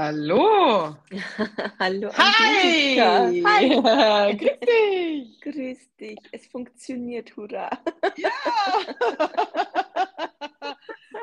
Hallo. 0.00 0.94
Hallo 1.80 2.08
Hi. 2.16 3.42
Hi. 3.44 4.36
Grüß 4.38 4.60
dich. 4.60 5.40
Grüß 5.40 5.96
dich. 5.96 6.18
Es 6.30 6.46
funktioniert, 6.46 7.36
hurra. 7.36 7.68
Ja. 8.16 8.30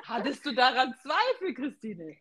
Hattest 0.03 0.46
du 0.46 0.51
daran 0.53 0.93
Zweifel, 1.01 1.53
Christine? 1.53 2.17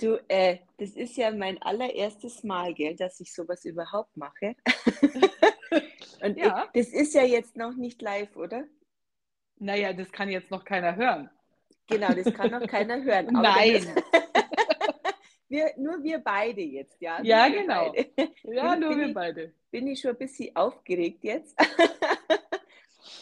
Du, 0.00 0.16
äh, 0.26 0.58
das 0.78 0.90
ist 0.90 1.16
ja 1.16 1.30
mein 1.30 1.62
allererstes 1.62 2.42
Mal, 2.42 2.74
gell, 2.74 2.96
dass 2.96 3.20
ich 3.20 3.32
sowas 3.32 3.64
überhaupt 3.64 4.16
mache. 4.16 4.56
Und 6.20 6.36
Ja. 6.36 6.64
ich, 6.74 6.82
das 6.82 6.92
ist 6.92 7.14
ja 7.14 7.22
jetzt 7.22 7.56
noch 7.56 7.76
nicht 7.76 8.02
live, 8.02 8.34
oder? 8.36 8.64
Naja, 9.60 9.92
das 9.92 10.10
kann 10.10 10.30
jetzt 10.30 10.50
noch 10.50 10.64
keiner 10.64 10.96
hören. 10.96 11.30
Genau, 11.86 12.12
das 12.12 12.34
kann 12.34 12.50
noch 12.50 12.66
keiner 12.66 13.04
hören. 13.04 13.28
Nein. 13.30 13.86
das- 13.94 14.02
wir, 15.52 15.70
nur 15.76 16.02
wir 16.02 16.18
beide 16.18 16.60
jetzt, 16.62 17.00
ja? 17.00 17.18
Nur 17.18 17.26
Ja, 17.26 17.46
wir 17.52 17.60
genau. 17.62 17.94
Ja, 18.44 18.74
nur 18.76 18.88
bin 18.90 18.98
wir 19.00 19.06
ich- 19.08 19.14
beide. 19.14 19.52
Bin 19.70 19.86
ich 19.86 20.00
schon 20.00 20.10
ein 20.10 20.18
bisschen 20.18 20.54
aufgeregt 20.56 21.22
jetzt. 21.24 21.56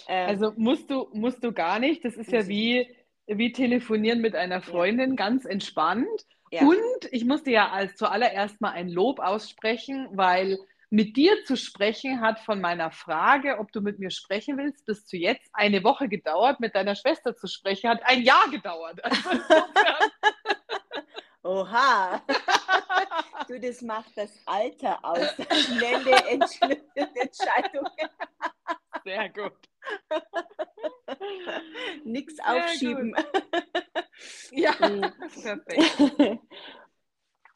Ähm, 0.09 0.29
Also 0.29 0.53
musst 0.57 0.91
du, 0.91 1.09
musst 1.13 1.43
du 1.45 1.53
gar 1.53 1.79
nicht. 1.79 2.05
Das 2.05 2.17
ist 2.17 2.33
ja 2.33 2.47
wie, 2.49 2.89
wie 3.27 3.53
telefonieren 3.53 4.21
mit 4.21 4.35
einer 4.35 4.61
Freundin, 4.61 5.15
ganz 5.17 5.45
entspannt. 5.45 6.09
ja. 6.51 6.63
Und 6.63 6.77
ich 7.13 7.25
musste 7.25 7.51
ja 7.53 7.71
als 7.71 7.95
zuallererst 7.97 8.61
mal 8.61 8.73
ein 8.73 8.89
Lob 8.89 9.21
aussprechen, 9.21 10.09
weil 10.13 10.59
mit 10.91 11.17
dir 11.17 11.45
zu 11.45 11.57
sprechen 11.57 12.21
hat 12.21 12.41
von 12.41 12.61
meiner 12.61 12.91
Frage, 12.91 13.59
ob 13.61 13.71
du 13.71 13.81
mit 13.81 14.01
mir 14.01 14.11
sprechen 14.11 14.59
willst, 14.59 14.85
bis 14.85 15.07
zu 15.07 15.17
jetzt 15.17 15.49
eine 15.53 15.85
Woche 15.85 16.09
gedauert. 16.09 16.59
Mit 16.59 16.75
deiner 16.75 16.97
Schwester 16.97 17.37
zu 17.37 17.47
sprechen 17.47 17.89
hat 17.89 18.01
ein 18.05 18.23
Jahr 18.23 18.51
gedauert. 18.51 19.03
Also 19.05 19.31
insofern, 19.31 20.11
Oha! 21.43 22.23
du, 23.49 23.59
das 23.61 23.81
macht 23.83 24.17
das 24.17 24.31
Alter 24.47 25.03
aus. 25.05 25.19
Schnelle 25.67 26.17
Entscheidungen. 26.29 27.91
sehr 29.05 29.29
gut. 29.31 29.53
Nichts 32.05 32.37
Sehr 32.37 32.47
aufschieben. 32.57 33.15
Ja, 34.51 34.75
Mhm. 34.81 35.01
perfekt. 35.43 36.03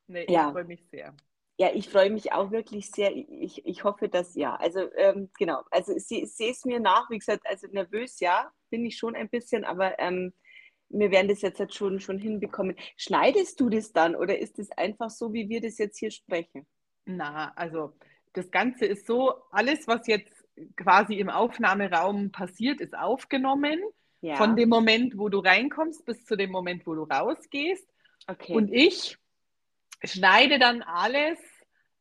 Nee, 0.07 0.27
Ja. 0.29 0.47
ich 0.47 0.53
freue 0.53 0.65
mich 0.65 0.85
sehr. 0.91 1.15
Ja, 1.57 1.71
ich 1.73 1.89
freue 1.89 2.11
mich 2.11 2.33
auch 2.33 2.51
wirklich 2.51 2.91
sehr. 2.91 3.15
Ich, 3.15 3.65
ich 3.65 3.85
hoffe, 3.85 4.09
dass 4.09 4.35
ja. 4.35 4.57
Also, 4.57 4.91
ähm, 4.97 5.31
genau. 5.39 5.63
Also, 5.71 5.95
ich, 5.95 6.11
ich 6.11 6.35
sehe 6.35 6.51
es 6.51 6.65
mir 6.65 6.81
nach. 6.81 7.11
Wie 7.11 7.19
gesagt, 7.19 7.47
also 7.47 7.69
nervös, 7.69 8.19
ja, 8.21 8.51
bin 8.71 8.85
ich 8.85 8.97
schon 8.97 9.15
ein 9.15 9.29
bisschen, 9.29 9.65
aber 9.65 9.99
ähm, 10.01 10.33
wir 10.99 11.11
werden 11.11 11.29
das 11.29 11.43
jetzt 11.43 11.59
halt 11.59 11.75
schon, 11.75 12.01
schon 12.01 12.19
hinbekommen. 12.19 12.77
Schneidest 12.97 13.61
du 13.61 13.69
das 13.69 13.93
dann 13.93 14.15
oder 14.15 14.39
ist 14.39 14.59
es 14.59 14.71
einfach 14.73 15.11
so, 15.11 15.33
wie 15.33 15.49
wir 15.49 15.61
das 15.61 15.79
jetzt 15.79 15.99
hier 15.99 16.11
sprechen? 16.11 16.67
Na, 17.05 17.53
also 17.57 17.93
das 18.33 18.51
Ganze 18.51 18.87
ist 18.87 19.07
so, 19.07 19.35
alles, 19.51 19.87
was 19.87 20.07
jetzt 20.07 20.33
quasi 20.77 21.15
im 21.15 21.31
Aufnahmeraum 21.31 22.31
passiert, 22.31 22.81
ist 22.81 22.97
aufgenommen. 22.97 23.81
Ja. 24.21 24.37
Von 24.37 24.57
dem 24.57 24.71
Moment, 24.71 25.19
wo 25.19 25.29
du 25.29 25.41
reinkommst, 25.41 26.07
bis 26.07 26.25
zu 26.25 26.37
dem 26.37 26.51
Moment, 26.51 26.87
wo 26.87 26.95
du 26.95 27.03
rausgehst. 27.03 27.87
okay. 28.27 28.55
Und 28.55 28.73
ich 28.73 29.19
schneide 30.03 30.59
dann 30.59 30.83
alles, 30.83 31.39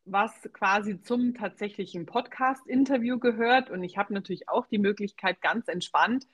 was 0.05 0.31
quasi 0.53 1.01
zum 1.01 1.33
tatsächlichen 1.33 2.05
Podcast-Interview 2.05 3.19
gehört. 3.19 3.69
Und 3.69 3.83
ich 3.83 3.97
habe 3.97 4.13
natürlich 4.13 4.47
auch 4.47 4.67
die 4.67 4.77
Möglichkeit, 4.77 5.41
ganz 5.41 5.67
entspannt 5.67 6.25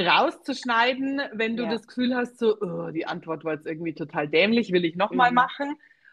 rauszuschneiden, 0.00 1.20
wenn 1.32 1.56
du 1.56 1.64
Ja. 1.64 1.70
das 1.70 1.86
Gefühl 1.86 2.14
hast, 2.14 2.38
so, 2.38 2.56
oh, 2.60 2.90
die 2.90 3.06
Antwort 3.06 3.44
war 3.44 3.54
jetzt 3.54 3.66
irgendwie 3.66 3.94
total 3.94 4.28
dämlich, 4.28 4.72
will 4.72 4.84
ich 4.84 4.96
nochmal 4.96 5.30
Mhm. 5.30 5.34
machen. 5.36 5.68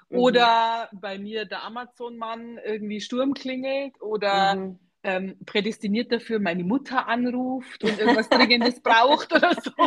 Mhm. 0.09 0.17
Oder 0.19 0.89
bei 0.93 1.17
mir 1.17 1.45
der 1.45 1.63
Amazon-Mann 1.63 2.59
irgendwie 2.65 3.01
Sturm 3.01 3.33
klingelt 3.33 4.01
oder 4.01 4.55
Mhm. 4.55 4.79
Ähm, 5.03 5.37
prädestiniert 5.45 6.11
dafür 6.11 6.39
meine 6.39 6.63
Mutter 6.63 7.07
anruft 7.07 7.83
und 7.83 7.97
irgendwas 7.99 8.29
Dringendes 8.29 8.81
braucht 8.81 9.33
oder 9.33 9.53
so. 9.53 9.71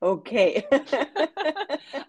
Okay. 0.00 0.64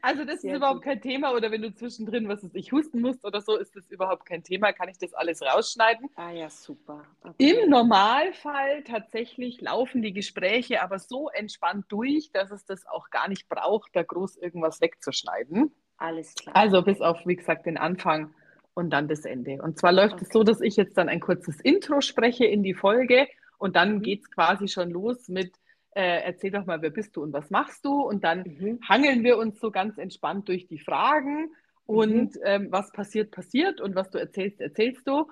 Also 0.01 0.25
das 0.25 0.41
Sehr 0.41 0.51
ist 0.51 0.57
überhaupt 0.57 0.81
gut. 0.81 0.85
kein 0.85 1.01
Thema. 1.01 1.34
Oder 1.34 1.50
wenn 1.51 1.62
du 1.62 1.73
zwischendrin, 1.73 2.28
was 2.28 2.44
ist, 2.44 2.56
ich 2.56 2.72
husten 2.72 3.00
musst 3.00 3.23
oder 3.23 3.40
so, 3.40 3.56
ist 3.57 3.75
das 3.75 3.90
überhaupt 3.90 4.25
kein 4.25 4.44
Thema. 4.44 4.73
Kann 4.73 4.90
ich 4.90 4.97
das 4.97 5.13
alles 5.13 5.41
rausschneiden. 5.41 6.09
Ah 6.16 6.31
ja, 6.31 6.50
super. 6.50 7.06
Okay. 7.22 7.35
Im 7.38 7.69
Normalfall 7.69 8.84
tatsächlich 8.84 9.62
laufen 9.62 10.01
die 10.01 10.12
Gespräche 10.12 10.81
aber 10.81 11.00
so 11.00 11.29
entspannt 11.29 11.85
durch, 11.89 12.31
dass 12.31 12.51
es 12.51 12.66
das 12.66 12.85
auch 12.85 13.09
gar 13.12 13.29
nicht 13.29 13.47
braucht, 13.47 13.95
da 13.95 14.03
groß 14.03 14.38
irgendwas 14.38 14.81
wegzuschneiden. 14.81 15.72
Alles 15.97 16.35
klar. 16.35 16.56
Also 16.56 16.81
bis 16.81 17.00
auf, 17.00 17.19
wie 17.25 17.35
gesagt, 17.35 17.66
den 17.66 17.78
Anfang 17.78 18.34
und 18.73 18.89
dann 18.91 19.07
das 19.07 19.25
Ende. 19.25 19.61
Und 19.61 19.78
zwar 19.79 19.91
läuft 19.91 20.22
es 20.22 20.29
Okay. 20.29 20.34
so, 20.34 20.44
dass 20.44 20.61
ich 20.61 20.75
jetzt 20.75 20.97
dann 20.97 21.09
ein 21.09 21.19
kurzes 21.19 21.59
Intro 21.61 22.01
spreche 22.01 22.45
in 22.45 22.63
die 22.63 22.73
Folge 22.73 23.28
und 23.57 23.75
dann 23.75 23.95
Mhm. 23.95 24.01
geht 24.01 24.22
es 24.22 24.31
quasi 24.31 24.67
schon 24.67 24.89
los 24.91 25.28
mit, 25.29 25.56
äh, 25.95 26.22
erzähl 26.23 26.51
doch 26.51 26.66
mal, 26.66 26.81
wer 26.81 26.89
bist 26.89 27.16
du 27.16 27.23
und 27.23 27.33
was 27.33 27.50
machst 27.50 27.85
du? 27.85 28.01
Und 28.01 28.23
dann 28.23 28.39
Mhm. 28.39 28.79
hangeln 28.88 29.23
wir 29.23 29.38
uns 29.38 29.59
so 29.59 29.72
ganz 29.72 29.97
entspannt 29.97 30.47
durch 30.50 30.67
die 30.67 30.79
Fragen 30.79 31.51
und 31.85 32.38
ähm, 32.44 32.67
was 32.72 32.91
passiert, 32.91 33.31
passiert 33.31 33.81
und 33.81 33.95
was 33.95 34.09
du 34.09 34.17
erzählst, 34.17 34.59
erzählst 34.62 35.07
du. 35.07 35.28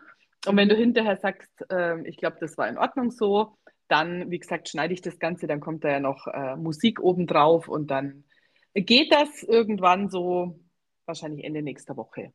Und 0.47 0.57
wenn 0.57 0.69
du 0.69 0.75
hinterher 0.75 1.18
sagst, 1.18 1.51
ähm, 1.69 2.06
ich 2.06 2.18
glaube, 2.18 2.38
das 2.40 2.57
war 2.57 2.68
in 2.68 2.78
Ordnung 2.78 3.12
so, 3.12 3.57
dann, 3.88 4.31
wie 4.31 4.40
gesagt, 4.40 4.69
schneide 4.69 4.94
ich 4.94 5.01
das 5.01 5.19
Ganze, 5.19 5.47
dann 5.47 5.59
kommt 5.59 5.84
da 5.84 5.90
ja 5.90 6.00
noch 6.00 6.28
äh, 6.28 6.56
Musik 6.56 7.00
obendrauf 7.01 7.68
und 7.68 7.91
dann 7.91 8.24
geht 8.74 9.12
das 9.12 9.44
irgendwann 9.44 10.09
so, 10.09 10.59
wahrscheinlich 11.06 11.44
Ende 11.44 11.62
nächster 11.62 11.97
Woche. 11.97 12.34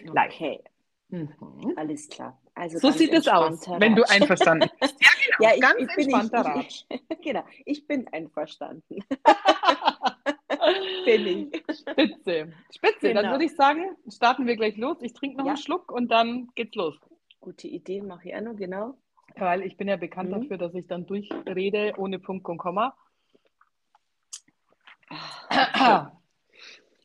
Live. 0.00 0.32
Okay, 0.32 0.60
Mhm. 1.08 1.74
alles 1.76 2.08
klar. 2.08 2.40
Also 2.54 2.78
So 2.78 2.90
sieht 2.90 3.12
es 3.12 3.28
aus, 3.28 3.48
entspannter 3.50 3.80
wenn 3.80 3.94
du 3.94 4.02
einverstanden 4.08 4.68
bist. 4.80 4.94
Ja, 5.00 5.10
genau, 5.38 5.48
Ja, 5.50 5.54
ich, 5.54 5.60
ganz 5.60 5.80
ich 5.80 5.86
bin 5.96 6.14
entspannter 6.14 6.60
ich, 6.60 6.86
ich, 6.88 7.02
Genau, 7.22 7.44
ich 7.64 7.86
bin 7.86 8.08
einverstanden. 8.08 9.04
Bin 11.04 11.26
ich. 11.26 11.62
Spitze, 11.76 12.52
spitze. 12.74 13.12
Dann 13.12 13.16
Genau. 13.16 13.30
würde 13.32 13.44
ich 13.44 13.54
sagen, 13.54 13.84
starten 14.08 14.46
wir 14.46 14.56
gleich 14.56 14.76
los. 14.78 14.96
Ich 15.02 15.12
trinke 15.12 15.36
noch 15.36 15.44
Ja. 15.44 15.52
einen 15.52 15.58
Schluck 15.58 15.92
und 15.92 16.08
dann 16.10 16.48
geht's 16.54 16.74
los. 16.74 16.98
Gute 17.40 17.68
Idee, 17.68 18.00
mache 18.00 18.28
ich 18.30 18.34
auch 18.34 18.40
noch, 18.40 18.56
genau. 18.56 18.94
Weil 19.36 19.62
ich 19.62 19.76
bin 19.76 19.88
ja 19.88 19.96
bekannt 19.96 20.30
Mhm. 20.30 20.40
dafür, 20.42 20.56
dass 20.58 20.74
ich 20.74 20.86
dann 20.86 21.04
durchrede 21.06 21.92
ohne 21.98 22.18
Punkt 22.18 22.48
und 22.48 22.56
Komma. 22.56 22.96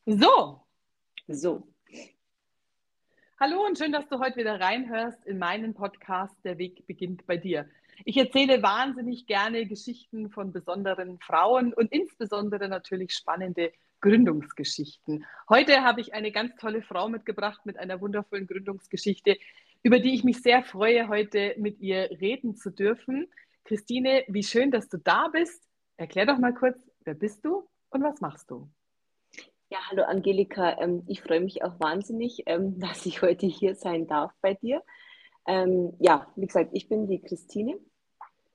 So, 0.06 0.62
So, 1.28 1.68
hallo 3.40 3.66
und 3.66 3.78
schön, 3.78 3.94
dass 3.94 4.08
du 4.10 4.20
heute 4.20 4.36
wieder 4.36 4.60
reinhörst 4.60 5.26
in 5.26 5.38
meinen 5.38 5.74
Podcast 5.74 6.36
Der 6.44 6.58
Weg 6.58 6.86
beginnt 6.88 7.26
bei 7.26 7.38
dir. 7.38 7.70
Ich 8.04 8.18
erzähle 8.18 8.62
wahnsinnig 8.62 9.28
gerne 9.28 9.66
Geschichten 9.66 10.30
von 10.30 10.52
besonderen 10.52 11.20
Frauen 11.20 11.74
und 11.74 11.90
insbesondere 11.94 12.68
natürlich 12.68 13.14
spannende 13.14 13.72
Gründungsgeschichten. 14.02 15.26
Heute 15.48 15.84
habe 15.84 16.02
ich 16.02 16.14
eine 16.14 16.34
ganz 16.34 16.54
tolle 16.58 16.82
Frau 16.82 17.08
mitgebracht 17.08 17.66
mit 17.66 17.80
einer 17.80 18.02
wundervollen 18.02 18.46
Gründungsgeschichte, 18.46 19.38
über 19.84 20.00
die 20.00 20.14
ich 20.14 20.26
mich 20.26 20.42
sehr 20.42 20.62
freue, 20.62 21.08
heute 21.08 21.56
mit 21.58 21.80
ihr 21.80 22.10
reden 22.20 22.56
zu 22.56 22.72
dürfen. 22.72 23.28
Christine, 23.64 24.26
wie 24.28 24.44
schön, 24.44 24.70
dass 24.70 24.90
du 24.90 24.98
da 24.98 25.30
bist. 25.30 25.64
Erklär 25.96 26.26
doch 26.26 26.40
mal 26.40 26.54
kurz, 26.54 26.78
wer 27.06 27.14
bist 27.14 27.46
du 27.46 27.66
und 27.90 28.04
was 28.04 28.20
machst 28.20 28.52
du? 28.52 28.70
Ja, 29.70 29.78
hallo 29.90 30.04
Angelika, 30.04 30.80
ähm, 30.80 31.04
ich 31.08 31.22
freue 31.22 31.42
mich 31.42 31.64
auch 31.64 31.80
wahnsinnig, 31.80 32.44
ähm, 32.48 32.80
dass 32.80 33.06
ich 33.06 33.22
heute 33.22 33.46
hier 33.46 33.76
sein 33.76 34.08
darf 34.08 34.32
bei 34.42 34.56
dir. 34.56 34.84
Ähm, 35.48 35.94
ja, 36.00 36.28
wie 36.36 36.48
gesagt, 36.48 36.72
ich 36.74 36.90
bin 36.90 37.08
die 37.08 37.22
Christine. 37.22 37.80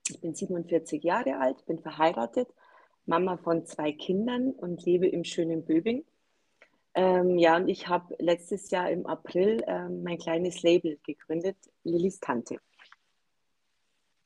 Ich 0.09 0.21
bin 0.21 0.35
47 0.35 1.03
Jahre 1.03 1.39
alt, 1.39 1.65
bin 1.67 1.79
verheiratet, 1.79 2.49
Mama 3.07 3.39
von 3.39 3.65
zwei 3.65 3.93
Kindern 3.93 4.51
und 4.51 4.85
lebe 4.85 5.07
im 5.07 5.25
schönen 5.25 5.65
Böbing. 5.65 6.05
Ja, 6.95 7.57
und 7.57 7.69
ich 7.69 7.89
habe 7.89 8.15
letztes 8.19 8.71
Jahr 8.71 8.91
im 8.91 9.07
April 9.07 9.65
mein 10.05 10.19
kleines 10.19 10.63
Label 10.63 10.99
gegründet, 11.05 11.57
Lillys 11.85 12.21
Tante. 12.21 12.59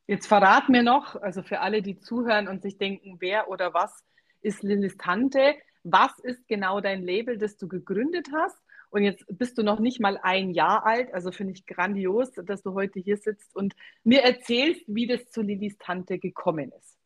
Jetzt 0.09 0.27
verrat 0.27 0.69
mir 0.69 0.83
noch, 0.83 1.15
also 1.15 1.43
für 1.43 1.61
alle, 1.61 1.81
die 1.81 2.01
zuhören 2.01 2.49
und 2.49 2.61
sich 2.61 2.77
denken, 2.77 3.19
wer 3.21 3.49
oder 3.49 3.73
was 3.73 4.05
ist 4.43 4.65
Lillis 4.65 4.97
Tante? 4.97 5.55
Was 5.85 6.19
ist 6.21 6.47
genau 6.49 6.81
dein 6.81 7.03
Label, 7.03 7.39
das 7.39 7.57
du 7.57 7.69
gegründet 7.69 8.29
hast? 8.33 8.59
Und 8.91 9.03
jetzt 9.03 9.25
bist 9.29 9.59
du 9.59 9.63
noch 9.63 9.81
nicht 9.81 10.01
mal 10.01 10.19
ein 10.23 10.51
Jahr 10.51 10.87
alt, 10.87 11.13
also 11.13 11.31
finde 11.31 11.53
ich 11.53 11.67
grandios, 11.67 12.33
dass 12.33 12.63
du 12.63 12.73
heute 12.73 13.01
hier 13.01 13.19
sitzt 13.19 13.55
und 13.55 13.77
mir 14.03 14.23
erzählst, 14.23 14.83
wie 14.87 15.07
das 15.07 15.31
zu 15.31 15.43
Lillis 15.43 15.77
Tante 15.79 16.19
gekommen 16.19 16.73
ist. 16.73 16.97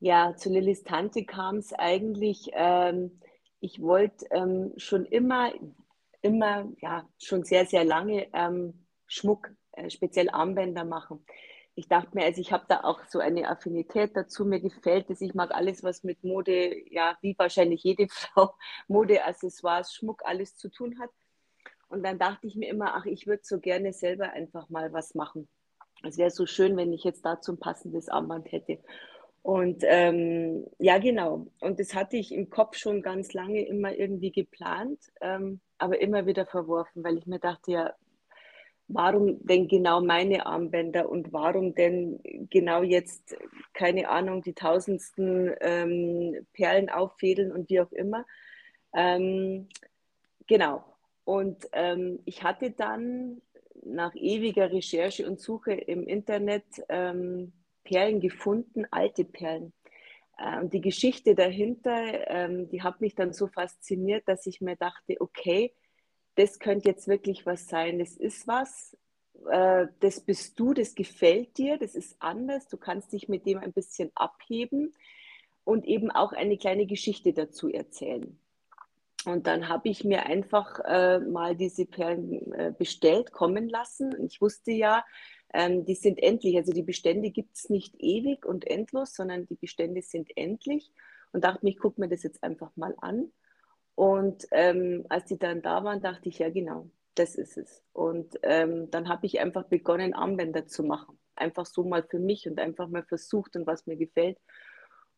Ja, 0.00 0.34
zu 0.34 0.48
Lillys 0.48 0.82
Tante 0.82 1.24
kam 1.24 1.56
es 1.56 1.72
eigentlich, 1.74 2.50
ähm, 2.54 3.20
ich 3.60 3.80
wollte 3.80 4.26
ähm, 4.30 4.72
schon 4.76 5.04
immer, 5.04 5.52
immer, 6.22 6.72
ja, 6.80 7.08
schon 7.18 7.44
sehr, 7.44 7.66
sehr 7.66 7.84
lange 7.84 8.26
ähm, 8.32 8.86
Schmuck, 9.06 9.50
äh, 9.72 9.90
speziell 9.90 10.30
Armbänder 10.30 10.84
machen. 10.84 11.24
Ich 11.74 11.88
dachte 11.88 12.10
mir, 12.12 12.24
also 12.24 12.40
ich 12.40 12.52
habe 12.52 12.64
da 12.68 12.80
auch 12.84 13.00
so 13.08 13.18
eine 13.18 13.48
Affinität 13.48 14.14
dazu, 14.14 14.44
mir 14.44 14.60
gefällt 14.60 15.08
es, 15.10 15.20
ich 15.20 15.34
mag 15.34 15.54
alles, 15.54 15.82
was 15.82 16.04
mit 16.04 16.22
Mode, 16.22 16.74
ja, 16.90 17.16
wie 17.22 17.34
wahrscheinlich 17.38 17.82
jede 17.82 18.08
Frau, 18.10 18.54
Mode, 18.88 19.24
Accessoires, 19.24 19.94
Schmuck, 19.94 20.22
alles 20.24 20.56
zu 20.56 20.68
tun 20.68 20.98
hat. 20.98 21.10
Und 21.88 22.02
dann 22.02 22.18
dachte 22.18 22.46
ich 22.46 22.56
mir 22.56 22.68
immer, 22.68 22.94
ach, 22.94 23.06
ich 23.06 23.26
würde 23.26 23.42
so 23.44 23.58
gerne 23.58 23.92
selber 23.92 24.32
einfach 24.32 24.68
mal 24.70 24.92
was 24.92 25.14
machen. 25.14 25.48
Es 26.02 26.18
wäre 26.18 26.30
so 26.30 26.46
schön, 26.46 26.76
wenn 26.76 26.92
ich 26.92 27.04
jetzt 27.04 27.24
dazu 27.24 27.52
ein 27.52 27.58
passendes 27.58 28.08
Armband 28.08 28.50
hätte. 28.50 28.78
Und 29.42 29.82
ähm, 29.86 30.66
ja, 30.78 30.98
genau. 30.98 31.46
Und 31.60 31.80
das 31.80 31.94
hatte 31.94 32.16
ich 32.16 32.32
im 32.32 32.48
Kopf 32.48 32.76
schon 32.76 33.02
ganz 33.02 33.32
lange 33.32 33.66
immer 33.66 33.92
irgendwie 33.92 34.30
geplant, 34.30 35.00
ähm, 35.20 35.60
aber 35.78 36.00
immer 36.00 36.26
wieder 36.26 36.46
verworfen, 36.46 37.02
weil 37.02 37.18
ich 37.18 37.26
mir 37.26 37.40
dachte, 37.40 37.72
ja, 37.72 37.94
warum 38.94 39.44
denn 39.46 39.68
genau 39.68 40.00
meine 40.00 40.46
Armbänder 40.46 41.08
und 41.08 41.32
warum 41.32 41.74
denn 41.74 42.20
genau 42.50 42.82
jetzt, 42.82 43.36
keine 43.72 44.08
Ahnung, 44.08 44.42
die 44.42 44.54
tausendsten 44.54 45.54
ähm, 45.60 46.46
Perlen 46.52 46.90
auffädeln 46.90 47.52
und 47.52 47.70
wie 47.70 47.80
auch 47.80 47.92
immer. 47.92 48.24
Ähm, 48.94 49.68
genau. 50.46 50.84
Und 51.24 51.68
ähm, 51.72 52.20
ich 52.24 52.42
hatte 52.42 52.70
dann 52.70 53.40
nach 53.84 54.14
ewiger 54.14 54.72
Recherche 54.72 55.26
und 55.26 55.40
Suche 55.40 55.72
im 55.72 56.06
Internet 56.06 56.64
ähm, 56.88 57.52
Perlen 57.84 58.20
gefunden, 58.20 58.86
alte 58.90 59.24
Perlen. 59.24 59.72
Ähm, 60.38 60.70
die 60.70 60.80
Geschichte 60.80 61.34
dahinter, 61.34 62.28
ähm, 62.28 62.68
die 62.68 62.82
hat 62.82 63.00
mich 63.00 63.14
dann 63.14 63.32
so 63.32 63.46
fasziniert, 63.46 64.26
dass 64.26 64.46
ich 64.46 64.60
mir 64.60 64.76
dachte, 64.76 65.20
okay, 65.20 65.72
das 66.34 66.58
könnte 66.58 66.88
jetzt 66.88 67.08
wirklich 67.08 67.46
was 67.46 67.68
sein. 67.68 67.98
Das 67.98 68.16
ist 68.16 68.46
was, 68.46 68.96
äh, 69.50 69.86
das 70.00 70.20
bist 70.20 70.58
du, 70.58 70.72
das 70.74 70.94
gefällt 70.94 71.58
dir, 71.58 71.78
das 71.78 71.94
ist 71.94 72.16
anders. 72.20 72.68
Du 72.68 72.76
kannst 72.76 73.12
dich 73.12 73.28
mit 73.28 73.46
dem 73.46 73.58
ein 73.58 73.72
bisschen 73.72 74.10
abheben 74.14 74.92
und 75.64 75.86
eben 75.86 76.10
auch 76.10 76.32
eine 76.32 76.56
kleine 76.58 76.86
Geschichte 76.86 77.32
dazu 77.32 77.68
erzählen. 77.68 78.38
Und 79.24 79.46
dann 79.46 79.68
habe 79.68 79.88
ich 79.88 80.04
mir 80.04 80.26
einfach 80.26 80.80
äh, 80.84 81.20
mal 81.20 81.54
diese 81.54 81.86
Perlen 81.86 82.52
äh, 82.52 82.72
bestellt, 82.76 83.32
kommen 83.32 83.68
lassen. 83.68 84.14
Ich 84.26 84.40
wusste 84.40 84.72
ja, 84.72 85.04
ähm, 85.54 85.84
die 85.84 85.94
sind 85.94 86.20
endlich. 86.20 86.56
Also 86.56 86.72
die 86.72 86.82
Bestände 86.82 87.30
gibt 87.30 87.56
es 87.56 87.70
nicht 87.70 87.94
ewig 87.98 88.44
und 88.44 88.66
endlos, 88.66 89.14
sondern 89.14 89.46
die 89.46 89.54
Bestände 89.54 90.02
sind 90.02 90.36
endlich. 90.36 90.90
Und 91.32 91.44
dachte 91.44 91.60
mir, 91.64 91.70
ich 91.70 91.78
gucke 91.78 92.00
mir 92.00 92.08
das 92.08 92.24
jetzt 92.24 92.42
einfach 92.42 92.72
mal 92.76 92.94
an. 93.00 93.30
Und 93.94 94.46
ähm, 94.52 95.04
als 95.08 95.26
die 95.26 95.38
dann 95.38 95.62
da 95.62 95.84
waren, 95.84 96.00
dachte 96.00 96.28
ich, 96.28 96.38
ja 96.38 96.50
genau, 96.50 96.88
das 97.14 97.34
ist 97.34 97.58
es. 97.58 97.82
Und 97.92 98.38
ähm, 98.42 98.90
dann 98.90 99.08
habe 99.08 99.26
ich 99.26 99.40
einfach 99.40 99.64
begonnen, 99.64 100.14
Armbänder 100.14 100.66
zu 100.66 100.82
machen. 100.82 101.18
Einfach 101.36 101.66
so 101.66 101.84
mal 101.84 102.02
für 102.02 102.18
mich 102.18 102.48
und 102.48 102.58
einfach 102.58 102.88
mal 102.88 103.04
versucht 103.04 103.56
und 103.56 103.66
was 103.66 103.86
mir 103.86 103.96
gefällt. 103.96 104.38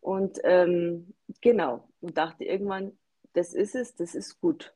Und 0.00 0.38
ähm, 0.44 1.14
genau, 1.40 1.88
und 2.00 2.18
dachte 2.18 2.44
irgendwann, 2.44 2.92
das 3.32 3.54
ist 3.54 3.74
es, 3.74 3.94
das 3.94 4.14
ist 4.14 4.40
gut. 4.40 4.74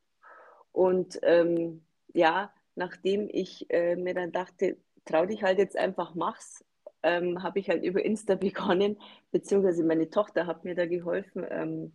Und 0.73 1.19
ähm, 1.23 1.85
ja, 2.15 2.53
nachdem 2.77 3.29
ich 3.31 3.67
äh, 3.71 3.97
mir 3.97 4.15
dann 4.15 4.33
dachte, 4.33 4.79
trau 5.05 5.27
dich 5.27 5.43
halt 5.43 5.59
jetzt 5.59 5.77
einfach, 5.77 6.15
mach's, 6.15 6.65
ähm, 7.03 7.43
habe 7.43 7.59
ich 7.59 7.69
halt 7.69 7.85
über 7.85 8.05
Insta 8.05 8.35
begonnen, 8.37 8.99
beziehungsweise 9.31 9.85
meine 9.85 10.11
Tochter 10.11 10.47
hat 10.47 10.65
mir 10.65 10.75
da 10.75 10.87
geholfen, 10.87 11.45
ähm, 11.51 11.93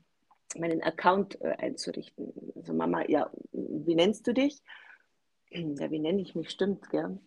meinen 0.56 0.82
Account 0.82 1.42
äh, 1.42 1.56
einzurichten. 1.58 2.34
Also 2.56 2.74
Mama, 2.74 3.08
ja, 3.08 3.30
wie 3.52 3.96
nennst 3.96 4.28
du 4.28 4.34
dich? 4.34 4.62
Ja, 5.50 5.92
wie 5.92 6.00
nenne 6.00 6.22
ich 6.22 6.36
mich? 6.36 6.50
Stimmt, 6.50 6.90
gell? 6.90 7.20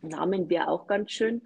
Namen 0.00 0.48
wäre 0.48 0.68
auch 0.68 0.86
ganz 0.86 1.12
schön. 1.12 1.42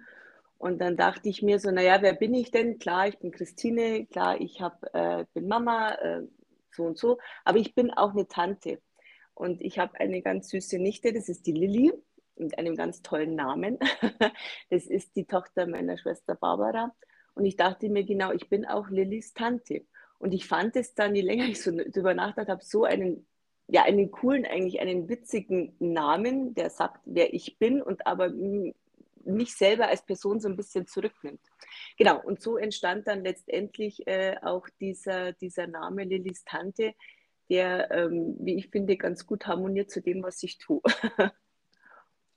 Und 0.57 0.79
dann 0.79 0.95
dachte 0.95 1.27
ich 1.27 1.41
mir 1.41 1.59
so, 1.59 1.71
naja, 1.71 2.01
wer 2.01 2.13
bin 2.13 2.33
ich 2.33 2.51
denn? 2.51 2.79
Klar, 2.79 3.07
ich 3.07 3.19
bin 3.19 3.31
Christine, 3.31 4.05
klar, 4.05 4.39
ich 4.39 4.61
hab, 4.61 4.83
äh, 4.93 5.25
bin 5.33 5.47
Mama, 5.47 5.91
äh, 5.95 6.21
so 6.71 6.83
und 6.83 6.97
so, 6.97 7.19
aber 7.43 7.57
ich 7.57 7.75
bin 7.75 7.91
auch 7.91 8.11
eine 8.11 8.27
Tante. 8.27 8.79
Und 9.33 9.61
ich 9.61 9.79
habe 9.79 9.99
eine 9.99 10.21
ganz 10.21 10.49
süße 10.49 10.79
Nichte, 10.79 11.11
das 11.11 11.27
ist 11.27 11.45
die 11.47 11.51
Lilly 11.51 11.91
mit 12.35 12.57
einem 12.57 12.75
ganz 12.75 13.01
tollen 13.01 13.35
Namen. 13.35 13.77
Das 14.69 14.85
ist 14.85 15.15
die 15.15 15.25
Tochter 15.25 15.67
meiner 15.67 15.97
Schwester 15.97 16.35
Barbara. 16.35 16.95
Und 17.35 17.45
ich 17.45 17.55
dachte 17.55 17.89
mir 17.89 18.03
genau, 18.03 18.31
ich 18.31 18.49
bin 18.49 18.65
auch 18.65 18.89
Lillys 18.89 19.33
Tante. 19.33 19.85
Und 20.23 20.33
ich 20.33 20.47
fand 20.47 20.77
es 20.77 20.95
dann, 20.95 21.15
je 21.15 21.21
länger 21.21 21.49
ich 21.49 21.61
so 21.61 21.69
drüber 21.69 22.13
nachgedacht 22.13 22.47
habe, 22.47 22.63
so 22.63 22.85
einen, 22.85 23.27
ja, 23.67 23.83
einen 23.83 24.09
coolen, 24.09 24.45
eigentlich 24.45 24.79
einen 24.79 25.09
witzigen 25.09 25.75
Namen, 25.79 26.53
der 26.53 26.69
sagt, 26.69 27.01
wer 27.03 27.33
ich 27.33 27.57
bin 27.57 27.81
und 27.81 28.07
aber 28.07 28.31
mich 29.25 29.53
selber 29.53 29.89
als 29.89 30.05
Person 30.05 30.39
so 30.39 30.47
ein 30.47 30.55
bisschen 30.55 30.87
zurücknimmt. 30.87 31.41
Genau, 31.97 32.21
und 32.23 32.41
so 32.41 32.55
entstand 32.55 33.05
dann 33.05 33.25
letztendlich 33.25 34.07
äh, 34.07 34.37
auch 34.41 34.69
dieser, 34.79 35.33
dieser 35.33 35.67
Name 35.67 36.05
Lillys 36.05 36.45
Tante, 36.45 36.93
der, 37.49 37.91
ähm, 37.91 38.37
wie 38.39 38.55
ich 38.55 38.69
finde, 38.69 38.95
ganz 38.95 39.27
gut 39.27 39.45
harmoniert 39.45 39.91
zu 39.91 40.01
dem, 40.01 40.23
was 40.23 40.41
ich 40.41 40.57
tue. 40.57 40.79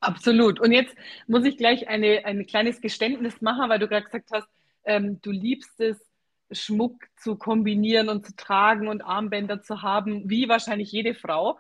Absolut. 0.00 0.58
Und 0.58 0.72
jetzt 0.72 0.96
muss 1.28 1.44
ich 1.44 1.56
gleich 1.56 1.86
eine, 1.86 2.24
ein 2.24 2.46
kleines 2.46 2.80
Geständnis 2.80 3.40
machen, 3.40 3.70
weil 3.70 3.78
du 3.78 3.86
gerade 3.86 4.06
gesagt 4.06 4.30
hast, 4.32 4.48
ähm, 4.84 5.20
du 5.22 5.30
liebst 5.30 5.80
es, 5.80 6.05
Schmuck 6.50 7.04
zu 7.16 7.36
kombinieren 7.36 8.08
und 8.08 8.26
zu 8.26 8.36
tragen 8.36 8.88
und 8.88 9.02
Armbänder 9.02 9.62
zu 9.62 9.82
haben, 9.82 10.28
wie 10.28 10.48
wahrscheinlich 10.48 10.92
jede 10.92 11.14
Frau. 11.14 11.58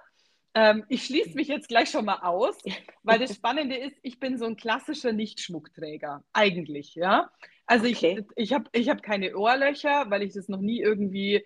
Ähm, 0.54 0.84
ich 0.88 1.04
schließe 1.04 1.34
mich 1.34 1.48
jetzt 1.48 1.68
gleich 1.68 1.90
schon 1.90 2.04
mal 2.04 2.20
aus, 2.22 2.56
weil 3.02 3.18
das 3.18 3.34
Spannende 3.34 3.76
ist, 3.76 3.96
ich 4.02 4.20
bin 4.20 4.38
so 4.38 4.46
ein 4.46 4.56
klassischer 4.56 5.12
Nicht-Schmuckträger, 5.12 6.24
eigentlich, 6.32 6.94
ja. 6.94 7.30
Also 7.66 7.86
okay. 7.86 8.24
ich, 8.36 8.50
ich 8.50 8.52
habe 8.52 8.64
ich 8.72 8.88
hab 8.88 9.02
keine 9.02 9.36
Ohrlöcher, 9.36 10.08
weil 10.08 10.22
ich 10.22 10.34
das 10.34 10.48
noch 10.48 10.60
nie 10.60 10.80
irgendwie 10.80 11.44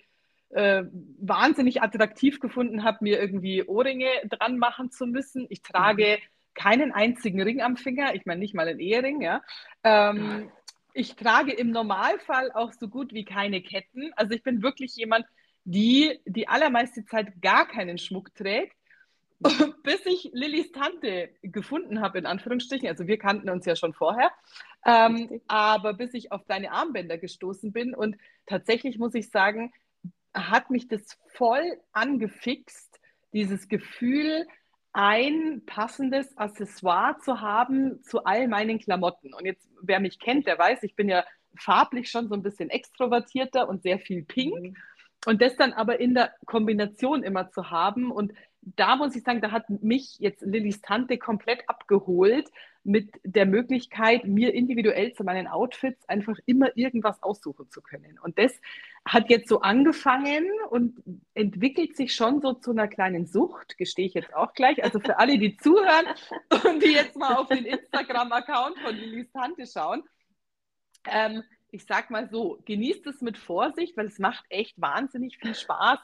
äh, 0.50 0.84
wahnsinnig 1.18 1.82
attraktiv 1.82 2.40
gefunden 2.40 2.84
habe, 2.84 2.98
mir 3.00 3.20
irgendwie 3.20 3.64
Ohrringe 3.64 4.10
dran 4.28 4.58
machen 4.58 4.90
zu 4.90 5.06
müssen. 5.06 5.46
Ich 5.48 5.62
trage 5.62 6.18
mhm 6.18 6.40
keinen 6.54 6.92
einzigen 6.92 7.40
Ring 7.40 7.62
am 7.62 7.76
Finger, 7.76 8.14
ich 8.14 8.26
meine 8.26 8.40
nicht 8.40 8.54
mal 8.54 8.68
einen 8.68 8.80
Ehering, 8.80 9.20
ja. 9.22 9.42
Ähm, 9.82 10.50
ich 10.94 11.16
trage 11.16 11.52
im 11.52 11.70
Normalfall 11.70 12.52
auch 12.52 12.72
so 12.72 12.88
gut 12.88 13.12
wie 13.12 13.24
keine 13.24 13.62
Ketten. 13.62 14.12
Also 14.16 14.34
ich 14.34 14.42
bin 14.42 14.62
wirklich 14.62 14.96
jemand, 14.96 15.26
die 15.64 16.20
die 16.24 16.48
allermeiste 16.48 17.04
Zeit 17.04 17.40
gar 17.42 17.66
keinen 17.66 17.98
Schmuck 17.98 18.34
trägt. 18.34 18.76
Bis 19.82 20.04
ich 20.04 20.30
Lillys 20.34 20.70
Tante 20.70 21.30
gefunden 21.40 22.02
habe, 22.02 22.18
in 22.18 22.26
Anführungsstrichen, 22.26 22.88
also 22.88 23.06
wir 23.06 23.18
kannten 23.18 23.48
uns 23.48 23.64
ja 23.64 23.74
schon 23.74 23.94
vorher, 23.94 24.30
ähm, 24.84 25.40
aber 25.48 25.94
bis 25.94 26.12
ich 26.12 26.30
auf 26.30 26.44
deine 26.44 26.72
Armbänder 26.72 27.16
gestoßen 27.16 27.72
bin 27.72 27.94
und 27.94 28.18
tatsächlich 28.44 28.98
muss 28.98 29.14
ich 29.14 29.30
sagen, 29.30 29.72
hat 30.34 30.68
mich 30.68 30.88
das 30.88 31.18
voll 31.32 31.80
angefixt, 31.92 33.00
dieses 33.32 33.68
Gefühl, 33.68 34.46
ein 34.92 35.62
passendes 35.66 36.36
Accessoire 36.36 37.18
zu 37.20 37.40
haben 37.40 38.02
zu 38.02 38.24
all 38.24 38.48
meinen 38.48 38.78
Klamotten. 38.78 39.32
Und 39.34 39.46
jetzt, 39.46 39.68
wer 39.82 40.00
mich 40.00 40.18
kennt, 40.18 40.46
der 40.46 40.58
weiß, 40.58 40.82
ich 40.82 40.96
bin 40.96 41.08
ja 41.08 41.24
farblich 41.56 42.10
schon 42.10 42.28
so 42.28 42.34
ein 42.34 42.42
bisschen 42.42 42.70
extrovertierter 42.70 43.68
und 43.68 43.82
sehr 43.82 43.98
viel 43.98 44.24
pink. 44.24 44.60
Mhm. 44.60 44.76
Und 45.26 45.42
das 45.42 45.56
dann 45.56 45.72
aber 45.72 46.00
in 46.00 46.14
der 46.14 46.32
Kombination 46.46 47.22
immer 47.22 47.50
zu 47.50 47.70
haben. 47.70 48.10
Und 48.10 48.32
da 48.62 48.96
muss 48.96 49.16
ich 49.16 49.22
sagen, 49.22 49.40
da 49.40 49.50
hat 49.50 49.68
mich 49.68 50.16
jetzt 50.18 50.42
Lillys 50.42 50.80
Tante 50.80 51.18
komplett 51.18 51.68
abgeholt 51.68 52.48
mit 52.82 53.20
der 53.24 53.46
Möglichkeit, 53.46 54.24
mir 54.24 54.54
individuell 54.54 55.12
zu 55.12 55.22
meinen 55.22 55.46
Outfits 55.46 56.08
einfach 56.08 56.36
immer 56.46 56.76
irgendwas 56.76 57.22
aussuchen 57.22 57.68
zu 57.70 57.82
können. 57.82 58.18
Und 58.18 58.38
das 58.38 58.52
hat 59.04 59.28
jetzt 59.28 59.48
so 59.48 59.60
angefangen 59.60 60.46
und 60.70 61.02
entwickelt 61.34 61.96
sich 61.96 62.14
schon 62.14 62.40
so 62.40 62.54
zu 62.54 62.70
einer 62.70 62.88
kleinen 62.88 63.26
Sucht, 63.26 63.76
gestehe 63.76 64.06
ich 64.06 64.14
jetzt 64.14 64.34
auch 64.34 64.54
gleich. 64.54 64.82
Also 64.82 64.98
für 64.98 65.18
alle, 65.18 65.38
die 65.38 65.56
zuhören 65.58 66.06
und 66.64 66.82
die 66.82 66.92
jetzt 66.92 67.16
mal 67.16 67.34
auf 67.34 67.48
den 67.48 67.66
Instagram-Account 67.66 68.78
von 68.78 68.94
Lillys 68.94 69.30
Tante 69.32 69.66
schauen. 69.66 70.02
Ähm, 71.06 71.42
ich 71.70 71.84
sag 71.84 72.10
mal 72.10 72.28
so, 72.30 72.60
genießt 72.64 73.06
es 73.06 73.20
mit 73.20 73.38
Vorsicht, 73.38 73.96
weil 73.96 74.06
es 74.06 74.18
macht 74.18 74.44
echt 74.48 74.80
wahnsinnig 74.80 75.38
viel 75.38 75.54
Spaß 75.54 75.98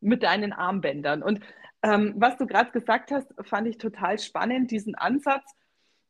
mit 0.00 0.22
deinen 0.22 0.52
Armbändern. 0.52 1.22
Und 1.22 1.40
ähm, 1.82 2.14
was 2.16 2.36
du 2.36 2.46
gerade 2.46 2.70
gesagt 2.70 3.10
hast, 3.10 3.32
fand 3.42 3.66
ich 3.66 3.78
total 3.78 4.18
spannend, 4.18 4.70
diesen 4.70 4.94
Ansatz, 4.94 5.54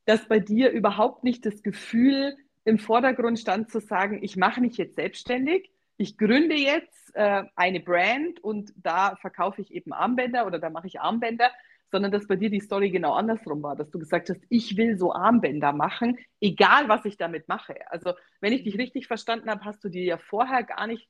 dass 0.09 0.27
bei 0.27 0.39
dir 0.39 0.71
überhaupt 0.71 1.23
nicht 1.23 1.45
das 1.45 1.63
Gefühl 1.63 2.35
im 2.65 2.79
Vordergrund 2.79 3.39
stand 3.39 3.71
zu 3.71 3.79
sagen, 3.79 4.21
ich 4.23 4.39
mache 4.39 4.63
mich 4.63 4.79
jetzt 4.79 4.97
selbstständig, 4.97 5.71
ich 5.99 6.17
gründe 6.17 6.57
jetzt 6.57 7.15
äh, 7.15 7.45
eine 7.55 7.81
Brand 7.81 8.43
und 8.43 8.73
da 8.77 9.17
verkaufe 9.17 9.61
ich 9.61 9.71
eben 9.71 9.93
Armbänder 9.93 10.47
oder 10.47 10.59
da 10.59 10.71
mache 10.71 10.87
ich 10.87 10.99
Armbänder, 10.99 11.51
sondern 11.93 12.11
dass 12.11 12.27
bei 12.27 12.37
dir 12.37 12.49
die 12.49 12.61
Story 12.61 12.89
genau 12.89 13.13
andersrum 13.13 13.63
war, 13.63 13.77
dass 13.77 13.91
du 13.91 13.99
gesagt 13.99 14.31
hast, 14.31 14.41
ich 14.49 14.79
will 14.79 14.97
so 14.97 15.13
Armbänder 15.13 15.75
machen, 15.75 16.17
egal 16.41 16.89
was 16.89 17.05
ich 17.05 17.19
damit 17.19 17.47
mache. 17.47 17.75
Also 17.91 18.15
wenn 18.41 18.55
ich 18.55 18.63
dich 18.63 18.79
richtig 18.79 19.09
verstanden 19.09 19.51
habe, 19.51 19.67
hast 19.67 19.85
du 19.85 19.91
dir 19.91 20.05
ja 20.05 20.17
vorher 20.17 20.63
gar 20.63 20.87
nicht 20.87 21.07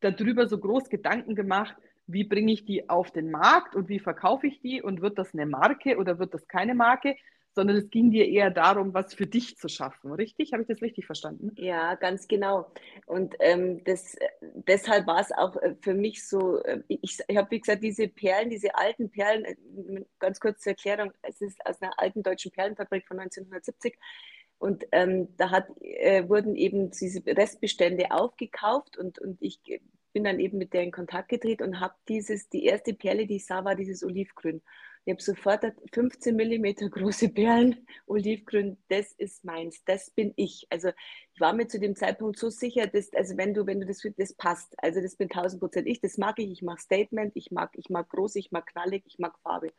darüber 0.00 0.48
so 0.48 0.58
groß 0.58 0.88
Gedanken 0.88 1.36
gemacht, 1.36 1.76
wie 2.08 2.24
bringe 2.24 2.52
ich 2.52 2.64
die 2.64 2.90
auf 2.90 3.12
den 3.12 3.30
Markt 3.30 3.76
und 3.76 3.88
wie 3.88 4.00
verkaufe 4.00 4.48
ich 4.48 4.60
die 4.60 4.82
und 4.82 5.00
wird 5.00 5.16
das 5.16 5.32
eine 5.32 5.46
Marke 5.46 5.96
oder 5.96 6.18
wird 6.18 6.34
das 6.34 6.48
keine 6.48 6.74
Marke, 6.74 7.14
sondern 7.54 7.76
es 7.76 7.90
ging 7.90 8.10
dir 8.10 8.26
eher 8.28 8.50
darum, 8.50 8.94
was 8.94 9.14
für 9.14 9.26
dich 9.26 9.56
zu 9.56 9.68
schaffen. 9.68 10.12
Richtig? 10.12 10.52
Habe 10.52 10.62
ich 10.62 10.68
das 10.68 10.82
richtig 10.82 11.06
verstanden? 11.06 11.52
Ja, 11.56 11.94
ganz 11.94 12.28
genau. 12.28 12.72
Und 13.06 13.34
ähm, 13.40 13.84
das, 13.84 14.16
deshalb 14.40 15.06
war 15.06 15.20
es 15.20 15.32
auch 15.32 15.56
äh, 15.56 15.74
für 15.80 15.94
mich 15.94 16.26
so, 16.26 16.62
äh, 16.62 16.82
ich, 16.88 17.18
ich 17.26 17.36
habe, 17.36 17.50
wie 17.50 17.60
gesagt, 17.60 17.82
diese 17.82 18.08
Perlen, 18.08 18.50
diese 18.50 18.74
alten 18.74 19.10
Perlen, 19.10 19.44
äh, 19.44 19.56
ganz 20.18 20.40
kurz 20.40 20.60
zur 20.60 20.72
Erklärung, 20.72 21.12
es 21.22 21.40
ist 21.40 21.64
aus 21.66 21.80
einer 21.82 21.98
alten 21.98 22.22
deutschen 22.22 22.52
Perlenfabrik 22.52 23.06
von 23.06 23.18
1970. 23.18 23.98
Und 24.58 24.84
ähm, 24.92 25.36
da 25.36 25.50
hat, 25.50 25.66
äh, 25.80 26.28
wurden 26.28 26.54
eben 26.54 26.90
diese 26.92 27.20
Restbestände 27.26 28.12
aufgekauft 28.12 28.96
und, 28.96 29.18
und 29.18 29.42
ich 29.42 29.60
bin 30.12 30.24
dann 30.24 30.38
eben 30.38 30.58
mit 30.58 30.72
der 30.72 30.82
in 30.82 30.92
Kontakt 30.92 31.28
getreten 31.28 31.64
und 31.64 31.80
habe 31.80 31.94
dieses, 32.08 32.48
die 32.48 32.64
erste 32.64 32.94
Perle, 32.94 33.26
die 33.26 33.36
ich 33.36 33.46
sah, 33.46 33.64
war 33.64 33.74
dieses 33.74 34.04
Olivgrün. 34.04 34.62
Ich 35.04 35.10
habe 35.12 35.22
sofort 35.22 35.64
15 35.92 36.36
mm 36.36 36.88
große 36.88 37.30
Perlen, 37.30 37.86
Olivgrün, 38.06 38.76
das 38.88 39.12
ist 39.12 39.44
meins, 39.44 39.82
das 39.84 40.10
bin 40.10 40.32
ich. 40.36 40.66
Also 40.70 40.90
ich 41.34 41.40
war 41.40 41.52
mir 41.54 41.66
zu 41.66 41.80
dem 41.80 41.96
Zeitpunkt 41.96 42.38
so 42.38 42.50
sicher, 42.50 42.86
dass, 42.86 43.12
also 43.12 43.36
wenn 43.36 43.52
du, 43.52 43.66
wenn 43.66 43.80
du 43.80 43.86
das, 43.86 44.02
das 44.16 44.32
passt, 44.32 44.74
also 44.78 45.00
das 45.00 45.16
bin 45.16 45.28
1000 45.28 45.60
Prozent 45.60 45.88
ich, 45.88 46.00
das 46.00 46.18
mag 46.18 46.38
ich, 46.38 46.52
ich 46.52 46.62
mag 46.62 46.78
Statement, 46.78 47.32
ich 47.34 47.50
mag, 47.50 47.70
ich 47.74 47.90
mag 47.90 48.08
groß, 48.10 48.36
ich 48.36 48.52
mag 48.52 48.66
knallig, 48.66 49.02
ich 49.06 49.18
mag 49.18 49.36
Farbe. 49.40 49.72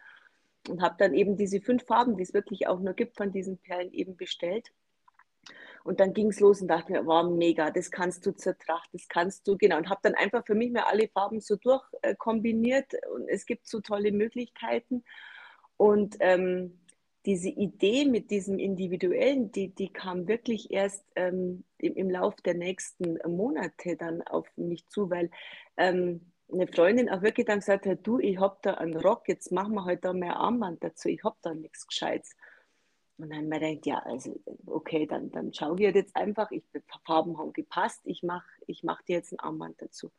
Und 0.67 0.81
habe 0.81 0.95
dann 0.97 1.13
eben 1.13 1.37
diese 1.37 1.61
fünf 1.61 1.85
Farben, 1.85 2.17
die 2.17 2.23
es 2.23 2.33
wirklich 2.33 2.67
auch 2.67 2.79
nur 2.81 2.93
gibt 2.93 3.15
von 3.15 3.31
diesen 3.31 3.57
Perlen, 3.57 3.93
eben 3.93 4.17
bestellt 4.17 4.73
und 5.83 5.99
dann 5.99 6.13
ging 6.13 6.27
es 6.29 6.39
los 6.39 6.61
und 6.61 6.67
dachte 6.69 6.91
mir, 6.91 7.05
wow, 7.05 7.29
mega, 7.29 7.69
das 7.71 7.91
kannst 7.91 8.25
du 8.25 8.31
zur 8.31 8.55
das 8.91 9.07
kannst 9.09 9.47
du, 9.47 9.57
genau. 9.57 9.77
Und 9.77 9.89
habe 9.89 9.99
dann 10.03 10.15
einfach 10.15 10.45
für 10.45 10.55
mich 10.55 10.71
mir 10.71 10.87
alle 10.87 11.07
Farben 11.09 11.41
so 11.41 11.55
durchkombiniert 11.57 12.93
äh, 12.93 13.07
und 13.13 13.27
es 13.27 13.45
gibt 13.45 13.67
so 13.67 13.81
tolle 13.81 14.11
Möglichkeiten. 14.11 15.03
Und 15.77 16.15
ähm, 16.19 16.79
diese 17.25 17.49
Idee 17.49 18.05
mit 18.05 18.31
diesem 18.31 18.59
Individuellen, 18.59 19.51
die, 19.51 19.73
die 19.73 19.91
kam 19.91 20.27
wirklich 20.27 20.71
erst 20.71 21.05
ähm, 21.15 21.63
im, 21.77 21.95
im 21.95 22.09
Lauf 22.09 22.35
der 22.41 22.53
nächsten 22.53 23.17
Monate 23.27 23.95
dann 23.97 24.21
auf 24.21 24.47
mich 24.55 24.87
zu, 24.87 25.09
weil 25.09 25.29
ähm, 25.77 26.31
eine 26.51 26.67
Freundin 26.67 27.09
auch 27.09 27.21
wirklich 27.21 27.47
dann 27.47 27.59
gesagt 27.59 27.85
hat, 27.85 27.99
du, 28.03 28.19
ich 28.19 28.39
hab 28.39 28.61
da 28.61 28.75
einen 28.75 28.97
Rock, 28.97 29.27
jetzt 29.27 29.51
machen 29.51 29.73
wir 29.73 29.85
halt 29.85 30.05
da 30.05 30.13
mehr 30.13 30.37
Armband 30.37 30.83
dazu, 30.83 31.09
ich 31.09 31.23
hab 31.23 31.41
da 31.41 31.53
nichts 31.53 31.87
Gescheites. 31.87 32.35
Und 33.17 33.29
dann 33.29 33.47
mir 33.47 33.59
denkt, 33.59 33.85
ja, 33.85 33.99
also 33.99 34.39
okay, 34.65 35.05
dann, 35.05 35.31
dann 35.31 35.53
schau 35.53 35.75
dir 35.75 35.91
jetzt 35.91 36.15
einfach, 36.15 36.51
ich, 36.51 36.63
Farben 37.05 37.37
haben 37.37 37.53
gepasst, 37.53 38.01
ich 38.05 38.23
mache 38.23 38.47
ich 38.67 38.83
mach 38.83 39.01
dir 39.03 39.17
jetzt 39.17 39.31
ein 39.31 39.39
Armband 39.39 39.81
dazu. 39.81 40.11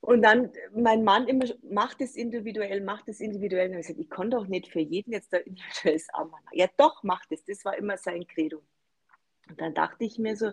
Und 0.00 0.22
dann, 0.22 0.50
mein 0.72 1.04
Mann 1.04 1.28
immer, 1.28 1.44
macht 1.62 2.00
es 2.00 2.16
individuell, 2.16 2.80
macht 2.80 3.08
es 3.08 3.20
individuell. 3.20 3.68
Und 3.68 3.74
ich 3.74 3.86
gesagt, 3.86 4.00
ich 4.00 4.08
kann 4.08 4.30
doch 4.30 4.46
nicht 4.46 4.68
für 4.68 4.80
jeden 4.80 5.12
jetzt 5.12 5.34
ein 5.34 5.42
individuelles 5.44 6.08
Armband 6.14 6.44
machen. 6.44 6.58
Ja, 6.58 6.68
doch, 6.76 7.02
macht 7.02 7.32
es. 7.32 7.44
Das 7.44 7.64
war 7.64 7.76
immer 7.76 7.98
sein 7.98 8.26
Credo. 8.26 8.62
Und 9.48 9.60
dann 9.60 9.74
dachte 9.74 10.04
ich 10.04 10.18
mir 10.18 10.36
so, 10.36 10.52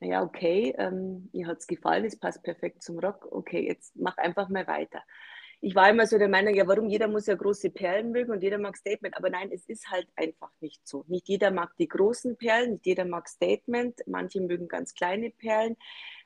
naja, 0.00 0.22
okay, 0.22 0.74
ähm, 0.76 1.30
mir 1.32 1.46
hat 1.46 1.58
es 1.58 1.66
gefallen, 1.66 2.04
es 2.04 2.18
passt 2.18 2.42
perfekt 2.42 2.82
zum 2.82 2.98
Rock. 2.98 3.26
Okay, 3.30 3.66
jetzt 3.66 3.96
mach 3.96 4.18
einfach 4.18 4.48
mal 4.50 4.66
weiter 4.66 5.02
ich 5.64 5.74
war 5.74 5.88
immer 5.88 6.06
so 6.06 6.18
der 6.18 6.28
Meinung, 6.28 6.54
ja, 6.54 6.68
warum 6.68 6.90
jeder 6.90 7.08
muss 7.08 7.26
ja 7.26 7.34
große 7.34 7.70
Perlen 7.70 8.12
mögen 8.12 8.32
und 8.32 8.42
jeder 8.42 8.58
mag 8.58 8.76
Statement. 8.76 9.16
Aber 9.16 9.30
nein, 9.30 9.50
es 9.50 9.64
ist 9.64 9.90
halt 9.90 10.06
einfach 10.14 10.50
nicht 10.60 10.86
so. 10.86 11.04
Nicht 11.08 11.26
jeder 11.26 11.50
mag 11.50 11.74
die 11.78 11.88
großen 11.88 12.36
Perlen, 12.36 12.72
nicht 12.72 12.84
jeder 12.84 13.06
mag 13.06 13.26
Statement. 13.26 14.02
Manche 14.06 14.42
mögen 14.42 14.68
ganz 14.68 14.94
kleine 14.94 15.30
Perlen. 15.30 15.76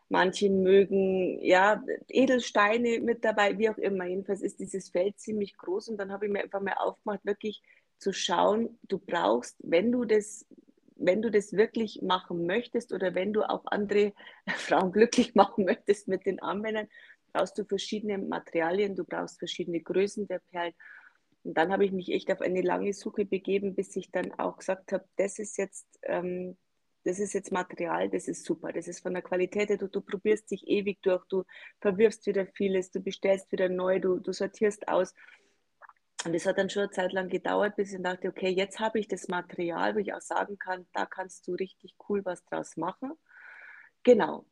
Manche 0.09 0.51
mögen 0.51 1.41
ja 1.41 1.81
Edelsteine 2.09 2.99
mit 2.99 3.25
dabei, 3.25 3.57
wie 3.59 3.71
auch 3.71 3.79
immer. 3.79 4.07
Jedenfalls 4.07 4.43
ist 4.43 4.59
dieses 4.59 4.89
Feld 4.89 5.21
ziemlich 5.21 5.57
groß 5.57 5.91
und 5.91 5.99
dann 5.99 6.11
habe 6.11 6.27
ich 6.27 6.33
mir 6.33 6.43
einfach 6.43 6.61
mal 6.61 6.75
aufgemacht, 6.77 7.25
wirklich 7.25 7.63
zu 7.99 8.13
schauen, 8.13 8.77
du 8.89 8.99
brauchst, 8.99 9.57
wenn 9.63 9.93
du 9.93 10.05
das 10.05 10.47
wenn 11.01 11.23
du 11.23 11.31
das 11.31 11.53
wirklich 11.53 12.03
machen 12.03 12.45
möchtest 12.45 12.93
oder 12.93 13.15
wenn 13.15 13.33
du 13.33 13.49
auch 13.49 13.63
andere 13.67 14.13
Frauen 14.49 14.91
glücklich 14.91 15.37
machen 15.37 15.65
möchtest 15.65 16.09
mit 16.09 16.27
den 16.27 16.43
Armbändern, 16.43 16.89
brauchst 17.33 17.59
du 17.59 17.65
verschiedene 17.65 18.19
Materialien, 18.19 18.97
du 18.97 19.05
brauchst 19.05 19.39
verschiedene 19.39 19.81
Größen 19.81 20.27
der 20.27 20.41
Perlen. 20.51 20.75
Und 21.45 21.55
dann 21.57 21.73
habe 21.73 21.85
ich 21.85 21.93
mich 21.93 22.11
echt 22.13 22.31
auf 22.31 22.41
eine 22.41 22.63
lange 22.63 22.93
Suche 22.93 23.25
begeben, 23.25 23.75
bis 23.75 23.95
ich 23.97 24.11
dann 24.11 24.33
auch 24.39 24.59
gesagt 24.59 24.93
habe, 24.93 25.05
das 25.17 25.39
ist 25.39 25.57
jetzt, 25.57 25.87
ähm, 26.03 26.57
das 27.05 27.21
ist 27.21 27.33
jetzt 27.33 27.53
Material, 27.53 28.11
das 28.11 28.29
ist 28.29 28.45
super, 28.45 28.73
das 28.73 28.89
ist 28.89 29.01
von 29.01 29.15
der 29.15 29.23
Qualität 29.23 29.71
her, 29.71 29.79
du, 29.79 29.89
du 29.89 30.01
probierst 30.01 30.51
dich 30.51 30.67
ewig 30.67 31.01
durch, 31.03 31.25
du 31.29 31.45
verwirfst 31.81 32.27
wieder 32.27 32.47
vieles, 32.47 32.91
du 32.91 33.01
bestellst 33.01 33.51
wieder 33.53 33.69
neu, 33.69 34.01
du, 34.01 34.19
du 34.19 34.33
sortierst 34.33 34.89
aus. 34.89 35.15
Und 36.25 36.35
das 36.35 36.47
hat 36.47 36.59
dann 36.59 36.69
schon 36.69 36.83
eine 36.83 36.91
Zeit 36.91 37.13
lang 37.13 37.29
gedauert, 37.29 37.77
bis 37.77 37.93
ich 37.93 38.03
dachte, 38.03 38.29
okay, 38.29 38.51
jetzt 38.51 38.81
habe 38.81 38.99
ich 38.99 39.07
das 39.07 39.29
Material, 39.29 39.95
wo 39.95 40.01
ich 40.01 40.13
auch 40.13 40.21
sagen 40.21 40.59
kann, 40.59 40.87
da 40.93 41.07
kannst 41.07 41.47
du 41.47 41.55
richtig 41.55 41.95
cool 42.09 42.25
was 42.25 42.45
draus 42.45 42.77
machen. 42.77 43.13
Genau. 44.03 44.45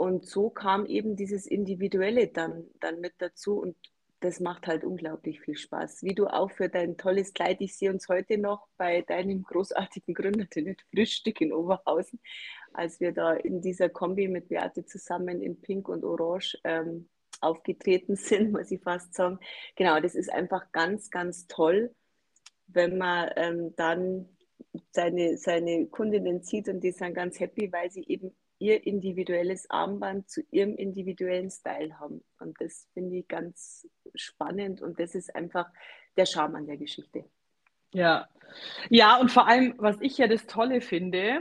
Und 0.00 0.24
so 0.24 0.48
kam 0.48 0.86
eben 0.86 1.14
dieses 1.14 1.44
Individuelle 1.46 2.28
dann, 2.28 2.64
dann 2.80 3.00
mit 3.00 3.12
dazu 3.18 3.60
und 3.60 3.76
das 4.20 4.40
macht 4.40 4.66
halt 4.66 4.82
unglaublich 4.82 5.42
viel 5.42 5.58
Spaß. 5.58 6.02
Wie 6.02 6.14
du 6.14 6.26
auch 6.26 6.50
für 6.50 6.70
dein 6.70 6.96
tolles 6.96 7.34
Kleid, 7.34 7.60
ich 7.60 7.76
sehe 7.76 7.92
uns 7.92 8.08
heute 8.08 8.38
noch 8.38 8.66
bei 8.78 9.02
deinem 9.02 9.42
großartigen 9.42 10.14
Gründer, 10.14 10.46
den 10.46 10.74
Frühstück 10.90 11.42
in 11.42 11.52
Oberhausen, 11.52 12.18
als 12.72 12.98
wir 13.00 13.12
da 13.12 13.34
in 13.34 13.60
dieser 13.60 13.90
Kombi 13.90 14.28
mit 14.28 14.48
Beate 14.48 14.86
zusammen 14.86 15.42
in 15.42 15.60
Pink 15.60 15.86
und 15.90 16.02
Orange 16.02 16.58
ähm, 16.64 17.10
aufgetreten 17.42 18.16
sind, 18.16 18.52
muss 18.52 18.70
ich 18.70 18.80
fast 18.80 19.12
sagen. 19.12 19.38
Genau, 19.76 20.00
das 20.00 20.14
ist 20.14 20.32
einfach 20.32 20.72
ganz, 20.72 21.10
ganz 21.10 21.46
toll, 21.46 21.94
wenn 22.68 22.96
man 22.96 23.30
ähm, 23.36 23.74
dann 23.76 24.30
seine, 24.92 25.36
seine 25.36 25.88
Kundinnen 25.88 26.42
sieht 26.42 26.70
und 26.70 26.80
die 26.80 26.92
sind 26.92 27.12
ganz 27.12 27.38
happy, 27.38 27.70
weil 27.70 27.90
sie 27.90 28.06
eben 28.08 28.34
ihr 28.60 28.86
individuelles 28.86 29.68
Armband 29.70 30.28
zu 30.28 30.42
ihrem 30.50 30.76
individuellen 30.76 31.50
Style 31.50 31.98
haben. 31.98 32.22
Und 32.38 32.60
das 32.60 32.86
finde 32.94 33.16
ich 33.16 33.26
ganz 33.26 33.88
spannend 34.14 34.80
und 34.82 35.00
das 35.00 35.14
ist 35.14 35.34
einfach 35.34 35.66
der 36.16 36.26
Charme 36.26 36.56
an 36.56 36.66
der 36.66 36.76
Geschichte. 36.76 37.24
Ja, 37.92 38.28
ja, 38.88 39.16
und 39.16 39.30
vor 39.30 39.48
allem, 39.48 39.74
was 39.78 39.96
ich 40.00 40.18
ja 40.18 40.28
das 40.28 40.46
Tolle 40.46 40.80
finde, 40.80 41.40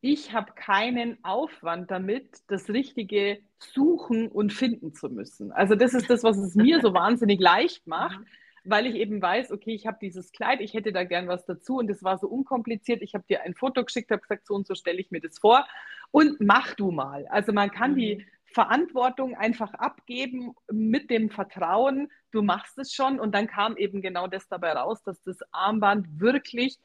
ich 0.00 0.32
habe 0.32 0.52
keinen 0.52 1.22
Aufwand 1.24 1.90
damit, 1.90 2.38
das 2.48 2.70
Richtige 2.70 3.40
suchen 3.58 4.28
und 4.28 4.52
finden 4.52 4.94
zu 4.94 5.10
müssen. 5.10 5.52
Also 5.52 5.74
das 5.74 5.92
ist 5.92 6.08
das, 6.08 6.22
was 6.22 6.38
es 6.38 6.54
mir 6.54 6.80
so 6.80 6.94
wahnsinnig 6.94 7.40
leicht 7.40 7.86
macht, 7.86 8.18
weil 8.64 8.86
ich 8.86 8.94
eben 8.94 9.20
weiß, 9.20 9.52
okay, 9.52 9.74
ich 9.74 9.86
habe 9.86 9.98
dieses 10.00 10.32
Kleid, 10.32 10.60
ich 10.60 10.74
hätte 10.74 10.92
da 10.92 11.04
gern 11.04 11.28
was 11.28 11.44
dazu 11.44 11.76
und 11.76 11.88
das 11.88 12.02
war 12.02 12.18
so 12.18 12.28
unkompliziert. 12.28 13.02
Ich 13.02 13.14
habe 13.14 13.24
dir 13.28 13.42
ein 13.42 13.54
Foto 13.54 13.84
geschickt, 13.84 14.10
habe 14.10 14.22
gesagt, 14.22 14.46
so 14.46 14.54
und 14.54 14.66
so 14.66 14.74
stelle 14.74 15.00
ich 15.00 15.10
mir 15.10 15.20
das 15.20 15.38
vor 15.38 15.66
und 16.10 16.40
mach 16.40 16.74
du 16.74 16.90
mal. 16.90 17.26
Also 17.28 17.52
man 17.52 17.70
kann 17.70 17.92
mhm. 17.92 17.96
die 17.96 18.26
Verantwortung 18.52 19.36
einfach 19.36 19.74
abgeben 19.74 20.54
mit 20.70 21.10
dem 21.10 21.30
Vertrauen, 21.30 22.08
du 22.32 22.42
machst 22.42 22.78
es 22.78 22.92
schon 22.92 23.20
und 23.20 23.34
dann 23.34 23.46
kam 23.46 23.76
eben 23.76 24.02
genau 24.02 24.26
das 24.26 24.48
dabei 24.48 24.72
raus, 24.72 25.02
dass 25.04 25.22
das 25.22 25.38
Armband 25.52 26.20
wirklich 26.20 26.78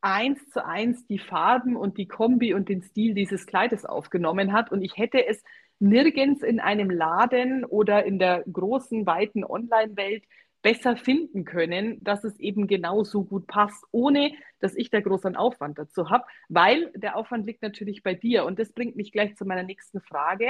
eins 0.00 0.48
zu 0.50 0.64
eins 0.66 1.06
die 1.06 1.20
Farben 1.20 1.76
und 1.76 1.96
die 1.96 2.08
Kombi 2.08 2.54
und 2.54 2.68
den 2.68 2.82
Stil 2.82 3.14
dieses 3.14 3.46
Kleides 3.46 3.84
aufgenommen 3.84 4.52
hat 4.52 4.72
und 4.72 4.82
ich 4.82 4.96
hätte 4.96 5.24
es 5.24 5.42
nirgends 5.78 6.42
in 6.42 6.60
einem 6.60 6.90
Laden 6.90 7.64
oder 7.64 8.04
in 8.04 8.18
der 8.18 8.44
großen, 8.52 9.06
weiten 9.06 9.44
Online-Welt 9.44 10.24
besser 10.62 10.96
finden 10.96 11.44
können, 11.44 12.02
dass 12.02 12.24
es 12.24 12.38
eben 12.38 12.66
genauso 12.66 13.24
gut 13.24 13.46
passt, 13.46 13.84
ohne 13.90 14.32
dass 14.60 14.76
ich 14.76 14.90
da 14.90 15.00
großen 15.00 15.36
Aufwand 15.36 15.78
dazu 15.78 16.08
habe, 16.08 16.24
weil 16.48 16.92
der 16.94 17.16
Aufwand 17.16 17.46
liegt 17.46 17.62
natürlich 17.62 18.02
bei 18.02 18.14
dir. 18.14 18.44
Und 18.44 18.58
das 18.58 18.72
bringt 18.72 18.96
mich 18.96 19.12
gleich 19.12 19.36
zu 19.36 19.44
meiner 19.44 19.64
nächsten 19.64 20.00
Frage. 20.00 20.48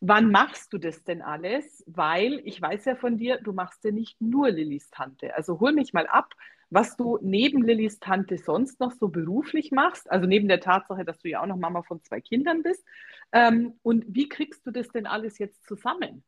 Wann 0.00 0.30
machst 0.30 0.72
du 0.72 0.78
das 0.78 1.04
denn 1.04 1.22
alles? 1.22 1.84
Weil 1.86 2.40
ich 2.44 2.60
weiß 2.60 2.86
ja 2.86 2.96
von 2.96 3.18
dir, 3.18 3.38
du 3.38 3.52
machst 3.52 3.84
ja 3.84 3.92
nicht 3.92 4.20
nur 4.20 4.50
Lillys 4.50 4.90
Tante. 4.90 5.34
Also 5.34 5.60
hol 5.60 5.72
mich 5.72 5.92
mal 5.92 6.06
ab, 6.06 6.34
was 6.70 6.96
du 6.96 7.18
neben 7.20 7.62
Lillys 7.62 7.98
Tante 7.98 8.38
sonst 8.38 8.80
noch 8.80 8.92
so 8.92 9.08
beruflich 9.08 9.72
machst. 9.72 10.10
Also 10.10 10.26
neben 10.26 10.48
der 10.48 10.60
Tatsache, 10.60 11.04
dass 11.04 11.18
du 11.18 11.28
ja 11.28 11.42
auch 11.42 11.46
noch 11.46 11.56
Mama 11.56 11.82
von 11.82 12.02
zwei 12.02 12.20
Kindern 12.20 12.62
bist. 12.62 12.84
Ähm, 13.32 13.78
und 13.82 14.04
wie 14.08 14.28
kriegst 14.28 14.66
du 14.66 14.70
das 14.70 14.88
denn 14.88 15.06
alles 15.06 15.38
jetzt 15.38 15.64
zusammen? 15.66 16.24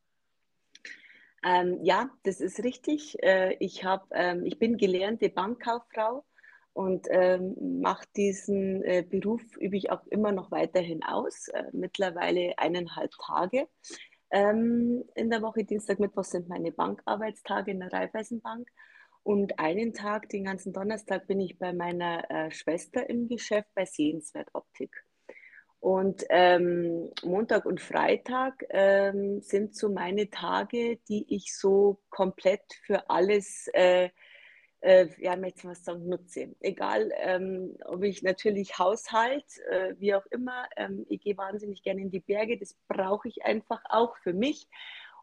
Ähm, 1.43 1.79
ja, 1.83 2.09
das 2.23 2.39
ist 2.39 2.63
richtig. 2.63 3.21
Äh, 3.21 3.55
ich, 3.59 3.83
hab, 3.83 4.07
ähm, 4.11 4.45
ich 4.45 4.59
bin 4.59 4.77
gelernte 4.77 5.29
Bankkauffrau 5.29 6.23
und 6.73 7.07
ähm, 7.11 7.55
mache 7.81 8.05
diesen 8.15 8.81
äh, 8.83 9.03
Beruf, 9.07 9.41
übe 9.57 9.77
ich 9.77 9.91
auch 9.91 10.05
immer 10.07 10.31
noch 10.31 10.51
weiterhin 10.51 11.03
aus. 11.03 11.49
Äh, 11.49 11.65
mittlerweile 11.73 12.57
eineinhalb 12.57 13.11
Tage 13.25 13.67
ähm, 14.31 15.03
in 15.15 15.29
der 15.29 15.41
Woche. 15.41 15.63
Dienstag, 15.63 15.99
Mittwoch 15.99 16.23
sind 16.23 16.49
meine 16.49 16.71
Bankarbeitstage 16.71 17.71
in 17.71 17.79
der 17.81 17.93
Raiffeisenbank. 17.93 18.67
Und 19.21 19.57
einen 19.59 19.93
Tag, 19.93 20.27
den 20.29 20.45
ganzen 20.45 20.73
Donnerstag, 20.73 21.27
bin 21.27 21.39
ich 21.39 21.57
bei 21.57 21.71
meiner 21.71 22.29
äh, 22.29 22.51
Schwester 22.51 23.09
im 23.09 23.29
Geschäft 23.29 23.69
bei 23.73 23.85
Sehenswert 23.85 24.49
Optik. 24.53 25.02
Und 25.83 26.23
ähm, 26.29 27.11
Montag 27.23 27.65
und 27.65 27.81
Freitag 27.81 28.63
ähm, 28.69 29.41
sind 29.41 29.75
so 29.75 29.89
meine 29.89 30.29
Tage, 30.29 30.99
die 31.09 31.25
ich 31.27 31.53
so 31.53 31.99
komplett 32.09 32.61
für 32.85 33.09
alles 33.09 33.67
äh, 33.73 34.07
äh, 34.79 35.09
ja, 35.17 35.35
möchte 35.35 35.67
was 35.67 35.83
sagen, 35.83 36.07
nutze. 36.07 36.55
Egal, 36.61 37.11
ähm, 37.17 37.75
ob 37.83 38.01
ich 38.03 38.23
natürlich 38.23 38.79
Haushalt, 38.79 39.43
äh, 39.69 39.95
wie 39.99 40.15
auch 40.15 40.25
immer, 40.27 40.69
ähm, 40.77 41.05
ich 41.09 41.19
gehe 41.19 41.35
wahnsinnig 41.35 41.83
gerne 41.83 41.99
in 41.99 42.11
die 42.11 42.21
Berge, 42.21 42.57
das 42.57 42.77
brauche 42.87 43.27
ich 43.27 43.43
einfach 43.43 43.81
auch 43.89 44.15
für 44.15 44.33
mich 44.33 44.69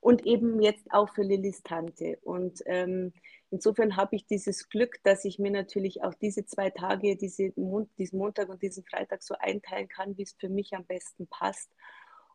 und 0.01 0.27
eben 0.27 0.61
jetzt 0.61 0.91
auch 0.93 1.11
für 1.11 1.23
Lillys 1.23 1.63
Tante. 1.63 2.19
Und 2.23 2.61
ähm, 2.67 3.13
insofern 3.51 3.97
habe 3.97 4.17
ich 4.17 4.27
dieses 4.27 4.69
Glück, 4.69 5.03
dass 5.03 5.25
ich 5.25 5.39
mir 5.39 5.51
natürlich 5.51 6.03
auch 6.03 6.15
diese 6.15 6.47
zwei 6.47 6.71
Tage, 6.71 7.17
diese 7.17 7.53
Mon 7.57 7.89
diesen 7.99 8.19
Montag 8.19 8.49
und 8.49 8.63
diesen 8.63 8.85
Freitag 8.85 9.23
so 9.23 9.35
einteilen 9.39 9.89
kann, 9.89 10.17
wie 10.17 10.23
es 10.23 10.33
für 10.33 10.49
mich 10.49 10.75
am 10.75 10.85
besten 10.85 11.27
passt. 11.27 11.71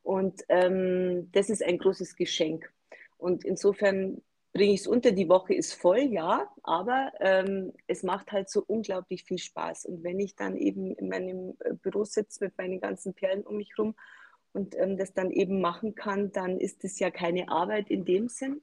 Und 0.03 0.43
ähm, 0.49 1.29
das 1.31 1.49
ist 1.49 1.63
ein 1.63 1.79
großes 1.79 2.15
Geschenk. 2.15 2.71
Und 3.17 3.43
insofern 3.43 4.21
bringe 4.53 4.73
ich 4.73 4.81
es 4.81 4.87
unter. 4.87 5.11
Die 5.11 5.27
Woche 5.27 5.55
ist 5.55 5.73
voll, 5.73 6.01
ja, 6.01 6.47
aber 6.61 7.11
ähm, 7.19 7.73
es 7.87 8.03
macht 8.03 8.31
halt 8.31 8.49
so 8.49 8.63
unglaublich 8.65 9.23
viel 9.23 9.39
Spaß. 9.39 9.85
Und 9.85 10.03
wenn 10.03 10.19
ich 10.19 10.35
dann 10.35 10.55
eben 10.55 10.95
in 10.95 11.09
meinem 11.09 11.57
äh, 11.59 11.73
Büro 11.73 12.05
sitze 12.05 12.43
mit 12.43 12.57
meinen 12.57 12.79
ganzen 12.79 13.15
Perlen 13.15 13.43
um 13.43 13.57
mich 13.57 13.77
rum 13.79 13.95
und 14.55 14.75
ähm, 14.77 14.97
das 14.97 15.13
dann 15.13 15.31
eben 15.31 15.59
machen 15.59 15.95
kann, 15.95 16.31
dann 16.31 16.59
ist 16.59 16.83
es 16.85 16.97
ja 16.99 17.11
keine 17.11 17.49
Arbeit 17.49 17.89
in 17.89 18.05
dem 18.05 18.29
Sinn, 18.29 18.61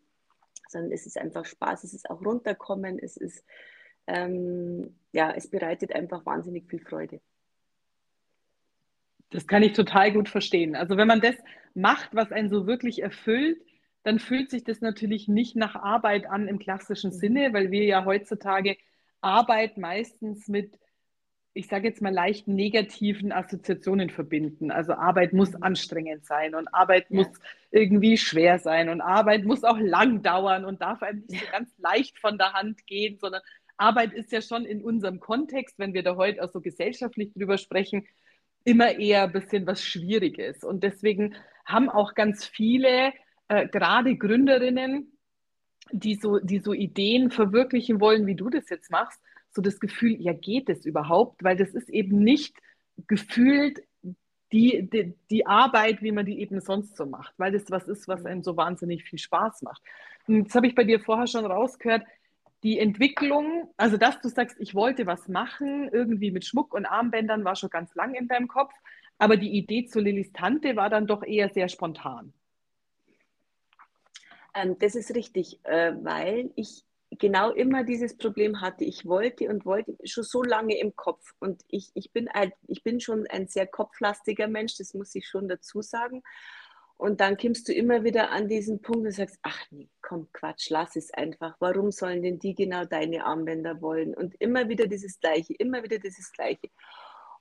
sondern 0.69 0.91
es 0.91 1.07
ist 1.07 1.19
einfach 1.19 1.45
Spaß, 1.45 1.85
es 1.85 1.93
ist 1.93 2.09
auch 2.09 2.25
runterkommen, 2.25 2.99
es 2.99 3.17
ist, 3.17 3.45
ähm, 4.07 4.97
ja, 5.13 5.33
es 5.33 5.49
bereitet 5.49 5.95
einfach 5.95 6.25
wahnsinnig 6.25 6.67
viel 6.69 6.81
Freude. 6.81 7.21
Das 9.31 9.47
kann 9.47 9.63
ich 9.63 9.73
total 9.75 10.13
gut 10.13 10.29
verstehen. 10.29 10.75
Also 10.75 10.97
wenn 10.97 11.09
man 11.09 11.21
das 11.21 11.37
macht, 11.75 12.15
was 12.15 12.33
einen 12.33 12.51
so 12.51 12.67
wirklich 12.67 13.03
erfüllt, 13.03 13.63
dann 14.03 14.19
fühlt 14.19 14.51
sich 14.51 14.65
das 14.65 14.81
natürlich 14.81 15.29
nicht 15.29 15.57
nach 15.57 15.75
Arbeit 15.75 16.27
an 16.27 16.49
im 16.49 16.59
klassischen 16.59 17.11
mhm. 17.11 17.17
Sinne, 17.17 17.53
weil 17.53 17.71
wir 17.71 17.85
ja 17.85 18.05
heutzutage 18.05 18.77
Arbeit 19.21 19.77
meistens 19.77 20.49
mit, 20.49 20.79
ich 21.55 21.67
sage 21.67 21.89
jetzt 21.89 22.01
mal, 22.01 22.13
leicht 22.13 22.49
negativen 22.49 23.31
Assoziationen 23.31 24.11
verbinden. 24.11 24.71
Also 24.71 24.95
Arbeit 24.95 25.33
muss 25.33 25.53
mhm. 25.53 25.63
anstrengend 25.63 26.25
sein 26.25 26.55
und 26.55 26.69
Arbeit 26.73 27.07
ja. 27.11 27.17
muss 27.17 27.29
irgendwie 27.71 28.17
schwer 28.17 28.59
sein 28.59 28.89
und 28.89 29.01
Arbeit 29.01 29.45
muss 29.45 29.65
auch 29.65 29.79
lang 29.79 30.23
dauern 30.23 30.65
und 30.65 30.81
darf 30.81 31.03
einem 31.03 31.25
nicht 31.29 31.45
so 31.45 31.53
ganz 31.53 31.71
leicht 31.79 32.19
von 32.19 32.39
der 32.39 32.55
Hand 32.55 32.87
gehen, 32.87 33.19
sondern 33.19 33.43
Arbeit 33.77 34.13
ist 34.13 34.33
ja 34.33 34.41
schon 34.41 34.65
in 34.65 34.83
unserem 34.83 35.21
Kontext, 35.21 35.79
wenn 35.79 35.95
wir 35.95 36.03
da 36.03 36.17
heute 36.17 36.43
auch 36.43 36.51
so 36.51 36.61
gesellschaftlich 36.61 37.33
drüber 37.33 37.59
sprechen, 37.59 38.07
immer 38.65 38.97
eher 38.99 39.25
ein 39.25 39.33
bisschen 39.33 39.67
was 39.67 39.83
Schwieriges. 39.83 40.65
Und 40.65 40.85
deswegen 40.85 41.35
haben 41.65 41.89
auch 41.89 42.15
ganz 42.15 42.47
viele 42.47 43.13
äh, 43.49 43.67
gerade 43.69 44.17
Gründerinnen, 44.17 45.13
die 45.91 46.15
so, 46.15 46.39
die 46.39 46.61
so 46.61 46.73
Ideen 46.73 47.31
verwirklichen 47.31 48.01
wollen, 48.01 48.27
wie 48.27 48.37
du 48.37 48.49
das 48.51 48.69
jetzt 48.71 48.91
machst, 48.91 49.21
so 49.53 49.63
das 49.63 49.81
Gefühl, 49.81 50.21
ja, 50.21 50.33
geht 50.33 50.69
es 50.69 50.87
überhaupt? 50.87 51.43
Weil 51.45 51.57
das 51.57 51.71
ist 51.71 51.89
eben 51.91 52.19
nicht 52.19 52.57
gefühlt 53.07 53.83
die, 54.53 54.89
die, 54.93 55.15
die 55.31 55.47
Arbeit, 55.47 56.03
wie 56.03 56.13
man 56.13 56.27
die 56.27 56.41
eben 56.41 56.61
sonst 56.61 56.97
so 56.97 57.07
macht, 57.07 57.33
weil 57.39 57.53
das 57.53 57.71
was 57.71 57.89
ist, 57.89 58.07
was 58.07 58.27
einem 58.27 58.43
so 58.43 58.57
wahnsinnig 58.57 59.05
viel 59.05 59.19
Spaß 59.19 59.63
macht. 59.63 59.83
Und 60.27 60.43
jetzt 60.43 60.55
habe 60.55 60.67
ich 60.67 60.75
bei 60.75 60.85
dir 60.85 61.01
vorher 61.01 61.27
schon 61.27 61.47
rausgehört, 61.47 62.03
die 62.63 62.79
Entwicklung, 62.79 63.71
also 63.77 63.97
dass 63.97 64.21
du 64.21 64.29
sagst, 64.29 64.57
ich 64.61 64.75
wollte 64.75 65.07
was 65.07 65.27
machen, 65.27 65.89
irgendwie 65.91 66.31
mit 66.31 66.45
Schmuck 66.45 66.75
und 66.75 66.87
Armbändern, 66.87 67.45
war 67.45 67.57
schon 67.57 67.71
ganz 67.71 67.95
lang 67.95 68.15
in 68.15 68.29
deinem 68.29 68.47
Kopf, 68.47 68.73
aber 69.19 69.37
die 69.37 69.51
Idee 69.51 69.87
zu 69.87 70.01
Lillys 70.01 70.33
Tante 70.33 70.77
war 70.77 70.91
dann 70.91 71.07
doch 71.07 71.25
eher 71.25 71.49
sehr 71.49 71.69
spontan. 71.69 72.33
Ähm, 74.55 74.77
das 74.79 74.95
ist 74.95 75.15
richtig, 75.15 75.59
äh, 75.65 75.93
weil 76.03 76.51
ich 76.57 76.85
genau 77.19 77.51
immer 77.51 77.85
dieses 77.85 78.17
Problem 78.17 78.61
hatte. 78.61 78.85
Ich 78.85 79.07
wollte 79.07 79.49
und 79.49 79.65
wollte 79.65 79.97
schon 80.05 80.25
so 80.25 80.43
lange 80.43 80.79
im 80.79 80.97
Kopf. 80.97 81.33
Und 81.39 81.63
ich, 81.69 81.91
ich, 81.95 82.13
bin, 82.13 82.29
ein, 82.29 82.53
ich 82.69 82.83
bin 82.83 83.01
schon 83.01 83.27
ein 83.29 83.49
sehr 83.49 83.67
kopflastiger 83.67 84.49
Mensch, 84.49 84.77
das 84.79 84.95
muss 84.95 85.15
ich 85.15 85.29
schon 85.29 85.49
dazu 85.49 85.83
sagen. 85.83 86.23
Und 86.97 87.21
dann 87.21 87.37
kommst 87.37 87.69
du 87.69 87.73
immer 87.73 88.05
wieder 88.05 88.31
an 88.31 88.49
diesen 88.49 88.81
Punkt 88.81 89.07
und 89.07 89.13
sagst, 89.13 89.39
ach 89.43 89.59
nee, 89.71 89.89
komm, 90.03 90.29
Quatsch, 90.33 90.71
lass 90.71 90.95
es 90.95 91.13
einfach. 91.13 91.57
Warum 91.59 91.91
sollen 91.91 92.23
denn 92.23 92.39
die 92.39 92.55
genau 92.55 92.85
deine 92.85 93.25
Armbänder 93.25 93.81
wollen? 93.81 94.15
Und 94.15 94.37
immer 94.41 94.69
wieder 94.69 94.87
dieses 94.87 95.19
Gleiche, 95.19 95.55
immer 95.55 95.83
wieder 95.83 95.99
dieses 95.99 96.31
Gleiche. 96.31 96.71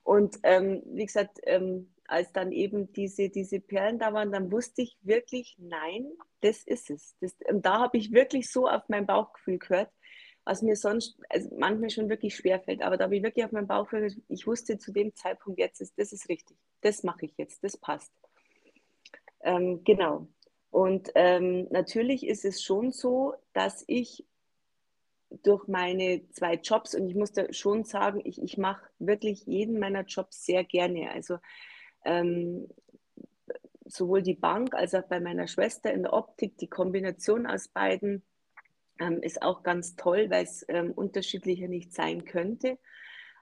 Und 0.02 0.38
ähm, 0.42 0.82
wie 0.86 1.06
gesagt, 1.06 1.38
ähm, 1.44 1.94
als 2.12 2.30
dann 2.32 2.52
eben 2.52 2.92
diese, 2.92 3.30
diese 3.30 3.58
Perlen 3.58 3.98
da 3.98 4.12
waren, 4.12 4.30
dann 4.32 4.52
wusste 4.52 4.82
ich 4.82 4.98
wirklich, 5.00 5.56
nein, 5.58 6.12
das 6.42 6.62
ist 6.62 6.90
es. 6.90 7.16
Das, 7.20 7.34
und 7.48 7.64
da 7.64 7.80
habe 7.80 7.96
ich 7.96 8.12
wirklich 8.12 8.50
so 8.50 8.68
auf 8.68 8.82
mein 8.88 9.06
Bauchgefühl 9.06 9.58
gehört, 9.58 9.90
was 10.44 10.60
mir 10.60 10.76
sonst 10.76 11.18
also 11.30 11.48
manchmal 11.56 11.88
schon 11.88 12.10
wirklich 12.10 12.36
schwerfällt. 12.36 12.82
Aber 12.82 12.98
da 12.98 13.04
habe 13.04 13.16
ich 13.16 13.22
wirklich 13.22 13.46
auf 13.46 13.52
mein 13.52 13.66
Bauchgefühl 13.66 14.08
gehört, 14.08 14.22
ich 14.28 14.46
wusste 14.46 14.76
zu 14.76 14.92
dem 14.92 15.14
Zeitpunkt, 15.14 15.58
jetzt 15.58 15.80
ist, 15.80 15.98
das 15.98 16.12
ist 16.12 16.28
richtig. 16.28 16.58
Das 16.82 17.02
mache 17.02 17.24
ich 17.24 17.32
jetzt, 17.38 17.64
das 17.64 17.78
passt. 17.78 18.12
Ähm, 19.40 19.82
genau. 19.82 20.28
Und 20.70 21.10
ähm, 21.14 21.66
natürlich 21.70 22.26
ist 22.26 22.44
es 22.44 22.62
schon 22.62 22.92
so, 22.92 23.34
dass 23.54 23.84
ich 23.86 24.26
durch 25.42 25.66
meine 25.66 26.28
zwei 26.28 26.56
Jobs, 26.56 26.94
und 26.94 27.08
ich 27.08 27.14
muss 27.14 27.32
da 27.32 27.50
schon 27.54 27.84
sagen, 27.84 28.20
ich, 28.22 28.42
ich 28.42 28.58
mache 28.58 28.86
wirklich 28.98 29.46
jeden 29.46 29.78
meiner 29.78 30.04
Jobs 30.04 30.44
sehr 30.44 30.62
gerne. 30.62 31.10
Also 31.10 31.38
ähm, 32.04 32.68
sowohl 33.84 34.22
die 34.22 34.34
Bank 34.34 34.74
als 34.74 34.94
auch 34.94 35.04
bei 35.04 35.20
meiner 35.20 35.46
Schwester 35.48 35.92
in 35.92 36.02
der 36.02 36.12
Optik, 36.12 36.56
die 36.58 36.68
Kombination 36.68 37.46
aus 37.46 37.68
beiden 37.68 38.22
ähm, 39.00 39.20
ist 39.22 39.42
auch 39.42 39.62
ganz 39.62 39.96
toll, 39.96 40.30
weil 40.30 40.44
es 40.44 40.64
ähm, 40.68 40.92
unterschiedlicher 40.92 41.68
nicht 41.68 41.92
sein 41.92 42.24
könnte. 42.24 42.78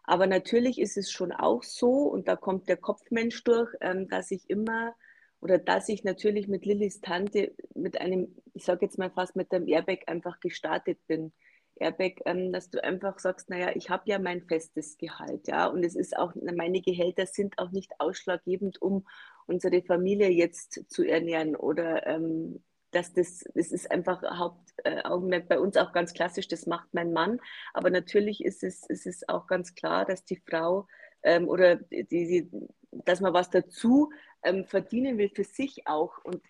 Aber 0.05 0.27
natürlich 0.27 0.81
ist 0.81 0.97
es 0.97 1.11
schon 1.11 1.33
auch 1.33 1.63
so, 1.63 1.91
und 2.05 2.27
da 2.27 2.37
kommt 2.37 2.69
der 2.69 2.77
Kopfmensch 2.77 3.45
durch, 3.45 3.73
ähm, 3.81 4.09
dass 4.09 4.31
ich 4.31 4.49
immer 4.51 4.95
oder 5.41 5.59
dass 5.59 5.89
ich 5.89 6.05
natürlich 6.05 6.49
mit 6.49 6.67
Lillys 6.67 7.01
Tante 7.01 7.55
mit 7.75 8.01
einem, 8.01 8.35
ich 8.53 8.65
sage 8.65 8.85
jetzt 8.85 8.99
mal 8.99 9.11
fast 9.11 9.37
mit 9.37 9.53
einem 9.53 9.69
Airbag 9.69 10.01
einfach 10.07 10.41
gestartet 10.41 10.99
bin. 11.07 11.33
Airbag, 11.81 12.21
ähm, 12.27 12.53
dass 12.53 12.71
du 12.71 12.83
einfach 12.83 13.19
sagst, 13.19 13.51
naja, 13.51 13.73
ich 13.75 13.91
habe 13.91 14.03
ja 14.07 14.19
mein 14.19 14.43
festes 14.43 14.99
Gehalt, 14.99 15.49
ja, 15.49 15.67
und 15.67 15.85
es 15.85 15.97
ist 15.97 16.17
auch, 16.17 16.35
meine 16.35 16.81
Gehälter 16.81 17.27
sind 17.27 17.59
auch 17.59 17.71
nicht 17.71 17.93
ausschlaggebend, 17.99 18.81
um 18.81 19.07
unsere 19.47 19.83
Familie 19.83 20.29
jetzt 20.31 20.85
zu 20.89 21.03
ernähren 21.05 21.57
oder 21.57 22.07
ähm, 22.07 22.63
dass 22.93 23.13
das, 23.13 23.45
das 23.55 23.73
ist 23.73 23.91
einfach 23.91 24.23
Hauptaugenmerk 24.23 25.45
äh, 25.45 25.47
bei 25.47 25.61
uns 25.61 25.77
auch 25.77 25.93
ganz 25.93 26.13
klassisch, 26.13 26.49
das 26.49 26.67
macht 26.67 26.89
mein 26.93 27.13
Mann, 27.13 27.41
aber 27.73 27.91
natürlich 27.91 28.45
ist 28.45 28.63
es, 28.63 28.85
ist 28.89 29.07
es 29.07 29.29
auch 29.29 29.47
ganz 29.47 29.75
klar, 29.75 30.05
dass 30.05 30.25
die 30.25 30.43
Frau 30.49 30.87
ähm, 31.23 31.49
oder 31.49 31.77
die, 31.77 32.05
die, 32.05 32.51
dass 32.91 33.21
man 33.21 33.33
was 33.33 33.51
dazu 33.51 34.11
ähm, 34.43 34.65
verdienen 34.65 35.19
will 35.19 35.31
für 35.31 35.45
sich 35.45 35.87
auch. 35.87 36.19
Und 36.25 36.43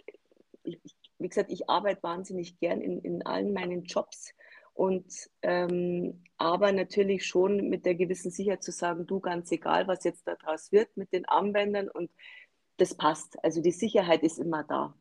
ich, 0.62 0.78
wie 1.18 1.28
gesagt, 1.28 1.52
ich 1.52 1.68
arbeite 1.68 2.02
wahnsinnig 2.02 2.58
gern 2.58 2.80
in, 2.80 3.00
in 3.00 3.24
allen 3.26 3.52
meinen 3.52 3.84
Jobs 3.84 4.34
und 4.80 5.28
ähm, 5.42 6.24
aber 6.38 6.72
natürlich 6.72 7.26
schon 7.26 7.68
mit 7.68 7.84
der 7.84 7.94
gewissen 7.94 8.30
Sicherheit 8.30 8.62
zu 8.62 8.72
sagen, 8.72 9.06
du 9.06 9.20
ganz 9.20 9.52
egal, 9.52 9.86
was 9.88 10.04
jetzt 10.04 10.26
daraus 10.26 10.72
wird 10.72 10.96
mit 10.96 11.12
den 11.12 11.28
Armbändern 11.28 11.90
und 11.90 12.10
das 12.78 12.94
passt. 12.94 13.36
Also 13.44 13.60
die 13.60 13.72
Sicherheit 13.72 14.22
ist 14.22 14.38
immer 14.38 14.64
da. 14.64 14.94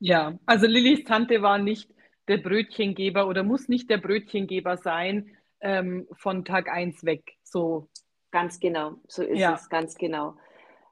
Ja, 0.00 0.36
also 0.46 0.66
Lillys 0.66 1.04
Tante 1.04 1.42
war 1.42 1.58
nicht 1.58 1.94
der 2.26 2.38
Brötchengeber 2.38 3.28
oder 3.28 3.44
muss 3.44 3.68
nicht 3.68 3.88
der 3.88 3.98
Brötchengeber 3.98 4.78
sein 4.78 5.30
ähm, 5.60 6.08
von 6.10 6.44
Tag 6.44 6.68
1 6.68 7.04
weg. 7.04 7.34
So. 7.44 7.88
Ganz 8.32 8.58
genau, 8.58 8.96
so 9.06 9.22
ist 9.22 9.38
ja. 9.38 9.54
es, 9.54 9.68
ganz 9.68 9.94
genau. 9.94 10.34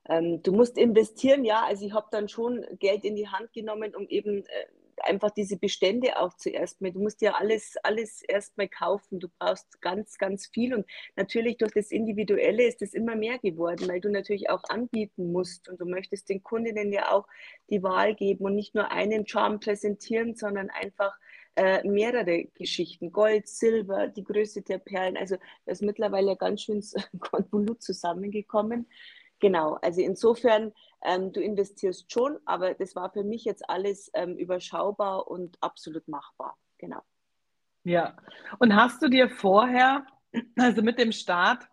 Ähm, 0.08 0.44
du 0.44 0.52
musst 0.52 0.78
investieren, 0.78 1.44
ja. 1.44 1.64
Also 1.64 1.84
ich 1.87 1.92
habe 1.92 2.06
dann 2.12 2.28
schon 2.28 2.64
Geld 2.78 3.04
in 3.04 3.16
die 3.16 3.26
Hand 3.26 3.52
genommen, 3.52 3.96
um 3.96 4.06
eben 4.06 4.46
äh, 4.46 4.66
einfach 5.02 5.30
diese 5.30 5.57
Bestände 5.57 6.18
auch 6.18 6.35
zuerst 6.35 6.80
mal. 6.80 6.92
Du 6.92 7.00
musst 7.00 7.20
ja 7.22 7.33
alles, 7.33 7.76
alles 7.83 8.22
erstmal 8.22 8.68
kaufen. 8.68 9.20
Du 9.20 9.28
brauchst 9.38 9.80
ganz, 9.80 10.18
ganz 10.18 10.46
viel. 10.46 10.74
Und 10.74 10.87
natürlich 11.16 11.57
durch 11.59 11.72
das 11.72 11.90
Individuelle 11.90 12.64
ist 12.64 12.83
es 12.83 12.94
immer 12.94 13.16
mehr 13.16 13.38
geworden, 13.38 13.88
weil 13.88 14.00
du 14.00 14.11
natürlich 14.11 14.50
auch 14.50 14.62
anbieten 14.68 15.33
musst. 15.33 15.68
Und 15.68 15.80
du 15.80 15.87
möchtest 15.87 16.28
den 16.28 16.42
Kundinnen 16.42 16.92
ja 16.92 17.11
auch 17.11 17.26
die 17.70 17.83
Wahl 17.83 18.14
geben 18.14 18.44
und 18.44 18.54
nicht 18.54 18.74
nur 18.74 18.90
einen 18.90 19.26
Charme 19.26 19.61
präsentieren, 19.61 20.35
sondern 20.35 20.70
einfach 20.70 21.18
äh, 21.57 21.87
mehrere 21.87 22.44
Geschichten. 22.54 23.12
Gold, 23.12 23.48
Silber, 23.48 24.09
die 24.09 24.24
Größe 24.24 24.62
der 24.62 24.78
Perlen. 24.78 25.16
Also 25.16 25.37
das 25.66 25.80
ist 25.80 25.87
mittlerweile 25.87 26.37
ganz 26.37 26.62
schön 26.62 26.83
Konvolut 27.20 27.83
zusammengekommen. 27.83 28.88
Genau, 29.40 29.74
also 29.83 30.00
insofern, 30.00 30.72
ähm, 31.04 31.32
du 31.32 31.40
investierst 31.40 32.10
schon, 32.10 32.38
aber 32.44 32.74
das 32.74 32.96
war 32.96 33.10
für 33.12 33.22
mich 33.22 33.44
jetzt 33.44 33.68
alles 33.68 34.10
ähm, 34.14 34.36
überschaubar 34.36 35.28
und 35.28 35.56
absolut 35.60 36.08
machbar. 36.08 36.56
Genau. 36.78 37.02
Ja, 37.84 38.16
und 38.58 38.74
hast 38.74 39.02
du 39.02 39.08
dir 39.08 39.28
vorher, 39.28 40.06
also 40.56 40.82
mit 40.82 40.98
dem 40.98 41.12
Start 41.12 41.64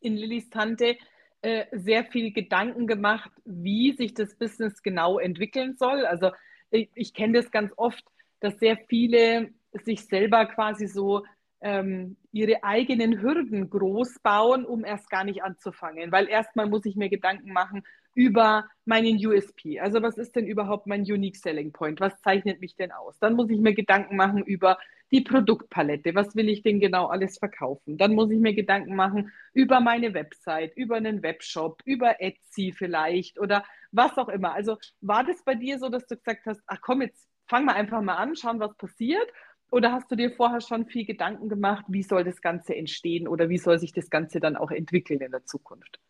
in 0.00 0.16
Lillys 0.16 0.50
Tante, 0.50 0.96
äh, 1.42 1.66
sehr 1.72 2.04
viel 2.04 2.32
Gedanken 2.32 2.86
gemacht, 2.86 3.30
wie 3.44 3.92
sich 3.92 4.12
das 4.12 4.34
Business 4.34 4.82
genau 4.82 5.18
entwickeln 5.18 5.76
soll? 5.78 6.04
Also 6.04 6.32
ich, 6.70 6.90
ich 6.94 7.14
kenne 7.14 7.40
das 7.40 7.50
ganz 7.50 7.72
oft, 7.76 8.04
dass 8.40 8.58
sehr 8.58 8.76
viele 8.88 9.50
sich 9.84 10.06
selber 10.06 10.46
quasi 10.46 10.86
so 10.86 11.24
ähm, 11.60 12.16
ihre 12.32 12.64
eigenen 12.64 13.22
Hürden 13.22 13.70
groß 13.70 14.18
bauen, 14.20 14.64
um 14.64 14.84
erst 14.84 15.08
gar 15.10 15.24
nicht 15.24 15.42
anzufangen. 15.42 16.10
Weil 16.10 16.28
erstmal 16.28 16.66
muss 16.66 16.84
ich 16.86 16.96
mir 16.96 17.08
Gedanken 17.08 17.52
machen 17.52 17.84
über 18.14 18.66
meinen 18.84 19.24
USP. 19.24 19.80
Also 19.80 20.02
was 20.02 20.18
ist 20.18 20.34
denn 20.36 20.46
überhaupt 20.46 20.86
mein 20.86 21.02
Unique 21.02 21.36
Selling 21.36 21.72
Point? 21.72 22.00
Was 22.00 22.20
zeichnet 22.22 22.60
mich 22.60 22.76
denn 22.76 22.92
aus? 22.92 23.18
Dann 23.18 23.34
muss 23.34 23.50
ich 23.50 23.60
mir 23.60 23.74
Gedanken 23.74 24.16
machen 24.16 24.42
über 24.42 24.78
die 25.10 25.22
Produktpalette. 25.22 26.14
Was 26.14 26.36
will 26.36 26.48
ich 26.48 26.62
denn 26.62 26.80
genau 26.80 27.06
alles 27.06 27.38
verkaufen? 27.38 27.98
Dann 27.98 28.14
muss 28.14 28.30
ich 28.30 28.38
mir 28.38 28.54
Gedanken 28.54 28.94
machen 28.94 29.32
über 29.52 29.80
meine 29.80 30.14
Website, 30.14 30.76
über 30.76 30.96
einen 30.96 31.22
Webshop, 31.22 31.82
über 31.84 32.20
Etsy 32.20 32.72
vielleicht 32.76 33.38
oder 33.38 33.64
was 33.92 34.16
auch 34.18 34.28
immer. 34.28 34.52
Also 34.54 34.78
war 35.00 35.24
das 35.24 35.42
bei 35.44 35.54
dir 35.54 35.78
so, 35.78 35.88
dass 35.88 36.06
du 36.06 36.16
gesagt 36.16 36.46
hast, 36.46 36.60
ach 36.66 36.80
komm, 36.80 37.02
jetzt 37.02 37.28
fang 37.46 37.64
mal 37.64 37.74
einfach 37.74 38.00
mal 38.02 38.16
an, 38.16 38.36
schauen, 38.36 38.60
was 38.60 38.76
passiert? 38.76 39.28
Oder 39.72 39.92
hast 39.92 40.10
du 40.10 40.16
dir 40.16 40.32
vorher 40.32 40.60
schon 40.60 40.86
viel 40.86 41.04
Gedanken 41.04 41.48
gemacht, 41.48 41.84
wie 41.88 42.02
soll 42.02 42.24
das 42.24 42.40
Ganze 42.40 42.74
entstehen 42.74 43.28
oder 43.28 43.48
wie 43.48 43.58
soll 43.58 43.78
sich 43.78 43.92
das 43.92 44.10
Ganze 44.10 44.40
dann 44.40 44.56
auch 44.56 44.70
entwickeln 44.72 45.20
in 45.20 45.30
der 45.30 45.44
Zukunft? 45.44 46.00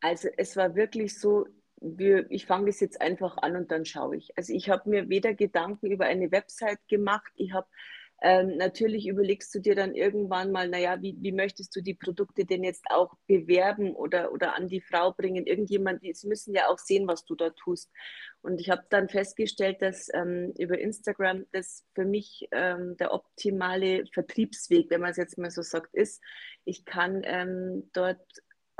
Also 0.00 0.28
es 0.36 0.56
war 0.56 0.74
wirklich 0.74 1.18
so, 1.18 1.46
wir, 1.80 2.30
ich 2.30 2.46
fange 2.46 2.66
das 2.66 2.80
jetzt 2.80 3.00
einfach 3.00 3.38
an 3.38 3.56
und 3.56 3.70
dann 3.70 3.84
schaue 3.84 4.16
ich. 4.16 4.36
Also 4.36 4.52
ich 4.52 4.68
habe 4.68 4.88
mir 4.88 5.08
weder 5.08 5.34
Gedanken 5.34 5.90
über 5.90 6.06
eine 6.06 6.30
Website 6.30 6.78
gemacht, 6.88 7.32
ich 7.36 7.52
habe 7.52 7.66
ähm, 8.22 8.58
natürlich 8.58 9.06
überlegst 9.06 9.54
du 9.54 9.60
dir 9.60 9.74
dann 9.74 9.94
irgendwann 9.94 10.52
mal, 10.52 10.68
naja, 10.68 11.00
wie, 11.00 11.16
wie 11.20 11.32
möchtest 11.32 11.74
du 11.74 11.80
die 11.80 11.94
Produkte 11.94 12.44
denn 12.44 12.62
jetzt 12.62 12.84
auch 12.90 13.14
bewerben 13.26 13.94
oder, 13.96 14.32
oder 14.32 14.54
an 14.56 14.68
die 14.68 14.82
Frau 14.82 15.12
bringen? 15.12 15.46
Irgendjemand, 15.46 16.02
die 16.02 16.14
müssen 16.24 16.54
ja 16.54 16.68
auch 16.68 16.78
sehen, 16.78 17.08
was 17.08 17.24
du 17.24 17.34
da 17.34 17.48
tust. 17.50 17.90
Und 18.42 18.60
ich 18.60 18.68
habe 18.68 18.82
dann 18.90 19.08
festgestellt, 19.08 19.80
dass 19.80 20.08
ähm, 20.12 20.52
über 20.58 20.78
Instagram 20.78 21.46
das 21.52 21.86
für 21.94 22.04
mich 22.04 22.46
ähm, 22.52 22.96
der 22.98 23.14
optimale 23.14 24.04
Vertriebsweg, 24.12 24.90
wenn 24.90 25.00
man 25.00 25.12
es 25.12 25.16
jetzt 25.16 25.38
mal 25.38 25.50
so 25.50 25.62
sagt, 25.62 25.94
ist. 25.94 26.22
Ich 26.64 26.84
kann 26.84 27.22
ähm, 27.24 27.88
dort 27.94 28.20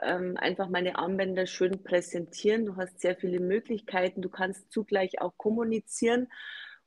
ähm, 0.03 0.37
einfach 0.37 0.69
meine 0.69 0.97
Armbänder 0.97 1.47
schön 1.47 1.83
präsentieren. 1.83 2.67
Du 2.67 2.77
hast 2.77 3.01
sehr 3.01 3.17
viele 3.17 3.41
Möglichkeiten. 3.41 4.23
Du 4.23 4.29
kannst 4.29 4.71
zugleich 4.73 5.21
auch 5.21 5.37
kommunizieren. 5.37 6.29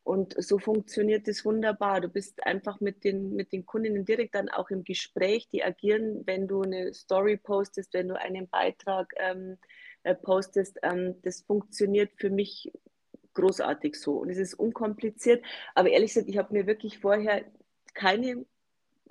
Und 0.04 0.36
so 0.38 0.60
funktioniert 0.60 1.28
es 1.30 1.46
wunderbar. 1.46 2.02
Du 2.02 2.10
bist 2.10 2.46
einfach 2.46 2.82
mit 2.82 3.06
den, 3.06 3.36
mit 3.36 3.54
den 3.54 3.66
Kundinnen 3.66 4.04
direkt 4.04 4.36
dann 4.36 4.50
auch 4.50 4.70
im 4.70 4.84
Gespräch. 4.84 5.48
Die 5.50 5.64
agieren, 5.64 6.24
wenn 6.26 6.48
du 6.48 6.62
eine 6.62 6.94
Story 6.94 7.38
postest, 7.38 7.94
wenn 7.94 8.10
du 8.10 8.20
einen 8.20 8.50
Beitrag 8.50 9.14
ähm, 9.18 9.58
äh, 10.04 10.14
postest. 10.14 10.78
Ähm, 10.84 11.16
das 11.22 11.42
funktioniert 11.42 12.12
für 12.18 12.30
mich 12.30 12.72
großartig 13.34 13.96
so. 13.96 14.18
Und 14.18 14.30
es 14.30 14.38
ist 14.38 14.56
unkompliziert. 14.56 15.44
Aber 15.74 15.90
ehrlich 15.90 16.14
gesagt, 16.14 16.30
ich 16.30 16.38
habe 16.38 16.54
mir 16.54 16.68
wirklich 16.68 17.00
vorher 17.00 17.46
keine 17.94 18.46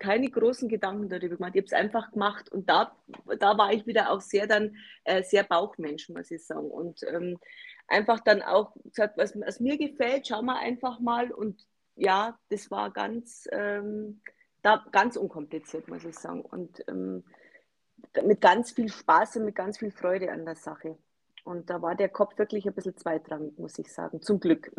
keine 0.03 0.29
großen 0.29 0.69
Gedanken 0.69 1.09
darüber 1.09 1.37
gemacht. 1.37 1.53
Ich 1.55 1.61
habe 1.61 1.67
es 1.67 1.73
einfach 1.73 2.11
gemacht 2.11 2.51
und 2.51 2.69
da, 2.69 2.97
da 3.39 3.57
war 3.57 3.73
ich 3.73 3.87
wieder 3.87 4.11
auch 4.11 4.21
sehr 4.21 4.49
dann 4.49 4.77
äh, 5.05 5.23
sehr 5.23 5.45
Bauchmensch, 5.45 6.09
muss 6.09 6.31
ich 6.31 6.45
sagen. 6.45 6.69
Und 6.69 7.03
ähm, 7.05 7.39
einfach 7.87 8.21
dann 8.21 8.43
auch 8.43 8.75
gesagt, 8.85 9.17
was, 9.17 9.39
was, 9.41 9.61
mir 9.61 9.79
gefällt, 9.79 10.27
schauen 10.27 10.47
wir 10.47 10.59
einfach 10.59 10.99
mal. 10.99 11.31
Und 11.31 11.65
ja, 11.95 12.37
das 12.51 12.71
war 12.71 12.91
ganz, 12.91 13.49
ähm, 13.53 14.21
da, 14.63 14.85
ganz 14.91 15.17
unkompliziert, 15.17 15.87
muss 15.87 16.05
ich 16.05 16.19
sagen. 16.19 16.43
Und 16.43 16.83
ähm, 16.89 17.23
mit 18.25 18.41
ganz 18.41 18.73
viel 18.73 18.89
Spaß 18.89 19.37
und 19.37 19.45
mit 19.45 19.55
ganz 19.55 19.79
viel 19.79 19.93
Freude 19.93 20.33
an 20.33 20.45
der 20.45 20.57
Sache. 20.57 20.99
Und 21.45 21.71
da 21.71 21.81
war 21.81 21.95
der 21.95 22.09
Kopf 22.09 22.39
wirklich 22.39 22.67
ein 22.67 22.75
bisschen 22.75 22.97
zweitrangig, 22.97 23.59
muss 23.59 23.79
ich 23.79 23.93
sagen. 23.93 24.21
Zum 24.21 24.41
Glück. 24.41 24.73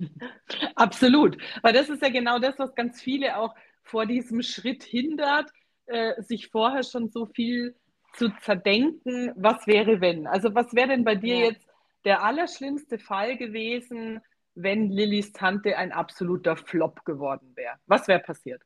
Absolut. 0.74 1.36
Weil 1.62 1.72
das 1.72 1.88
ist 1.88 2.02
ja 2.02 2.10
genau 2.10 2.38
das, 2.38 2.58
was 2.58 2.74
ganz 2.74 3.00
viele 3.00 3.36
auch 3.36 3.54
vor 3.82 4.06
diesem 4.06 4.42
Schritt 4.42 4.82
hindert, 4.82 5.50
äh, 5.86 6.20
sich 6.22 6.48
vorher 6.48 6.82
schon 6.82 7.08
so 7.10 7.26
viel 7.26 7.76
zu 8.14 8.28
zerdenken, 8.40 9.32
was 9.36 9.66
wäre 9.66 10.00
wenn? 10.00 10.26
Also 10.26 10.54
was 10.54 10.74
wäre 10.74 10.88
denn 10.88 11.04
bei 11.04 11.14
dir 11.14 11.38
ja. 11.38 11.46
jetzt 11.46 11.66
der 12.04 12.22
allerschlimmste 12.22 12.98
Fall 12.98 13.36
gewesen, 13.36 14.20
wenn 14.54 14.90
Lillys 14.90 15.32
Tante 15.32 15.76
ein 15.76 15.92
absoluter 15.92 16.56
Flop 16.56 17.04
geworden 17.04 17.52
wäre? 17.54 17.76
Was 17.86 18.08
wäre 18.08 18.20
passiert? 18.20 18.62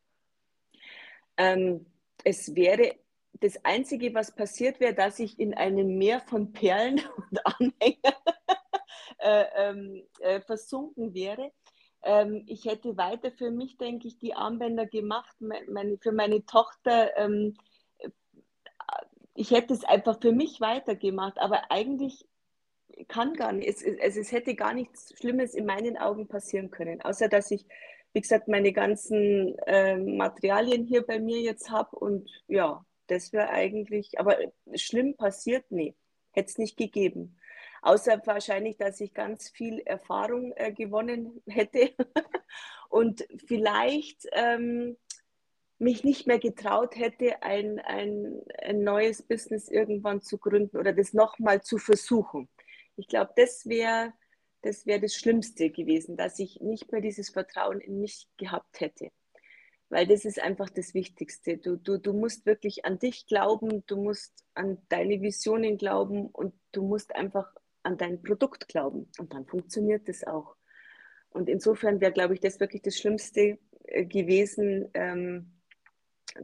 Ähm, 1.37 1.87
es 2.25 2.55
wäre 2.55 2.97
das 3.41 3.63
Einzige, 3.65 4.15
was 4.15 4.35
passiert 4.35 4.81
wäre, 4.81 4.95
dass 4.95 5.19
ich 5.19 5.39
in 5.39 5.55
einem 5.55 5.99
Meer 5.99 6.21
von 6.21 6.53
Perlen 6.53 7.01
und 7.17 7.47
Anhängern 7.47 8.15
äh, 9.19 9.45
ähm, 9.57 10.03
äh, 10.21 10.41
versunken 10.41 11.15
wäre. 11.15 11.53
Ähm, 12.07 12.45
ich 12.47 12.65
hätte 12.65 12.97
weiter 12.97 13.33
für 13.33 13.51
mich, 13.51 13.77
denke 13.77 14.09
ich, 14.09 14.19
die 14.19 14.35
Armbänder 14.35 14.87
gemacht, 14.87 15.37
meine, 15.41 15.99
für 15.99 16.13
meine 16.13 16.47
Tochter. 16.47 17.17
Ähm, 17.17 17.57
ich 19.35 19.51
hätte 19.51 19.75
es 19.75 19.85
einfach 19.85 20.21
für 20.21 20.33
mich 20.33 20.61
weitergemacht, 20.61 21.39
aber 21.39 21.71
eigentlich 21.71 22.27
kann 23.09 23.35
gar 23.35 23.53
nicht, 23.53 23.69
es, 23.69 23.83
es, 23.83 24.17
es 24.17 24.33
hätte 24.33 24.55
gar 24.55 24.73
nichts 24.73 25.13
Schlimmes 25.19 25.55
in 25.55 25.67
meinen 25.67 25.99
Augen 25.99 26.29
passieren 26.29 26.71
können, 26.71 27.03
außer 27.03 27.29
dass 27.29 27.51
ich, 27.51 27.67
wie 28.13 28.21
gesagt, 28.21 28.49
meine 28.49 28.73
ganzen 28.73 29.59
äh, 29.67 29.97
Materialien 29.97 30.85
hier 30.85 31.05
bei 31.05 31.19
mir 31.19 31.41
jetzt 31.41 31.71
habe 31.71 31.97
und 31.97 32.31
ja, 32.49 32.85
das 33.09 33.33
wäre 33.33 33.51
eigentlich, 33.51 34.19
aber 34.19 34.39
schlimm 34.75 35.17
passiert, 35.17 35.65
nee, 35.71 35.95
hätte 36.33 36.51
es 36.51 36.59
nicht 36.59 36.77
gegeben. 36.77 37.37
Außer 37.87 38.21
wahrscheinlich, 38.27 38.77
dass 38.79 39.01
ich 39.01 39.15
ganz 39.15 39.49
viel 39.49 39.79
Erfahrung 39.79 40.53
äh, 40.57 40.73
gewonnen 40.73 41.41
hätte 41.47 41.95
und 42.89 43.25
vielleicht 43.47 44.27
ähm, 44.33 44.97
mich 45.79 46.03
nicht 46.03 46.27
mehr 46.27 46.41
getraut 46.41 46.97
hätte, 46.97 47.45
ein, 47.45 47.79
ein, 47.79 48.43
ein 48.61 48.83
neues 48.83 49.23
Business 49.23 49.69
irgendwann 49.69 50.21
zu 50.21 50.37
gründen 50.37 50.79
oder 50.79 50.93
das 50.93 51.13
nochmal 51.13 51.63
zu 51.63 51.79
versuchen. 51.79 52.49
Ich 52.97 53.07
glaube, 53.07 53.31
das 53.37 53.69
wäre 53.69 54.13
das, 54.63 54.85
wär 54.87 54.99
das 54.99 55.15
Schlimmste 55.15 55.71
gewesen, 55.71 56.17
dass 56.17 56.41
ich 56.41 56.61
nicht 56.61 56.91
mehr 56.91 57.01
dieses 57.01 57.31
Vertrauen 57.31 57.81
in 57.81 58.01
mich 58.01 58.27
gehabt 58.37 58.81
hätte. 58.81 59.13
Weil 59.91 60.09
das 60.09 60.25
ist 60.25 60.43
einfach 60.43 60.71
das 60.71 60.93
Wichtigste. 60.93 61.59
Du, 61.59 61.77
du, 61.77 61.99
du 61.99 62.13
musst 62.15 62.47
wirklich 62.47 62.85
an 62.85 62.99
dich 62.99 63.29
glauben, 63.29 63.87
du 63.87 63.97
musst 63.97 64.45
an 64.55 64.79
deine 64.89 65.23
Visionen 65.23 65.79
glauben 65.79 66.27
und 66.27 66.53
du 66.73 66.83
musst 66.83 67.15
einfach 67.15 67.55
an 67.87 67.97
dein 67.97 68.23
Produkt 68.23 68.69
glauben. 68.69 69.09
Und 69.19 69.33
dann 69.33 69.47
funktioniert 69.47 70.09
das 70.09 70.27
auch. 70.27 70.57
Und 71.31 71.49
insofern 71.49 72.01
wäre, 72.01 72.13
glaube 72.13 72.35
ich, 72.35 72.41
das 72.41 72.61
wirklich 72.61 72.83
das 72.83 72.99
Schlimmste 72.99 73.59
äh, 73.85 74.05
gewesen, 74.05 74.89
ähm, 74.95 75.53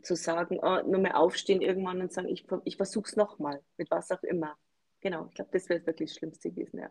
zu 0.02 0.14
sagen, 0.14 0.58
oh, 0.62 0.80
nur 0.86 1.00
mehr 1.00 1.18
aufstehen 1.18 1.60
irgendwann 1.60 2.00
und 2.00 2.12
sagen, 2.12 2.28
ich, 2.28 2.46
ich 2.64 2.76
versuche 2.76 3.08
es 3.08 3.16
nochmal, 3.16 3.60
mit 3.76 3.90
was 3.90 4.10
auch 4.10 4.22
immer. 4.22 4.56
Genau, 5.00 5.26
ich 5.28 5.34
glaube, 5.34 5.50
das 5.52 5.68
wäre 5.68 5.84
wirklich 5.84 6.10
das 6.10 6.18
Schlimmste 6.18 6.50
gewesen, 6.50 6.78
ja. 6.78 6.90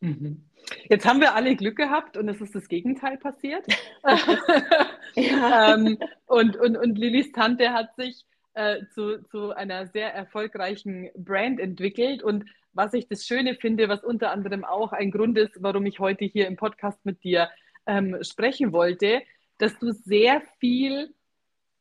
Mhm. 0.00 0.44
Jetzt 0.90 1.06
haben 1.06 1.20
wir 1.20 1.34
alle 1.34 1.56
Glück 1.56 1.76
gehabt 1.76 2.16
und 2.16 2.28
es 2.28 2.40
ist 2.40 2.54
das 2.54 2.68
Gegenteil 2.68 3.16
passiert. 3.16 3.64
ähm, 5.16 5.98
und, 6.26 6.56
und, 6.56 6.76
und 6.76 6.98
Lillys 6.98 7.32
Tante 7.32 7.72
hat 7.72 7.94
sich 7.96 8.26
äh, 8.54 8.82
zu, 8.92 9.22
zu 9.30 9.52
einer 9.52 9.86
sehr 9.86 10.12
erfolgreichen 10.12 11.10
Brand 11.16 11.60
entwickelt 11.60 12.22
und 12.22 12.44
was 12.74 12.92
ich 12.92 13.08
das 13.08 13.24
Schöne 13.24 13.54
finde, 13.54 13.88
was 13.88 14.04
unter 14.04 14.30
anderem 14.30 14.64
auch 14.64 14.92
ein 14.92 15.10
Grund 15.10 15.38
ist, 15.38 15.62
warum 15.62 15.86
ich 15.86 16.00
heute 16.00 16.24
hier 16.24 16.46
im 16.46 16.56
Podcast 16.56 17.04
mit 17.04 17.22
dir 17.24 17.48
ähm, 17.86 18.18
sprechen 18.22 18.72
wollte, 18.72 19.22
dass 19.58 19.78
du 19.78 19.92
sehr 19.92 20.42
viel, 20.58 21.14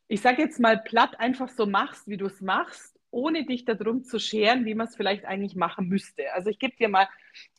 ich 0.08 0.22
sage 0.22 0.44
jetzt 0.44 0.60
mal 0.60 0.78
platt, 0.78 1.20
einfach 1.20 1.50
so 1.50 1.66
machst, 1.66 2.08
wie 2.08 2.18
du 2.18 2.28
es 2.28 2.42
machst, 2.42 2.98
ohne 3.10 3.46
dich 3.46 3.66
darum 3.66 4.04
zu 4.04 4.20
scheren, 4.20 4.66
wie 4.66 4.76
man 4.76 4.88
es 4.88 4.96
vielleicht 4.96 5.26
eigentlich 5.26 5.56
machen 5.56 5.88
müsste. 5.88 6.32
Also 6.34 6.50
ich 6.50 6.60
gebe 6.60 6.76
dir 6.76 6.90
mal 6.90 7.08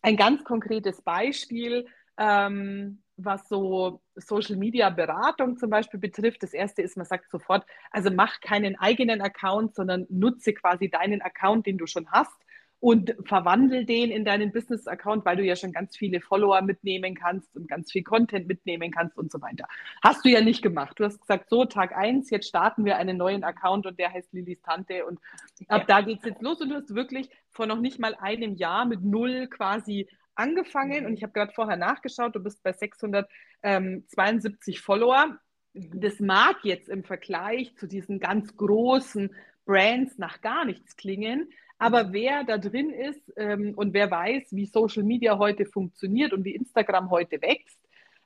ein 0.03 0.16
ganz 0.16 0.44
konkretes 0.44 1.03
Beispiel, 1.03 1.87
ähm, 2.16 3.03
was 3.16 3.49
so 3.49 4.03
Social 4.16 4.57
Media 4.57 4.90
Beratung 4.90 5.57
zum 5.57 5.70
Beispiel 5.70 6.01
betrifft. 6.01 6.42
Das 6.42 6.53
erste 6.53 6.83
ist, 6.83 6.97
man 6.97 7.07
sagt 7.07 7.31
sofort, 7.31 7.64
also 7.90 8.11
mach 8.11 8.40
keinen 8.40 8.77
eigenen 8.77 9.20
Account, 9.20 9.75
sondern 9.75 10.07
nutze 10.09 10.53
quasi 10.53 10.88
deinen 10.90 11.23
Account, 11.23 11.66
den 11.66 11.79
du 11.79 11.87
schon 11.87 12.11
hast 12.11 12.43
und 12.85 13.16
verwandel 13.25 13.87
den 13.87 14.11
in 14.11 14.27
deinen 14.27 14.53
Business-Account, 14.53 15.25
weil 15.25 15.38
du 15.38 15.42
ja 15.42 15.57
schon 15.57 15.73
ganz 15.73 15.97
viele 15.97 16.20
Follower 16.20 16.61
mitnehmen 16.61 17.14
kannst 17.14 17.57
und 17.57 17.66
ganz 17.66 17.90
viel 17.90 18.03
Content 18.03 18.47
mitnehmen 18.47 18.90
kannst 18.90 19.16
und 19.16 19.33
so 19.33 19.40
weiter. 19.40 19.66
Hast 20.03 20.23
du 20.23 20.29
ja 20.29 20.42
nicht 20.42 20.61
gemacht. 20.61 21.01
Du 21.01 21.05
hast 21.05 21.18
gesagt, 21.18 21.49
so 21.49 21.64
Tag 21.64 21.97
eins, 21.97 22.29
jetzt 22.29 22.47
starten 22.47 22.85
wir 22.85 22.99
einen 22.99 23.16
neuen 23.16 23.42
Account 23.42 23.87
und 23.87 23.99
der 23.99 24.12
heißt 24.12 24.35
Lilis 24.35 24.61
Tante 24.61 25.07
und 25.07 25.18
ab 25.68 25.87
ja. 25.88 25.97
da 25.97 26.03
geht 26.03 26.18
es 26.18 26.27
jetzt 26.27 26.42
los 26.42 26.61
und 26.61 26.68
du 26.68 26.75
hast 26.75 26.94
wirklich 26.94 27.31
vor 27.49 27.64
noch 27.64 27.81
nicht 27.81 28.01
mal 28.01 28.14
einem 28.16 28.55
Jahr 28.55 28.85
mit 28.85 29.03
null 29.03 29.49
quasi 29.49 30.07
angefangen 30.35 31.07
und 31.07 31.14
ich 31.14 31.23
habe 31.23 31.33
gerade 31.33 31.55
vorher 31.55 31.79
nachgeschaut, 31.79 32.37
du 32.37 32.40
bist 32.40 32.62
bei 32.62 32.75
672 32.75 34.83
Follower. 34.83 35.38
Das 35.73 36.20
mag 36.20 36.57
jetzt 36.64 36.90
im 36.90 37.03
Vergleich 37.03 37.75
zu 37.77 37.87
diesen 37.87 38.20
ganz 38.20 38.55
großen 38.59 39.35
Brands 39.64 40.18
nach 40.18 40.42
gar 40.42 40.66
nichts 40.66 40.97
klingen, 40.97 41.49
aber 41.78 42.12
wer 42.12 42.44
da 42.44 42.58
drin 42.58 42.90
ist 42.90 43.32
ähm, 43.37 43.74
und 43.76 43.94
wer 43.94 44.10
weiß, 44.10 44.48
wie 44.50 44.66
Social 44.66 45.02
Media 45.02 45.38
heute 45.38 45.66
funktioniert 45.66 46.32
und 46.32 46.44
wie 46.44 46.54
Instagram 46.54 47.10
heute 47.10 47.42
wächst, 47.42 47.78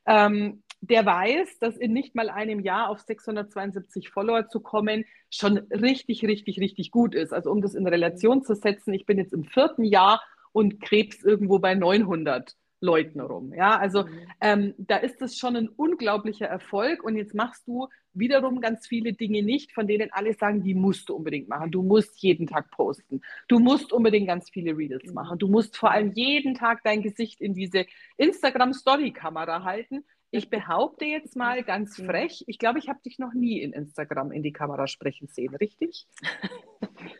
ähm, 0.06 0.62
der 0.80 1.04
weiß, 1.04 1.58
dass 1.58 1.76
in 1.76 1.92
nicht 1.92 2.14
mal 2.14 2.30
einem 2.30 2.60
Jahr 2.60 2.88
auf 2.88 3.00
672 3.00 4.10
Follower 4.10 4.48
zu 4.48 4.60
kommen 4.60 5.04
schon 5.30 5.58
richtig, 5.70 6.24
richtig, 6.24 6.60
richtig 6.60 6.90
gut 6.90 7.14
ist. 7.14 7.32
Also 7.32 7.50
um 7.50 7.60
das 7.60 7.74
in 7.74 7.86
Relation 7.86 8.42
zu 8.42 8.54
setzen, 8.54 8.94
ich 8.94 9.04
bin 9.04 9.18
jetzt 9.18 9.32
im 9.32 9.44
vierten 9.44 9.84
Jahr 9.84 10.22
und 10.52 10.80
Krebs 10.80 11.24
irgendwo 11.24 11.58
bei 11.58 11.74
900 11.74 12.54
Leuten 12.80 13.20
rum. 13.20 13.52
Ja, 13.54 13.78
also 13.78 14.04
mhm. 14.04 14.26
ähm, 14.40 14.74
da 14.78 14.96
ist 14.96 15.20
es 15.22 15.36
schon 15.36 15.56
ein 15.56 15.68
unglaublicher 15.68 16.46
Erfolg 16.46 17.02
und 17.02 17.16
jetzt 17.16 17.34
machst 17.34 17.66
du 17.66 17.88
wiederum 18.14 18.60
ganz 18.60 18.86
viele 18.86 19.12
Dinge 19.12 19.42
nicht, 19.42 19.72
von 19.72 19.86
denen 19.86 20.12
alle 20.12 20.34
sagen, 20.34 20.62
die 20.62 20.74
musst 20.74 21.08
du 21.08 21.14
unbedingt 21.14 21.48
machen. 21.48 21.70
Du 21.70 21.82
musst 21.82 22.20
jeden 22.20 22.46
Tag 22.46 22.70
posten. 22.70 23.20
Du 23.48 23.58
musst 23.58 23.92
unbedingt 23.92 24.28
ganz 24.28 24.50
viele 24.50 24.76
Reels 24.76 25.06
mhm. 25.06 25.14
machen. 25.14 25.38
Du 25.38 25.48
musst 25.48 25.76
vor 25.76 25.90
allem 25.90 26.12
jeden 26.12 26.54
Tag 26.54 26.82
dein 26.84 27.02
Gesicht 27.02 27.40
in 27.40 27.54
diese 27.54 27.86
Instagram-Story-Kamera 28.16 29.64
halten. 29.64 30.04
Ich 30.30 30.50
behaupte 30.50 31.06
jetzt 31.06 31.36
mal 31.36 31.62
ganz 31.62 31.98
mhm. 31.98 32.06
frech, 32.06 32.44
ich 32.46 32.58
glaube, 32.58 32.78
ich 32.78 32.88
habe 32.88 33.00
dich 33.04 33.18
noch 33.18 33.32
nie 33.32 33.60
in 33.60 33.72
Instagram 33.72 34.30
in 34.30 34.42
die 34.42 34.52
Kamera 34.52 34.86
sprechen 34.86 35.28
sehen, 35.28 35.54
richtig? 35.54 36.06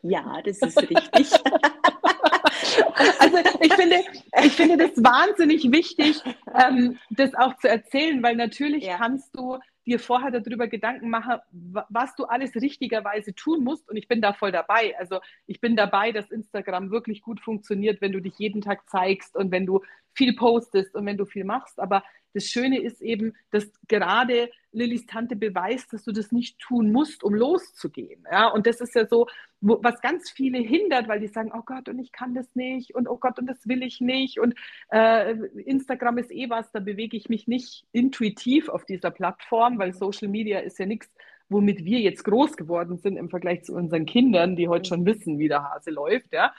Ja, 0.03 0.41
das 0.45 0.59
ist 0.59 0.81
richtig. 0.91 1.31
Also 3.19 3.39
ich 3.61 3.73
finde, 3.75 3.97
ich 4.45 4.53
finde 4.53 4.77
das 4.77 4.97
wahnsinnig 5.03 5.71
wichtig, 5.71 6.21
ähm, 6.55 6.99
das 7.11 7.35
auch 7.35 7.57
zu 7.57 7.69
erzählen, 7.69 8.23
weil 8.23 8.37
natürlich 8.37 8.85
ja. 8.85 8.97
kannst 8.97 9.37
du 9.37 9.59
dir 9.89 9.99
vorher 9.99 10.31
darüber 10.31 10.69
Gedanken 10.69 11.09
machen, 11.09 11.39
was 11.89 12.15
du 12.15 12.25
alles 12.25 12.55
richtigerweise 12.55 13.35
tun 13.35 13.65
musst. 13.65 13.89
Und 13.89 13.97
ich 13.97 14.07
bin 14.07 14.21
da 14.21 14.35
voll 14.35 14.53
dabei. 14.53 14.95
Also 14.99 15.21
ich 15.47 15.61
bin 15.61 15.77
dabei, 15.77 16.13
dass 16.13 16.31
Instagram 16.31 16.91
wirklich 16.91 17.23
gut 17.23 17.41
funktioniert, 17.41 18.01
wenn 18.01 18.13
du 18.13 18.21
dich 18.21 18.39
jeden 18.39 18.61
Tag 18.61 18.89
zeigst 18.89 19.35
und 19.35 19.51
wenn 19.51 19.65
du 19.65 19.81
viel 20.13 20.35
postest 20.37 20.95
und 20.95 21.07
wenn 21.07 21.17
du 21.17 21.25
viel 21.25 21.45
machst. 21.45 21.81
Aber 21.81 22.05
das 22.35 22.45
Schöne 22.45 22.81
ist 22.81 23.01
eben, 23.01 23.35
dass 23.51 23.71
gerade 23.89 24.51
Lillys 24.73 25.07
Tante 25.07 25.37
beweist, 25.37 25.93
dass 25.93 26.05
du 26.05 26.13
das 26.13 26.31
nicht 26.31 26.59
tun 26.59 26.93
musst, 26.93 27.25
um 27.25 27.35
loszugehen. 27.35 28.25
Ja? 28.31 28.49
Und 28.49 28.67
das 28.67 28.81
ist 28.81 28.95
ja 28.95 29.07
so, 29.07 29.27
wo, 29.61 29.79
was 29.83 30.01
ganz 30.01 30.31
viele 30.31 30.59
hindert, 30.59 31.09
weil 31.09 31.21
die 31.21 31.29
sagen, 31.29 31.53
oh 31.55 31.63
Gott, 31.65 31.89
und 31.89 31.99
ich 31.99 32.13
kann 32.13 32.35
das 32.35 32.55
nicht 32.55 32.95
und 32.95 33.09
oh 33.09 33.17
Gott, 33.17 33.39
und 33.39 33.47
das 33.47 33.67
will 33.67 33.83
ich 33.83 34.01
nicht. 34.01 34.39
Und 34.39 34.55
äh, 34.91 35.33
Instagram 35.65 36.19
ist 36.19 36.31
eh 36.31 36.51
was, 36.51 36.71
da 36.73 36.81
bewege 36.81 37.17
ich 37.17 37.29
mich 37.29 37.49
nicht 37.49 37.87
intuitiv 37.93 38.69
auf 38.69 38.85
dieser 38.85 39.11
Plattform, 39.11 39.79
weil 39.79 39.95
Social 39.95 40.29
Media 40.29 40.61
ist 40.61 40.79
ja 40.79 40.87
nichts, 40.87 41.09
womit 41.49 41.85
wir 41.85 42.01
jetzt 42.01 42.25
groß 42.25 42.57
geworden 42.57 42.99
sind 42.99 43.17
im 43.17 43.31
Vergleich 43.31 43.65
zu 43.65 43.75
unseren 43.75 44.05
Kindern, 44.05 44.55
die 44.55 44.69
heute 44.69 44.89
schon 44.89 45.07
wissen, 45.07 45.39
wie 45.39 45.49
der 45.49 45.65
Hase 45.65 45.91
läuft. 45.91 46.33
Ja? 46.33 46.55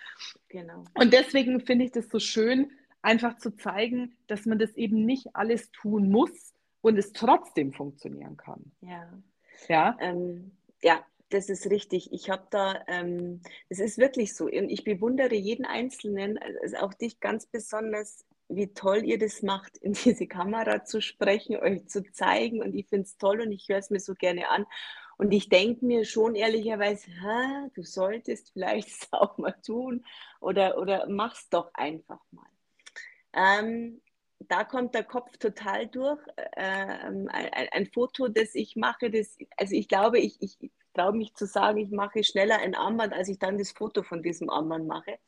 Genau. 0.49 0.84
Und 0.95 1.13
deswegen 1.13 1.60
finde 1.62 1.86
ich 1.86 1.91
das 1.91 2.10
so 2.10 2.19
schön, 2.19 2.71
einfach 3.01 3.38
zu 3.38 3.55
zeigen, 3.55 4.15
dass 4.27 4.45
man 4.45 4.59
das 4.59 4.71
eben 4.75 5.05
nicht 5.05 5.35
alles 5.35 5.71
tun 5.71 6.09
muss 6.09 6.53
und 6.81 6.97
es 6.97 7.12
trotzdem 7.13 7.73
funktionieren 7.73 8.38
kann. 8.38 8.71
Ja. 8.81 9.12
Ja. 9.67 9.97
Ähm, 9.99 10.51
ja, 10.81 11.03
das 11.29 11.49
ist 11.49 11.69
richtig. 11.69 12.12
Ich 12.12 12.29
habe 12.29 12.47
da, 12.49 12.83
ähm, 12.88 13.41
es 13.69 13.79
ist 13.79 13.97
wirklich 13.97 14.35
so. 14.35 14.45
Und 14.45 14.69
ich 14.69 14.83
bewundere 14.83 15.35
jeden 15.35 15.65
Einzelnen, 15.65 16.39
also 16.62 16.77
auch 16.77 16.93
dich 16.93 17.19
ganz 17.19 17.45
besonders, 17.45 18.25
wie 18.47 18.73
toll 18.73 19.03
ihr 19.05 19.19
das 19.19 19.43
macht, 19.43 19.77
in 19.77 19.93
diese 20.05 20.27
Kamera 20.27 20.83
zu 20.83 21.01
sprechen, 21.01 21.57
euch 21.57 21.88
zu 21.88 22.03
zeigen. 22.12 22.62
Und 22.62 22.73
ich 22.73 22.88
finde 22.88 23.03
es 23.03 23.17
toll 23.17 23.41
und 23.41 23.51
ich 23.51 23.67
höre 23.69 23.77
es 23.77 23.89
mir 23.89 23.99
so 23.99 24.13
gerne 24.15 24.49
an. 24.49 24.65
Und 25.17 25.33
ich 25.33 25.49
denke 25.49 25.85
mir 25.85 26.05
schon 26.05 26.33
ehrlicherweise, 26.35 27.12
du 27.73 27.83
solltest 27.83 28.51
vielleicht 28.53 28.88
es 28.88 29.07
auch 29.12 29.38
mal 29.38 29.55
tun 29.65 30.05
oder, 30.39 30.77
oder 30.77 31.07
mach's 31.09 31.49
doch 31.49 31.71
einfach 31.73 32.21
mal. 32.31 32.47
Ähm, 33.39 34.02
da 34.47 34.63
kommt 34.63 34.95
der 34.95 35.04
Kopf 35.04 35.38
total 35.38 35.88
durch. 35.88 36.19
Ähm, 36.58 37.30
ein, 37.32 37.69
ein, 37.71 37.86
Foto, 37.88 38.28
das 38.28 38.56
ich 38.56 38.75
mache, 38.75 39.10
das, 39.10 39.38
also 39.58 39.75
ich 39.75 39.88
glaube, 39.88 40.19
ich, 40.19 40.41
ich 40.41 40.58
traue 40.93 41.13
mich 41.13 41.34
zu 41.36 41.45
sagen, 41.45 41.78
ich 41.78 41.91
mache 41.91 42.23
schneller 42.23 42.60
ein 42.60 42.75
Armband, 42.75 43.13
als 43.13 43.30
ich 43.30 43.39
dann 43.39 43.58
das 43.58 43.71
Foto 43.71 44.04
von 44.04 44.23
diesem 44.23 44.49
Armband 44.49 44.88
mache. 44.88 45.19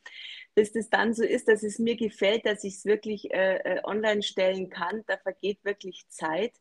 Dass 0.56 0.72
das 0.72 0.90
dann 0.90 1.14
so 1.14 1.24
ist, 1.24 1.48
dass 1.48 1.64
es 1.64 1.80
mir 1.80 1.96
gefällt, 1.96 2.46
dass 2.46 2.64
ich 2.64 2.76
es 2.76 2.86
wirklich 2.86 3.34
äh, 3.34 3.58
äh, 3.58 3.82
online 3.84 4.24
stellen 4.24 4.70
kann, 4.70 5.04
da 5.08 5.18
vergeht 5.18 5.64
wirklich 5.64 6.08
Zeit. 6.10 6.54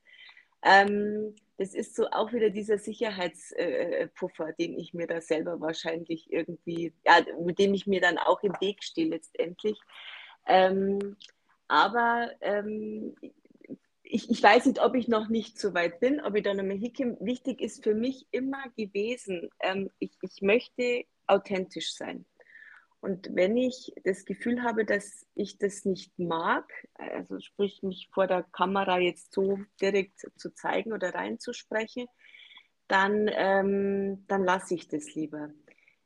Ähm, 0.62 1.34
das 1.56 1.74
ist 1.74 1.96
so 1.96 2.06
auch 2.10 2.32
wieder 2.32 2.50
dieser 2.50 2.78
Sicherheitspuffer, 2.78 4.48
äh, 4.48 4.54
den 4.58 4.78
ich 4.78 4.94
mir 4.94 5.06
da 5.06 5.20
selber 5.20 5.60
wahrscheinlich 5.60 6.32
irgendwie, 6.32 6.92
ja, 7.04 7.20
mit 7.40 7.58
dem 7.58 7.74
ich 7.74 7.86
mir 7.86 8.00
dann 8.00 8.18
auch 8.18 8.42
im 8.42 8.52
Weg 8.60 8.84
stehe 8.84 9.08
letztendlich. 9.08 9.78
Ähm, 10.46 11.16
aber 11.70 12.32
ähm, 12.40 13.14
ich, 14.02 14.28
ich, 14.28 14.42
weiß 14.42 14.66
nicht, 14.66 14.82
ob 14.82 14.96
ich 14.96 15.06
noch 15.06 15.28
nicht 15.28 15.56
so 15.56 15.72
weit 15.72 16.00
bin, 16.00 16.20
ob 16.20 16.34
ich 16.34 16.42
da 16.42 16.52
nochmal 16.52 16.76
hinkomme. 16.76 17.16
Wichtig 17.20 17.60
ist 17.60 17.84
für 17.84 17.94
mich 17.94 18.26
immer 18.32 18.64
gewesen, 18.76 19.48
ähm, 19.60 19.88
ich, 20.00 20.10
ich 20.20 20.42
möchte 20.42 21.04
authentisch 21.28 21.94
sein. 21.94 22.26
Und 22.98 23.28
wenn 23.36 23.56
ich 23.56 23.92
das 24.02 24.24
Gefühl 24.24 24.64
habe, 24.64 24.84
dass 24.84 25.26
ich 25.36 25.58
das 25.58 25.84
nicht 25.84 26.18
mag, 26.18 26.68
also 26.94 27.38
sprich 27.38 27.84
mich 27.84 28.10
vor 28.12 28.26
der 28.26 28.42
Kamera 28.42 28.98
jetzt 28.98 29.32
so 29.32 29.60
direkt 29.80 30.26
zu 30.36 30.52
zeigen 30.52 30.92
oder 30.92 31.14
reinzusprechen, 31.14 32.08
dann, 32.88 33.30
ähm, 33.32 34.24
dann 34.26 34.42
lasse 34.42 34.74
ich 34.74 34.88
das 34.88 35.14
lieber. 35.14 35.50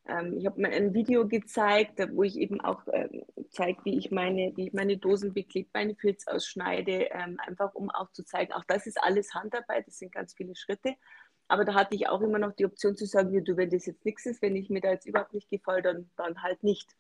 Ähm, 0.06 0.36
ich 0.38 0.46
habe 0.46 0.60
mir 0.60 0.68
ein 0.68 0.94
Video 0.94 1.26
gezeigt, 1.26 2.00
wo 2.12 2.22
ich 2.22 2.36
eben 2.36 2.60
auch 2.60 2.82
ähm, 2.92 3.24
zeige, 3.50 3.84
wie 3.84 3.98
ich 3.98 4.10
meine, 4.10 4.52
wie 4.56 4.68
ich 4.68 4.72
meine 4.72 4.98
Dosen 4.98 5.32
beklebe, 5.32 5.70
meine 5.72 5.94
Filz 5.94 6.26
ausschneide, 6.26 7.08
ähm, 7.10 7.38
einfach 7.46 7.74
um 7.74 7.90
auch 7.90 8.10
zu 8.12 8.24
zeigen, 8.24 8.52
auch 8.52 8.64
das 8.64 8.86
ist 8.86 9.02
alles 9.02 9.34
Handarbeit, 9.34 9.86
das 9.86 9.98
sind 9.98 10.12
ganz 10.12 10.34
viele 10.34 10.54
Schritte. 10.56 10.94
Aber 11.48 11.64
da 11.64 11.74
hatte 11.74 11.94
ich 11.94 12.08
auch 12.08 12.20
immer 12.20 12.38
noch 12.38 12.52
die 12.52 12.66
Option 12.66 12.96
zu 12.96 13.06
sagen, 13.06 13.32
ja, 13.32 13.40
du, 13.40 13.56
wenn 13.56 13.70
das 13.70 13.86
jetzt 13.86 14.04
nichts 14.04 14.26
ist, 14.26 14.42
wenn 14.42 14.56
ich 14.56 14.70
mir 14.70 14.80
da 14.80 14.90
jetzt 14.90 15.06
überhaupt 15.06 15.34
nicht 15.34 15.50
gefalle, 15.50 15.82
dann, 15.82 16.10
dann 16.16 16.42
halt 16.42 16.62
nicht. 16.62 16.90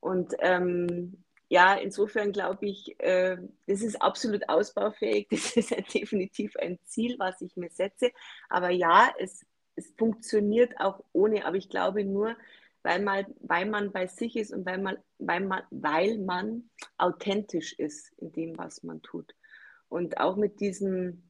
Und 0.00 0.34
ähm, 0.40 1.24
ja, 1.48 1.74
insofern 1.74 2.32
glaube 2.32 2.66
ich, 2.66 2.94
äh, 3.00 3.38
das 3.66 3.82
ist 3.82 4.00
absolut 4.02 4.48
ausbaufähig. 4.48 5.28
Das 5.30 5.56
ist 5.56 5.70
ja 5.70 5.80
definitiv 5.80 6.56
ein 6.56 6.78
Ziel, 6.84 7.16
was 7.18 7.40
ich 7.40 7.56
mir 7.56 7.70
setze. 7.70 8.10
Aber 8.48 8.70
ja, 8.70 9.12
es 9.18 9.44
es 9.78 9.94
funktioniert 9.96 10.78
auch 10.80 11.04
ohne, 11.12 11.44
aber 11.44 11.56
ich 11.56 11.68
glaube 11.68 12.04
nur, 12.04 12.36
weil 12.82 13.00
man, 13.02 13.26
weil 13.40 13.66
man 13.66 13.92
bei 13.92 14.06
sich 14.06 14.36
ist 14.36 14.52
und 14.52 14.66
weil 14.66 14.78
man, 14.78 14.98
weil, 15.18 15.40
man, 15.40 15.62
weil 15.70 16.18
man 16.18 16.68
authentisch 16.96 17.72
ist 17.74 18.12
in 18.18 18.32
dem, 18.32 18.58
was 18.58 18.82
man 18.82 19.02
tut. 19.02 19.34
Und 19.88 20.18
auch 20.18 20.36
mit 20.36 20.60
diesem 20.60 21.22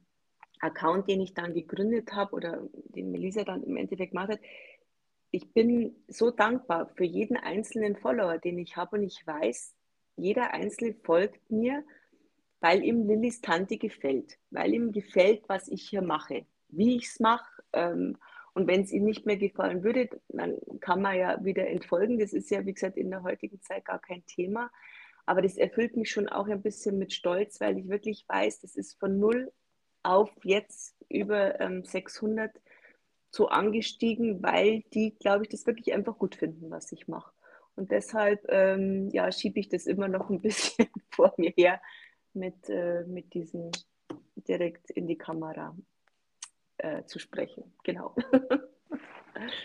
Account, 0.59 1.07
den 1.07 1.21
ich 1.21 1.33
dann 1.33 1.53
gegründet 1.53 2.11
habe 2.13 2.35
oder 2.35 2.67
den 2.73 3.11
Melissa 3.11 3.43
dann 3.43 3.63
im 3.63 3.77
Endeffekt 3.77 4.11
gemacht 4.11 4.31
hat, 4.31 4.39
ich 5.31 5.53
bin 5.53 5.95
so 6.07 6.31
dankbar 6.31 6.87
für 6.95 7.05
jeden 7.05 7.37
einzelnen 7.37 7.95
Follower, 7.95 8.39
den 8.39 8.57
ich 8.57 8.75
habe 8.75 8.97
und 8.97 9.03
ich 9.03 9.25
weiß, 9.25 9.75
jeder 10.15 10.53
Einzelne 10.53 10.95
folgt 11.03 11.51
mir, 11.51 11.83
weil 12.61 12.83
ihm 12.83 13.07
Lillys 13.07 13.41
Tante 13.41 13.77
gefällt, 13.77 14.37
weil 14.49 14.73
ihm 14.73 14.91
gefällt, 14.91 15.43
was 15.47 15.67
ich 15.67 15.87
hier 15.87 16.01
mache, 16.01 16.45
wie 16.69 16.97
ich 16.97 17.05
es 17.05 17.19
mache 17.19 17.59
ähm, 17.73 18.17
und 18.53 18.67
wenn 18.67 18.81
es 18.81 18.91
Ihnen 18.91 19.05
nicht 19.05 19.25
mehr 19.25 19.37
gefallen 19.37 19.83
würde, 19.83 20.09
dann 20.29 20.57
kann 20.79 21.01
man 21.01 21.17
ja 21.17 21.43
wieder 21.43 21.67
entfolgen. 21.67 22.19
Das 22.19 22.33
ist 22.33 22.49
ja, 22.51 22.65
wie 22.65 22.73
gesagt, 22.73 22.97
in 22.97 23.09
der 23.09 23.23
heutigen 23.23 23.61
Zeit 23.61 23.85
gar 23.85 23.99
kein 23.99 24.25
Thema. 24.25 24.71
Aber 25.25 25.41
das 25.41 25.57
erfüllt 25.57 25.95
mich 25.95 26.09
schon 26.09 26.27
auch 26.27 26.47
ein 26.47 26.61
bisschen 26.61 26.97
mit 26.97 27.13
Stolz, 27.13 27.61
weil 27.61 27.77
ich 27.77 27.87
wirklich 27.87 28.25
weiß, 28.27 28.61
das 28.61 28.75
ist 28.75 28.99
von 28.99 29.19
null 29.19 29.51
auf 30.01 30.31
jetzt 30.43 30.95
über 31.09 31.59
ähm, 31.59 31.83
600 31.83 32.51
so 33.31 33.47
angestiegen, 33.47 34.41
weil 34.41 34.83
die, 34.93 35.15
glaube 35.19 35.43
ich, 35.43 35.49
das 35.49 35.67
wirklich 35.67 35.93
einfach 35.93 36.17
gut 36.17 36.35
finden, 36.35 36.71
was 36.71 36.91
ich 36.91 37.07
mache. 37.07 37.31
Und 37.75 37.91
deshalb 37.91 38.43
ähm, 38.49 39.09
ja, 39.11 39.31
schiebe 39.31 39.59
ich 39.59 39.69
das 39.69 39.85
immer 39.85 40.07
noch 40.07 40.29
ein 40.29 40.41
bisschen 40.41 40.87
vor 41.11 41.33
mir 41.37 41.51
her 41.55 41.81
mit, 42.33 42.69
äh, 42.69 43.03
mit 43.05 43.33
diesem 43.33 43.71
direkt 44.35 44.89
in 44.91 45.07
die 45.07 45.17
Kamera 45.17 45.77
äh, 46.79 47.05
zu 47.05 47.19
sprechen. 47.19 47.63
Genau. 47.83 48.15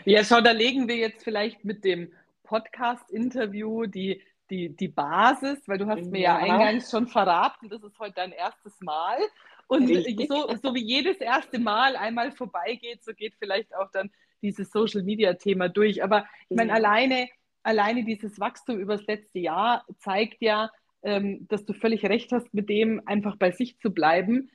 Ja, 0.05 0.25
schau, 0.25 0.41
da 0.41 0.53
legen 0.53 0.89
wir 0.89 0.97
jetzt 0.97 1.25
vielleicht 1.25 1.65
mit 1.65 1.85
dem 1.85 2.13
Podcast-Interview 2.45 3.87
die, 3.87 4.23
die, 4.51 4.69
die 4.69 4.89
Basis, 4.89 5.67
weil 5.67 5.79
du 5.79 5.87
hast 5.87 6.05
mir 6.11 6.21
ja. 6.21 6.39
ja 6.39 6.55
eingangs 6.55 6.91
schon 6.91 7.09
verraten, 7.09 7.69
das 7.69 7.83
ist 7.83 7.99
heute 7.99 8.15
dein 8.15 8.33
erstes 8.33 8.81
Mal. 8.81 9.19
Und 9.67 9.89
so, 10.29 10.55
so 10.63 10.75
wie 10.75 10.85
jedes 10.85 11.17
erste 11.17 11.59
Mal 11.59 11.97
einmal 11.97 12.33
vorbeigeht, 12.33 13.03
so 13.03 13.15
geht 13.15 13.35
vielleicht 13.39 13.75
auch 13.75 13.91
dann 13.91 14.11
dieses 14.43 14.71
Social-Media-Thema 14.71 15.71
durch. 15.71 16.05
Aber 16.05 16.27
ich 16.51 16.57
meine, 16.57 16.69
ja. 16.69 16.77
alleine, 16.77 17.29
alleine 17.63 18.05
dieses 18.05 18.39
Wachstum 18.39 18.79
über 18.79 18.97
das 18.99 19.07
letzte 19.07 19.39
Jahr 19.39 19.87
zeigt 19.99 20.43
ja, 20.43 20.71
ähm, 21.03 21.47
dass 21.49 21.65
du 21.65 21.73
völlig 21.73 22.05
recht 22.05 22.31
hast, 22.31 22.53
mit 22.53 22.69
dem 22.69 23.01
einfach 23.07 23.37
bei 23.37 23.53
sich 23.53 23.79
zu 23.79 23.91
bleiben 23.91 24.51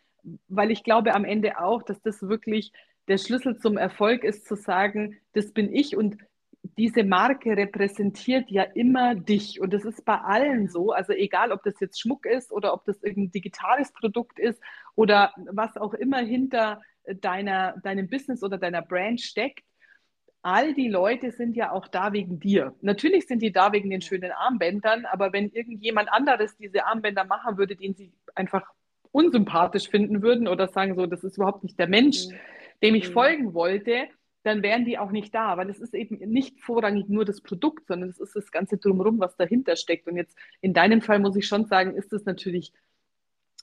weil 0.47 0.71
ich 0.71 0.83
glaube 0.83 1.13
am 1.13 1.25
Ende 1.25 1.59
auch, 1.59 1.83
dass 1.83 2.01
das 2.01 2.21
wirklich 2.21 2.71
der 3.07 3.17
Schlüssel 3.17 3.57
zum 3.57 3.77
Erfolg 3.77 4.23
ist, 4.23 4.45
zu 4.45 4.55
sagen, 4.55 5.17
das 5.33 5.51
bin 5.51 5.73
ich 5.73 5.97
und 5.97 6.17
diese 6.77 7.03
Marke 7.03 7.55
repräsentiert 7.55 8.49
ja 8.51 8.63
immer 8.63 9.15
dich 9.15 9.61
und 9.61 9.73
das 9.73 9.85
ist 9.85 10.03
bei 10.05 10.17
allen 10.17 10.67
so. 10.67 10.91
Also 10.91 11.13
egal, 11.13 11.51
ob 11.51 11.63
das 11.63 11.79
jetzt 11.79 11.99
Schmuck 12.01 12.25
ist 12.25 12.51
oder 12.51 12.73
ob 12.73 12.85
das 12.85 13.01
irgendein 13.01 13.31
digitales 13.31 13.91
Produkt 13.93 14.39
ist 14.39 14.61
oder 14.95 15.33
was 15.51 15.77
auch 15.77 15.93
immer 15.93 16.19
hinter 16.19 16.81
deiner, 17.21 17.77
deinem 17.83 18.09
Business 18.09 18.43
oder 18.43 18.57
deiner 18.57 18.81
Brand 18.81 19.21
steckt, 19.21 19.63
all 20.41 20.73
die 20.73 20.89
Leute 20.89 21.31
sind 21.31 21.55
ja 21.55 21.71
auch 21.71 21.87
da 21.87 22.13
wegen 22.13 22.39
dir. 22.39 22.75
Natürlich 22.81 23.27
sind 23.27 23.41
die 23.41 23.51
da 23.51 23.71
wegen 23.71 23.89
den 23.89 24.01
schönen 24.01 24.31
Armbändern, 24.31 25.05
aber 25.05 25.33
wenn 25.33 25.49
irgendjemand 25.49 26.11
anderes 26.11 26.55
diese 26.57 26.85
Armbänder 26.85 27.25
machen 27.25 27.57
würde, 27.57 27.75
den 27.75 27.93
sie 27.95 28.11
einfach 28.35 28.63
unsympathisch 29.11 29.89
finden 29.89 30.21
würden 30.21 30.47
oder 30.47 30.67
sagen 30.67 30.95
so, 30.95 31.05
das 31.05 31.23
ist 31.23 31.37
überhaupt 31.37 31.63
nicht 31.63 31.79
der 31.79 31.87
Mensch, 31.87 32.27
mhm. 32.27 32.33
dem 32.83 32.95
ich 32.95 33.09
mhm. 33.09 33.13
folgen 33.13 33.53
wollte, 33.53 34.07
dann 34.43 34.63
wären 34.63 34.85
die 34.85 34.97
auch 34.97 35.11
nicht 35.11 35.35
da, 35.35 35.57
weil 35.57 35.69
es 35.69 35.79
ist 35.79 35.93
eben 35.93 36.17
nicht 36.29 36.61
vorrangig 36.61 37.09
nur 37.09 37.25
das 37.25 37.41
Produkt, 37.41 37.87
sondern 37.87 38.09
es 38.09 38.19
ist 38.19 38.35
das 38.35 38.51
ganze 38.51 38.77
drumherum, 38.77 39.19
was 39.19 39.35
dahinter 39.35 39.75
steckt. 39.75 40.07
Und 40.07 40.15
jetzt 40.15 40.37
in 40.61 40.73
deinem 40.73 41.01
Fall 41.01 41.19
muss 41.19 41.35
ich 41.35 41.45
schon 41.45 41.65
sagen, 41.65 41.95
ist 41.95 42.13
es 42.13 42.25
natürlich 42.25 42.71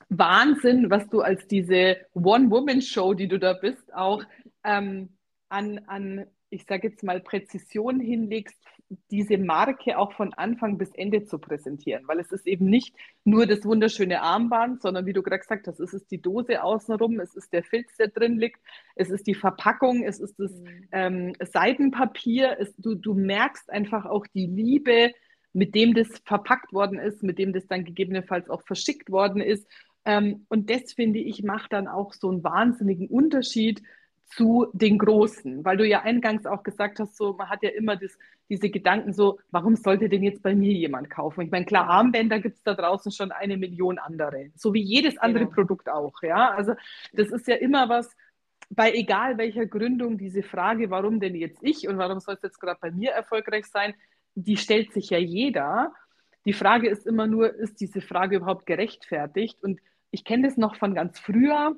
Wahnsinn, 0.09 0.89
was 0.89 1.09
du 1.09 1.21
als 1.21 1.47
diese 1.47 1.97
One-Woman-Show, 2.13 3.15
die 3.15 3.27
du 3.27 3.39
da 3.39 3.53
bist, 3.53 3.93
auch 3.93 4.23
ähm, 4.63 5.09
an, 5.49 5.79
an 5.87 6.27
ich 6.49 6.65
sage 6.65 6.89
jetzt 6.89 7.03
mal, 7.03 7.19
Präzision 7.19 7.99
hinlegst, 7.99 8.63
diese 9.11 9.37
Marke 9.37 9.97
auch 9.97 10.13
von 10.13 10.33
Anfang 10.33 10.77
bis 10.77 10.91
Ende 10.91 11.25
zu 11.25 11.39
präsentieren. 11.39 12.07
Weil 12.07 12.19
es 12.19 12.31
ist 12.31 12.47
eben 12.47 12.65
nicht 12.65 12.95
nur 13.23 13.45
das 13.45 13.65
wunderschöne 13.65 14.21
Armband, 14.21 14.81
sondern 14.81 15.05
wie 15.05 15.13
du 15.13 15.21
gerade 15.21 15.39
gesagt 15.39 15.67
hast, 15.67 15.79
es 15.79 15.93
ist 15.93 16.09
die 16.11 16.21
Dose 16.21 16.63
außenrum, 16.63 17.19
es 17.19 17.35
ist 17.35 17.51
der 17.51 17.63
Filz, 17.63 17.95
der 17.97 18.07
drin 18.07 18.37
liegt, 18.37 18.61
es 18.95 19.09
ist 19.09 19.27
die 19.27 19.35
Verpackung, 19.35 20.03
es 20.03 20.19
ist 20.19 20.39
das 20.39 20.51
mhm. 20.51 20.87
ähm, 20.91 21.33
Seidenpapier. 21.41 22.57
Es, 22.59 22.75
du, 22.77 22.95
du 22.95 23.13
merkst 23.13 23.69
einfach 23.69 24.05
auch 24.05 24.25
die 24.27 24.47
Liebe, 24.47 25.11
mit 25.53 25.75
dem 25.75 25.93
das 25.93 26.07
verpackt 26.23 26.71
worden 26.71 26.99
ist, 26.99 27.23
mit 27.23 27.39
dem 27.39 27.51
das 27.51 27.67
dann 27.67 27.83
gegebenenfalls 27.83 28.49
auch 28.49 28.61
verschickt 28.63 29.11
worden 29.11 29.41
ist. 29.41 29.67
Ähm, 30.05 30.45
und 30.49 30.69
das, 30.69 30.93
finde 30.93 31.19
ich, 31.19 31.43
macht 31.43 31.73
dann 31.73 31.87
auch 31.87 32.13
so 32.13 32.29
einen 32.29 32.43
wahnsinnigen 32.43 33.07
Unterschied 33.07 33.81
zu 34.27 34.67
den 34.73 34.97
Großen, 34.97 35.63
weil 35.63 35.77
du 35.77 35.85
ja 35.87 36.01
eingangs 36.01 36.45
auch 36.45 36.63
gesagt 36.63 36.99
hast, 36.99 37.15
so 37.15 37.33
man 37.33 37.49
hat 37.49 37.63
ja 37.63 37.69
immer 37.69 37.95
das, 37.95 38.17
diese 38.49 38.69
Gedanken 38.69 39.13
so, 39.13 39.39
warum 39.51 39.75
sollte 39.75 40.09
denn 40.09 40.23
jetzt 40.23 40.43
bei 40.43 40.53
mir 40.53 40.73
jemand 40.73 41.09
kaufen? 41.09 41.41
Ich 41.41 41.51
meine, 41.51 41.65
klar, 41.65 41.89
Armbänder 41.89 42.39
gibt 42.39 42.57
es 42.57 42.63
da 42.63 42.73
draußen 42.73 43.11
schon 43.11 43.31
eine 43.31 43.57
Million 43.57 43.97
andere, 43.97 44.51
so 44.55 44.73
wie 44.73 44.81
jedes 44.81 45.17
andere 45.17 45.45
genau. 45.45 45.55
Produkt 45.55 45.89
auch, 45.89 46.21
ja. 46.21 46.51
Also 46.51 46.73
das 47.13 47.29
ist 47.29 47.47
ja 47.47 47.55
immer 47.55 47.89
was, 47.89 48.15
bei 48.69 48.91
egal 48.91 49.37
welcher 49.37 49.65
Gründung, 49.65 50.17
diese 50.17 50.43
Frage, 50.43 50.89
warum 50.89 51.19
denn 51.19 51.35
jetzt 51.35 51.59
ich 51.61 51.87
und 51.87 51.97
warum 51.97 52.19
soll 52.19 52.35
es 52.35 52.41
jetzt 52.41 52.59
gerade 52.59 52.79
bei 52.81 52.91
mir 52.91 53.11
erfolgreich 53.11 53.65
sein, 53.67 53.93
die 54.35 54.57
stellt 54.57 54.91
sich 54.91 55.09
ja 55.09 55.17
jeder. 55.17 55.93
Die 56.45 56.53
Frage 56.53 56.89
ist 56.89 57.07
immer 57.07 57.27
nur, 57.27 57.53
ist 57.55 57.79
diese 57.79 58.01
Frage 58.01 58.37
überhaupt 58.37 58.65
gerechtfertigt? 58.65 59.63
Und 59.63 59.79
ich 60.11 60.25
kenne 60.25 60.47
das 60.47 60.57
noch 60.57 60.75
von 60.75 60.93
ganz 60.93 61.17
früher 61.17 61.75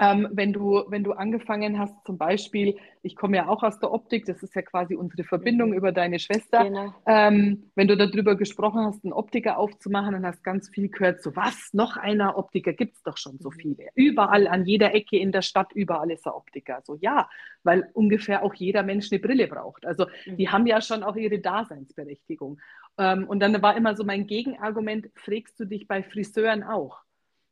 ähm, 0.00 0.28
wenn, 0.32 0.54
du, 0.54 0.82
wenn 0.88 1.04
du 1.04 1.12
angefangen 1.12 1.78
hast, 1.78 1.94
zum 2.06 2.16
Beispiel, 2.16 2.76
ich 3.02 3.14
komme 3.14 3.36
ja 3.36 3.48
auch 3.48 3.62
aus 3.62 3.78
der 3.78 3.92
Optik, 3.92 4.24
das 4.24 4.42
ist 4.42 4.54
ja 4.54 4.62
quasi 4.62 4.94
unsere 4.94 5.24
Verbindung 5.24 5.70
mhm. 5.70 5.76
über 5.76 5.92
deine 5.92 6.18
Schwester, 6.18 6.64
genau. 6.64 6.94
ähm, 7.06 7.70
wenn 7.74 7.86
du 7.86 7.96
darüber 7.98 8.34
gesprochen 8.34 8.80
hast, 8.80 9.04
einen 9.04 9.12
Optiker 9.12 9.58
aufzumachen, 9.58 10.12
dann 10.12 10.26
hast 10.26 10.42
ganz 10.42 10.70
viel 10.70 10.88
gehört, 10.88 11.22
so 11.22 11.36
was, 11.36 11.74
noch 11.74 11.98
einer 11.98 12.38
Optiker, 12.38 12.72
gibt 12.72 12.96
es 12.96 13.02
doch 13.02 13.18
schon 13.18 13.38
so 13.38 13.50
mhm. 13.50 13.54
viele. 13.60 13.88
Überall, 13.94 14.48
an 14.48 14.64
jeder 14.64 14.94
Ecke 14.94 15.18
in 15.18 15.32
der 15.32 15.42
Stadt, 15.42 15.70
überall 15.74 16.10
ist 16.10 16.26
ein 16.26 16.32
Optiker. 16.32 16.80
So 16.84 16.96
ja, 17.00 17.28
weil 17.62 17.90
ungefähr 17.92 18.42
auch 18.42 18.54
jeder 18.54 18.82
Mensch 18.82 19.12
eine 19.12 19.20
Brille 19.20 19.48
braucht. 19.48 19.84
Also 19.84 20.06
die 20.24 20.46
mhm. 20.46 20.52
haben 20.52 20.66
ja 20.66 20.80
schon 20.80 21.02
auch 21.02 21.16
ihre 21.16 21.40
Daseinsberechtigung. 21.40 22.58
Ähm, 22.96 23.26
und 23.28 23.40
dann 23.40 23.60
war 23.60 23.76
immer 23.76 23.94
so 23.94 24.04
mein 24.04 24.26
Gegenargument, 24.26 25.10
fragst 25.14 25.60
du 25.60 25.66
dich 25.66 25.86
bei 25.86 26.02
Friseuren 26.02 26.62
auch? 26.62 27.02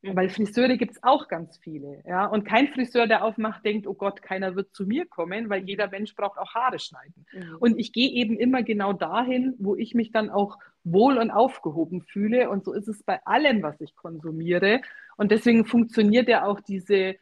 Weil 0.01 0.29
Friseure 0.29 0.77
gibt 0.77 0.93
es 0.93 1.03
auch 1.03 1.27
ganz 1.27 1.57
viele. 1.57 2.01
Ja? 2.07 2.25
Und 2.25 2.45
kein 2.45 2.69
Friseur, 2.69 3.05
der 3.05 3.23
aufmacht, 3.23 3.65
denkt, 3.65 3.85
oh 3.85 3.93
Gott, 3.93 4.21
keiner 4.21 4.55
wird 4.55 4.73
zu 4.73 4.85
mir 4.85 5.05
kommen, 5.05 5.49
weil 5.49 5.67
jeder 5.67 5.89
Mensch 5.89 6.15
braucht 6.15 6.37
auch 6.37 6.53
Haare 6.53 6.79
schneiden. 6.79 7.25
Mhm. 7.33 7.57
Und 7.59 7.79
ich 7.79 7.91
gehe 7.91 8.09
eben 8.09 8.37
immer 8.37 8.63
genau 8.63 8.93
dahin, 8.93 9.55
wo 9.59 9.75
ich 9.75 9.95
mich 9.95 10.11
dann 10.11 10.29
auch 10.29 10.57
wohl 10.85 11.17
und 11.17 11.31
aufgehoben 11.31 12.01
fühle. 12.01 12.49
Und 12.49 12.63
so 12.63 12.73
ist 12.73 12.87
es 12.87 13.03
bei 13.03 13.19
allem, 13.25 13.61
was 13.61 13.79
ich 13.81 13.95
konsumiere. 13.97 14.81
Und 15.17 15.31
deswegen 15.31 15.65
funktioniert 15.65 16.29
ja 16.29 16.45
auch 16.45 16.61
diese 16.61 17.15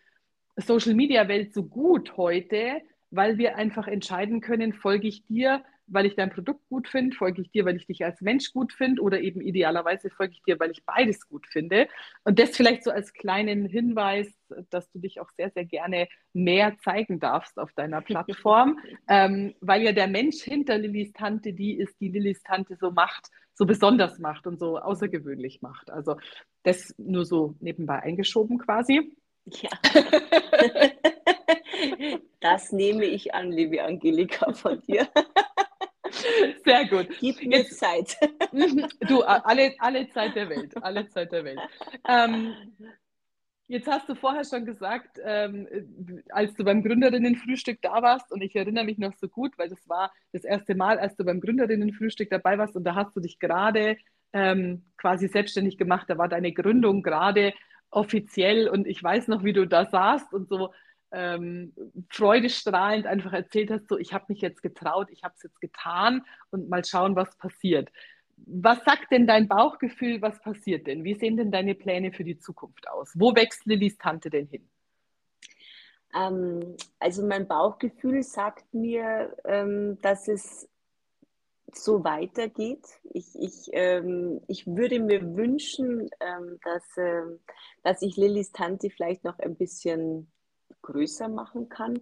Social-Media-Welt 0.55 1.53
so 1.53 1.63
gut 1.63 2.15
heute, 2.15 2.81
weil 3.09 3.39
wir 3.39 3.55
einfach 3.55 3.87
entscheiden 3.87 4.39
können, 4.39 4.73
folge 4.73 5.07
ich 5.07 5.25
dir, 5.25 5.63
weil 5.87 6.05
ich 6.05 6.15
dein 6.15 6.29
Produkt 6.29 6.67
gut 6.69 6.87
finde, 6.87 7.15
folge 7.15 7.41
ich 7.41 7.51
dir, 7.51 7.65
weil 7.65 7.75
ich 7.75 7.87
dich 7.87 8.03
als 8.03 8.21
Mensch 8.21 8.51
gut 8.53 8.73
finde 8.73 9.01
oder 9.01 9.19
eben 9.21 9.41
idealerweise 9.41 10.09
folge 10.09 10.33
ich 10.33 10.43
dir, 10.43 10.59
weil 10.59 10.71
ich 10.71 10.85
beides 10.85 11.27
gut 11.27 11.47
finde. 11.47 11.87
Und 12.23 12.39
das 12.39 12.55
vielleicht 12.55 12.83
so 12.83 12.91
als 12.91 13.13
kleinen 13.13 13.65
Hinweis, 13.65 14.27
dass 14.69 14.89
du 14.91 14.99
dich 14.99 15.19
auch 15.19 15.29
sehr, 15.37 15.49
sehr 15.51 15.65
gerne 15.65 16.07
mehr 16.33 16.77
zeigen 16.79 17.19
darfst 17.19 17.57
auf 17.57 17.71
deiner 17.73 18.01
Plattform, 18.01 18.79
ähm, 19.07 19.55
weil 19.61 19.81
ja 19.81 19.91
der 19.93 20.07
Mensch 20.07 20.41
hinter 20.41 20.77
Lillys 20.77 21.13
Tante 21.13 21.53
die 21.53 21.77
ist, 21.77 21.99
die 21.99 22.09
Lillys 22.09 22.43
Tante 22.43 22.75
so 22.79 22.91
macht, 22.91 23.27
so 23.53 23.65
besonders 23.65 24.19
macht 24.19 24.45
und 24.45 24.59
so 24.59 24.77
außergewöhnlich 24.77 25.61
macht. 25.61 25.89
Also 25.89 26.17
das 26.63 26.93
nur 26.97 27.25
so 27.25 27.55
nebenbei 27.59 27.99
eingeschoben 28.01 28.57
quasi. 28.59 29.13
Ja. 29.45 29.69
Das 32.39 32.71
nehme 32.71 33.05
ich 33.05 33.33
an, 33.33 33.51
liebe 33.51 33.83
Angelika, 33.83 34.53
von 34.53 34.81
dir. 34.81 35.07
Sehr 36.65 36.87
gut. 36.87 37.07
Gib 37.19 37.41
mir 37.43 37.59
Jetzt, 37.59 37.79
Zeit. 37.79 38.17
Du, 39.07 39.21
alle, 39.23 39.73
alle 39.79 40.09
Zeit 40.09 40.35
der 40.35 40.49
Welt. 40.49 40.75
Alle 40.81 41.07
Zeit 41.09 41.31
der 41.31 41.43
Welt. 41.43 41.59
Ähm, 42.07 42.53
jetzt 43.67 43.87
hast 43.87 44.07
du 44.09 44.15
vorher 44.15 44.43
schon 44.43 44.65
gesagt, 44.65 45.19
ähm, 45.23 45.67
als 46.29 46.53
du 46.55 46.63
beim 46.63 46.83
Gründerinnenfrühstück 46.83 47.81
da 47.81 48.01
warst, 48.01 48.31
und 48.31 48.41
ich 48.41 48.55
erinnere 48.55 48.85
mich 48.85 48.97
noch 48.97 49.13
so 49.13 49.27
gut, 49.27 49.57
weil 49.57 49.69
das 49.69 49.87
war 49.87 50.11
das 50.31 50.43
erste 50.43 50.75
Mal, 50.75 50.99
als 50.99 51.15
du 51.15 51.25
beim 51.25 51.41
Gründerinnenfrühstück 51.41 52.29
dabei 52.29 52.57
warst, 52.57 52.75
und 52.75 52.83
da 52.83 52.95
hast 52.95 53.15
du 53.15 53.19
dich 53.19 53.39
gerade 53.39 53.97
ähm, 54.33 54.85
quasi 54.97 55.27
selbstständig 55.27 55.77
gemacht. 55.77 56.09
Da 56.09 56.17
war 56.17 56.27
deine 56.27 56.51
Gründung 56.51 57.03
gerade 57.03 57.53
offiziell, 57.89 58.67
und 58.69 58.87
ich 58.87 59.01
weiß 59.01 59.27
noch, 59.27 59.43
wie 59.43 59.53
du 59.53 59.65
da 59.65 59.85
saßt 59.85 60.33
und 60.33 60.49
so 60.49 60.71
ähm, 61.11 61.73
freudestrahlend 62.09 63.05
einfach 63.05 63.33
erzählt 63.33 63.71
hast, 63.71 63.87
so 63.87 63.97
ich 63.97 64.13
habe 64.13 64.25
mich 64.29 64.41
jetzt 64.41 64.61
getraut, 64.61 65.07
ich 65.11 65.23
habe 65.23 65.33
es 65.35 65.43
jetzt 65.43 65.61
getan 65.61 66.25
und 66.51 66.69
mal 66.69 66.83
schauen, 66.83 67.15
was 67.15 67.35
passiert. 67.37 67.89
Was 68.45 68.83
sagt 68.83 69.11
denn 69.11 69.25
dein 69.25 69.47
Bauchgefühl, 69.47 70.21
was 70.21 70.39
passiert 70.41 70.85
denn? 70.85 71.03
Wie 71.03 71.15
sehen 71.15 71.37
denn 71.37 71.51
deine 71.51 71.73
Pläne 71.73 72.11
für 72.11 72.23
die 72.23 72.37
Zukunft 72.37 72.87
aus? 72.87 73.11
Wo 73.15 73.35
wächst 73.35 73.65
Lillys 73.65 73.97
Tante 73.97 74.29
denn 74.29 74.47
hin? 74.47 74.69
Ähm, 76.13 76.75
also 76.99 77.25
mein 77.25 77.47
Bauchgefühl 77.47 78.23
sagt 78.23 78.73
mir, 78.73 79.35
ähm, 79.45 79.99
dass 80.01 80.27
es 80.27 80.69
so 81.73 82.03
weitergeht. 82.03 82.85
Ich, 83.13 83.35
ich, 83.39 83.69
ähm, 83.73 84.41
ich 84.47 84.67
würde 84.67 84.99
mir 84.99 85.35
wünschen, 85.35 86.09
ähm, 86.19 86.59
dass, 86.63 86.83
ähm, 86.97 87.39
dass 87.83 88.01
ich 88.01 88.15
Lillys 88.17 88.51
Tante 88.51 88.89
vielleicht 88.89 89.23
noch 89.23 89.39
ein 89.39 89.55
bisschen 89.55 90.31
größer 90.81 91.27
machen 91.27 91.69
kann. 91.69 91.99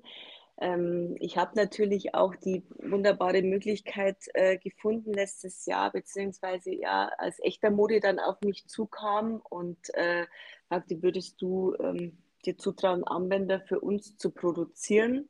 Ähm, 0.57 1.15
ich 1.19 1.37
habe 1.37 1.51
natürlich 1.55 2.15
auch 2.15 2.33
die 2.35 2.63
wunderbare 2.79 3.41
Möglichkeit 3.41 4.17
äh, 4.33 4.57
gefunden 4.57 5.13
letztes 5.13 5.65
Jahr, 5.65 5.91
beziehungsweise 5.91 6.73
ja, 6.73 7.09
als 7.17 7.39
echter 7.43 7.71
Mode 7.71 7.99
dann 7.99 8.19
auf 8.19 8.39
mich 8.41 8.67
zukam 8.67 9.41
und 9.49 9.93
äh, 9.95 10.25
sagte, 10.69 11.01
würdest 11.01 11.41
du 11.41 11.75
ähm, 11.79 12.17
dir 12.45 12.57
zutrauen, 12.57 13.03
Armbänder 13.03 13.59
für 13.59 13.81
uns 13.81 14.17
zu 14.17 14.31
produzieren? 14.31 15.29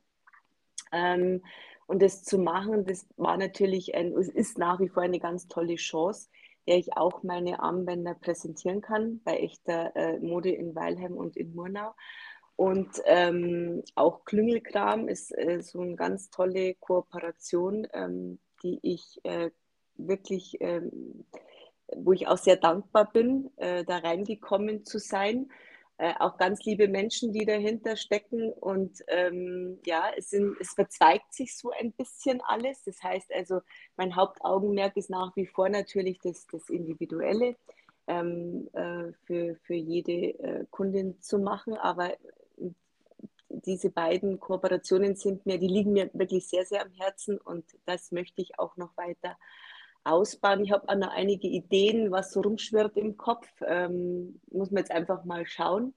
Ähm, 0.92 1.42
und 1.86 2.02
das 2.02 2.24
zu 2.24 2.38
machen, 2.38 2.84
das 2.84 3.06
war 3.16 3.36
natürlich 3.36 3.94
ein, 3.94 4.12
ist 4.12 4.58
nach 4.58 4.80
wie 4.80 4.88
vor 4.88 5.02
eine 5.02 5.20
ganz 5.20 5.48
tolle 5.48 5.76
Chance, 5.76 6.28
der 6.66 6.78
ich 6.78 6.96
auch 6.96 7.22
meine 7.22 7.60
Armbänder 7.60 8.14
präsentieren 8.14 8.80
kann 8.80 9.20
bei 9.24 9.36
echter 9.38 9.94
äh, 9.94 10.18
Mode 10.18 10.50
in 10.50 10.74
Weilheim 10.74 11.16
und 11.16 11.36
in 11.36 11.54
Murnau. 11.54 11.94
Und 12.56 13.02
ähm, 13.04 13.82
auch 13.94 14.24
Klüngelkram 14.24 15.08
ist 15.08 15.30
äh, 15.36 15.60
so 15.60 15.80
eine 15.80 15.94
ganz 15.94 16.30
tolle 16.30 16.74
Kooperation, 16.74 17.86
ähm, 17.92 18.38
die 18.62 18.78
ich 18.82 19.20
äh, 19.24 19.50
wirklich, 19.96 20.56
ähm, 20.60 21.26
wo 21.94 22.12
ich 22.12 22.26
auch 22.28 22.38
sehr 22.38 22.56
dankbar 22.56 23.12
bin, 23.12 23.50
äh, 23.56 23.84
da 23.84 23.98
reingekommen 23.98 24.84
zu 24.86 24.98
sein. 24.98 25.50
Äh, 25.98 26.14
auch 26.18 26.38
ganz 26.38 26.64
liebe 26.64 26.88
Menschen, 26.88 27.32
die 27.32 27.44
dahinter 27.44 27.96
stecken. 27.96 28.52
Und 28.52 29.04
ähm, 29.08 29.78
ja, 29.84 30.10
es, 30.16 30.30
sind, 30.30 30.56
es 30.58 30.72
verzweigt 30.72 31.34
sich 31.34 31.56
so 31.56 31.70
ein 31.78 31.92
bisschen 31.92 32.40
alles. 32.40 32.82
Das 32.84 33.02
heißt 33.02 33.32
also, 33.34 33.60
mein 33.96 34.16
Hauptaugenmerk 34.16 34.96
ist 34.96 35.10
nach 35.10 35.36
wie 35.36 35.46
vor 35.46 35.68
natürlich 35.68 36.18
das, 36.20 36.46
das 36.46 36.70
Individuelle. 36.70 37.56
Ähm, 38.08 38.68
äh, 38.72 39.12
für, 39.24 39.56
für 39.64 39.74
jede 39.74 40.38
äh, 40.38 40.64
Kundin 40.70 41.20
zu 41.20 41.40
machen. 41.40 41.74
Aber 41.74 42.14
diese 43.48 43.90
beiden 43.90 44.40
Kooperationen 44.40 45.16
sind 45.16 45.46
mir, 45.46 45.58
die 45.58 45.68
liegen 45.68 45.92
mir 45.92 46.10
wirklich 46.12 46.48
sehr, 46.48 46.64
sehr 46.64 46.82
am 46.82 46.92
Herzen 46.92 47.38
und 47.38 47.64
das 47.84 48.12
möchte 48.12 48.42
ich 48.42 48.58
auch 48.58 48.76
noch 48.76 48.96
weiter 48.96 49.36
ausbauen. 50.04 50.64
Ich 50.64 50.72
habe 50.72 50.88
auch 50.88 50.96
noch 50.96 51.10
einige 51.12 51.48
Ideen, 51.48 52.10
was 52.10 52.32
so 52.32 52.40
rumschwirrt 52.40 52.96
im 52.96 53.16
Kopf. 53.16 53.48
Ähm, 53.66 54.40
muss 54.50 54.70
man 54.70 54.82
jetzt 54.82 54.92
einfach 54.92 55.24
mal 55.24 55.46
schauen. 55.46 55.94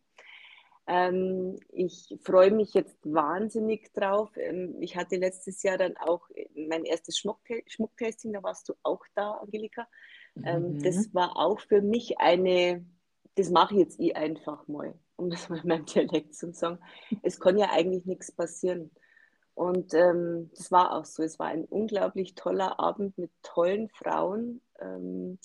Ähm, 0.88 1.60
ich 1.72 2.18
freue 2.24 2.50
mich 2.50 2.74
jetzt 2.74 2.98
wahnsinnig 3.04 3.94
drauf. 3.94 4.32
Ähm, 4.36 4.76
ich 4.82 4.98
hatte 4.98 5.18
letztes 5.18 5.62
Jahr 5.62 5.78
dann 5.78 5.96
auch 5.98 6.28
mein 6.56 6.84
erstes 6.84 7.20
Schmucktasting, 7.20 8.34
da 8.34 8.42
warst 8.42 8.68
du 8.70 8.74
auch 8.82 9.06
da, 9.14 9.34
Angelika. 9.34 9.88
Ähm, 10.44 10.74
mhm. 10.74 10.84
Das 10.84 11.14
war 11.14 11.38
auch 11.38 11.60
für 11.60 11.82
mich 11.82 12.18
eine, 12.20 12.84
das 13.36 13.52
mache 13.52 13.76
ich 13.76 13.82
jetzt 13.82 14.00
eh 14.00 14.14
einfach 14.14 14.68
mal, 14.68 14.96
um 15.20 15.30
das 15.30 15.50
mal 15.50 15.60
in 15.60 15.68
meinem 15.68 15.86
Dialekt 15.86 16.34
zu 16.34 16.52
sagen. 16.54 16.80
Es 17.22 17.40
kann 17.40 17.58
ja 17.58 17.70
eigentlich 17.72 18.06
nichts 18.06 18.32
passieren. 18.32 18.92
Und 19.54 19.94
ähm, 19.94 20.50
das 20.56 20.72
war 20.72 20.94
auch 20.94 21.06
so. 21.06 21.22
Es 21.22 21.38
war 21.38 21.48
ein 21.48 21.66
unglaublich 21.66 22.36
toller 22.36 22.80
Abend 22.80 23.18
mit 23.18 23.32
tollen 23.44 23.90
Frauen. 23.90 24.62
Ähm, 24.80 25.38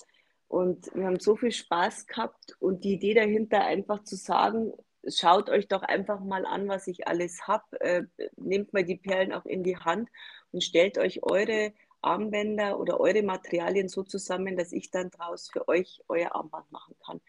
und 0.47 0.89
wir 0.95 1.05
haben 1.05 1.19
so 1.19 1.35
viel 1.35 1.51
Spaß 1.51 2.07
gehabt. 2.07 2.55
Und 2.59 2.83
die 2.85 2.93
Idee 2.93 3.13
dahinter, 3.13 3.65
einfach 3.65 4.03
zu 4.03 4.15
sagen, 4.15 4.71
schaut 5.07 5.49
euch 5.49 5.67
doch 5.67 5.83
einfach 5.83 6.21
mal 6.21 6.45
an, 6.45 6.67
was 6.69 6.87
ich 6.87 7.07
alles 7.07 7.47
habe. 7.47 7.81
Äh, 7.81 8.03
nehmt 8.37 8.71
mal 8.73 8.85
die 8.85 8.97
Perlen 8.97 9.33
auch 9.33 9.45
in 9.45 9.63
die 9.63 9.77
Hand 9.77 10.09
und 10.51 10.63
stellt 10.63 10.97
euch 10.97 11.21
eure 11.23 11.73
Armbänder 12.01 12.79
oder 12.79 12.99
eure 12.99 13.23
Materialien 13.23 13.89
so 13.89 14.03
zusammen, 14.03 14.55
dass 14.55 14.71
ich 14.71 14.91
dann 14.91 15.09
draus 15.09 15.49
für 15.51 15.67
euch 15.67 16.01
euer 16.07 16.35
Armband 16.35 16.71
machen 16.71 16.95
kann. 17.03 17.19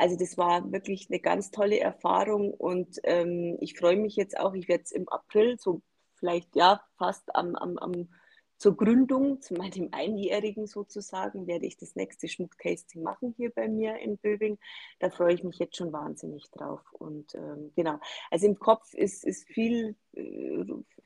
Also 0.00 0.16
das 0.16 0.38
war 0.38 0.72
wirklich 0.72 1.08
eine 1.10 1.20
ganz 1.20 1.50
tolle 1.50 1.78
Erfahrung 1.78 2.54
und 2.54 2.98
ähm, 3.04 3.58
ich 3.60 3.78
freue 3.78 3.98
mich 3.98 4.16
jetzt 4.16 4.40
auch, 4.40 4.54
ich 4.54 4.66
werde 4.66 4.84
es 4.84 4.92
im 4.92 5.06
April, 5.10 5.58
so 5.58 5.82
vielleicht 6.14 6.56
ja 6.56 6.80
fast 6.96 7.36
am, 7.36 7.54
am, 7.54 7.76
am 7.76 8.08
zur 8.56 8.78
Gründung, 8.78 9.42
zu 9.42 9.52
meinem 9.52 9.90
Einjährigen 9.92 10.66
sozusagen, 10.66 11.46
werde 11.46 11.66
ich 11.66 11.76
das 11.76 11.96
nächste 11.96 12.28
Schmucktasting 12.28 13.02
machen 13.02 13.34
hier 13.36 13.50
bei 13.50 13.68
mir 13.68 13.98
in 13.98 14.16
Böbing. 14.16 14.58
Da 15.00 15.10
freue 15.10 15.34
ich 15.34 15.44
mich 15.44 15.58
jetzt 15.58 15.76
schon 15.76 15.92
wahnsinnig 15.92 16.50
drauf. 16.50 16.80
Und 16.92 17.34
ähm, 17.34 17.72
genau, 17.76 17.98
also 18.30 18.46
im 18.46 18.58
Kopf 18.58 18.94
ist, 18.94 19.24
ist 19.24 19.46
viel, 19.48 19.96
äh, 20.14 20.64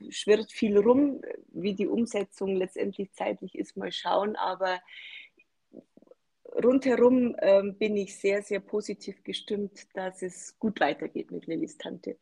schwirrt 0.09 0.53
viel 0.53 0.77
rum, 0.77 1.21
wie 1.47 1.75
die 1.75 1.87
Umsetzung 1.87 2.55
letztendlich 2.55 3.11
zeitlich 3.11 3.57
ist, 3.57 3.75
mal 3.75 3.91
schauen. 3.91 4.37
Aber 4.37 4.79
rundherum 6.63 7.35
ähm, 7.39 7.75
bin 7.77 7.97
ich 7.97 8.15
sehr, 8.15 8.41
sehr 8.41 8.59
positiv 8.59 9.23
gestimmt, 9.23 9.87
dass 9.93 10.21
es 10.21 10.57
gut 10.59 10.79
weitergeht 10.79 11.31
mit 11.31 11.47
Lillys 11.47 11.77
Tante. 11.77 12.17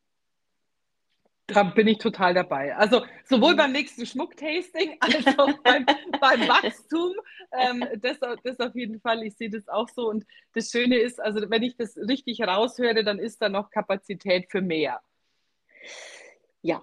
Da 1.47 1.63
bin 1.63 1.87
ich 1.87 1.97
total 1.97 2.33
dabei. 2.33 2.73
Also 2.75 3.03
sowohl 3.25 3.53
mhm. 3.53 3.57
beim 3.57 3.71
nächsten 3.73 4.05
Schmucktasting 4.05 4.97
als 5.01 5.27
auch 5.37 5.53
beim, 5.59 5.85
beim 6.19 6.47
Wachstum. 6.47 7.13
Ähm, 7.51 7.85
das, 8.01 8.17
das 8.43 8.59
auf 8.59 8.73
jeden 8.75 9.01
Fall, 9.01 9.23
ich 9.23 9.35
sehe 9.35 9.49
das 9.49 9.67
auch 9.67 9.89
so. 9.89 10.09
Und 10.09 10.25
das 10.53 10.71
Schöne 10.71 10.97
ist, 10.97 11.21
also 11.21 11.41
wenn 11.49 11.63
ich 11.63 11.75
das 11.75 11.97
richtig 11.97 12.41
raushöre, 12.41 13.03
dann 13.03 13.19
ist 13.19 13.41
da 13.41 13.49
noch 13.49 13.69
Kapazität 13.71 14.49
für 14.49 14.61
mehr. 14.61 15.01
Ja. 16.61 16.81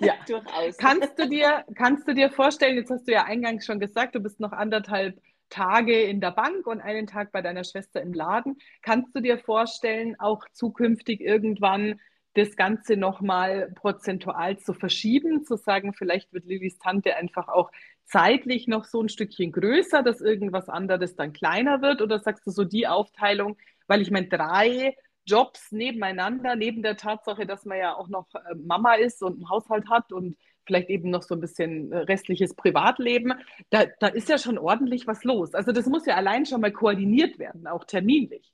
ja, 0.00 0.14
durchaus. 0.26 0.76
Kannst 0.76 1.16
du, 1.16 1.28
dir, 1.28 1.64
kannst 1.76 2.08
du 2.08 2.14
dir 2.14 2.30
vorstellen, 2.30 2.76
jetzt 2.76 2.90
hast 2.90 3.06
du 3.06 3.12
ja 3.12 3.24
eingangs 3.24 3.64
schon 3.64 3.78
gesagt, 3.78 4.16
du 4.16 4.20
bist 4.20 4.40
noch 4.40 4.52
anderthalb 4.52 5.20
Tage 5.48 6.02
in 6.02 6.20
der 6.20 6.32
Bank 6.32 6.66
und 6.66 6.80
einen 6.80 7.06
Tag 7.06 7.32
bei 7.32 7.42
deiner 7.42 7.64
Schwester 7.64 8.00
im 8.00 8.12
Laden. 8.12 8.58
Kannst 8.82 9.14
du 9.14 9.20
dir 9.20 9.38
vorstellen, 9.38 10.16
auch 10.18 10.44
zukünftig 10.52 11.20
irgendwann 11.20 12.00
das 12.34 12.56
Ganze 12.56 12.96
nochmal 12.96 13.72
prozentual 13.74 14.58
zu 14.58 14.72
verschieben, 14.72 15.44
zu 15.44 15.56
sagen, 15.56 15.92
vielleicht 15.92 16.32
wird 16.32 16.44
Lillys 16.44 16.78
Tante 16.78 17.16
einfach 17.16 17.48
auch 17.48 17.70
zeitlich 18.04 18.68
noch 18.68 18.84
so 18.84 19.02
ein 19.02 19.08
Stückchen 19.08 19.52
größer, 19.52 20.02
dass 20.02 20.20
irgendwas 20.20 20.68
anderes 20.68 21.16
dann 21.16 21.32
kleiner 21.32 21.82
wird? 21.82 22.00
Oder 22.00 22.20
sagst 22.20 22.46
du 22.46 22.50
so 22.50 22.64
die 22.64 22.86
Aufteilung, 22.86 23.56
weil 23.86 24.00
ich 24.00 24.10
meine, 24.10 24.28
drei 24.28 24.94
Jobs 25.26 25.72
nebeneinander, 25.72 26.56
neben 26.56 26.82
der 26.82 26.96
Tatsache, 26.96 27.44
dass 27.44 27.64
man 27.66 27.78
ja 27.78 27.94
auch 27.94 28.08
noch 28.08 28.28
äh, 28.34 28.54
Mama 28.54 28.94
ist 28.94 29.22
und 29.22 29.34
einen 29.34 29.50
Haushalt 29.50 29.88
hat 29.90 30.12
und 30.12 30.36
vielleicht 30.68 30.90
eben 30.90 31.10
noch 31.10 31.22
so 31.22 31.34
ein 31.34 31.40
bisschen 31.40 31.90
äh, 31.90 31.98
restliches 31.98 32.54
Privatleben, 32.54 33.32
da, 33.70 33.86
da 33.98 34.06
ist 34.06 34.28
ja 34.28 34.38
schon 34.38 34.58
ordentlich 34.58 35.08
was 35.08 35.24
los. 35.24 35.54
Also 35.54 35.72
das 35.72 35.86
muss 35.86 36.06
ja 36.06 36.14
allein 36.14 36.46
schon 36.46 36.60
mal 36.60 36.72
koordiniert 36.72 37.38
werden, 37.38 37.66
auch 37.66 37.84
terminlich. 37.84 38.52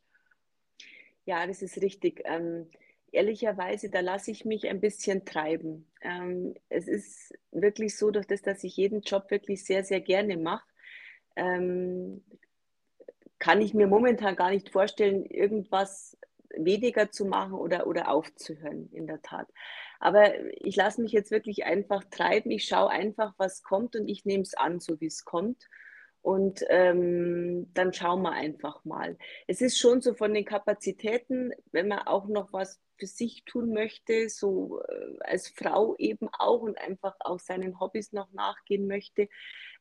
Ja, 1.27 1.47
das 1.47 1.61
ist 1.61 1.83
richtig. 1.83 2.23
Ähm, 2.25 2.71
ehrlicherweise, 3.13 3.91
da 3.91 4.01
lasse 4.01 4.31
ich 4.31 4.45
mich 4.45 4.69
ein 4.69 4.81
bisschen 4.81 5.25
treiben. 5.25 5.87
Ähm, 6.01 6.55
es 6.69 6.87
ist 6.87 7.35
wirklich 7.51 7.97
so, 7.97 8.11
durch 8.11 8.27
das, 8.27 8.43
dass 8.43 8.65
ich 8.65 8.77
jeden 8.77 9.03
Job 9.03 9.31
wirklich 9.31 9.65
sehr, 9.65 9.85
sehr 9.85 10.01
gerne 10.01 10.37
mache, 10.37 10.67
ähm, 11.37 12.23
kann 13.39 13.61
ich 13.61 13.75
mir 13.75 13.87
momentan 13.87 14.37
gar 14.37 14.51
nicht 14.51 14.71
vorstellen, 14.71 15.27
irgendwas 15.27 16.17
weniger 16.57 17.11
zu 17.11 17.25
machen 17.25 17.55
oder, 17.55 17.87
oder 17.87 18.09
aufzuhören, 18.09 18.89
in 18.93 19.07
der 19.07 19.21
Tat. 19.23 19.49
Aber 20.05 20.39
ich 20.51 20.77
lasse 20.77 21.01
mich 21.01 21.13
jetzt 21.13 21.31
wirklich 21.31 21.65
einfach 21.65 22.05
treiben. 22.11 22.51
Ich 22.51 22.67
schaue 22.67 22.91
einfach, 22.91 23.33
was 23.39 23.63
kommt 23.63 23.97
und 23.97 24.07
ich 24.07 24.27
nehme 24.27 24.43
es 24.43 24.53
an, 24.53 24.79
so 24.79 25.01
wie 25.01 25.07
es 25.07 25.25
kommt. 25.25 25.67
Und 26.21 26.63
ähm, 26.69 27.73
dann 27.73 27.95
schauen 27.95 28.21
wir 28.21 28.33
einfach 28.33 28.85
mal. 28.85 29.17
Es 29.47 29.63
ist 29.63 29.79
schon 29.79 30.03
so 30.03 30.13
von 30.13 30.35
den 30.35 30.45
Kapazitäten, 30.45 31.53
wenn 31.73 31.89
man 31.89 32.01
auch 32.01 32.27
noch 32.27 32.53
was 32.53 32.83
für 32.99 33.07
sich 33.07 33.47
tun 33.47 33.73
möchte, 33.73 34.29
so 34.29 34.83
äh, 34.83 35.17
als 35.21 35.49
Frau 35.49 35.97
eben 35.97 36.29
auch 36.39 36.61
und 36.61 36.77
einfach 36.77 37.15
auch 37.21 37.41
seinen 37.41 37.81
Hobbys 37.81 38.13
noch 38.13 38.31
nachgehen 38.33 38.87
möchte, 38.87 39.31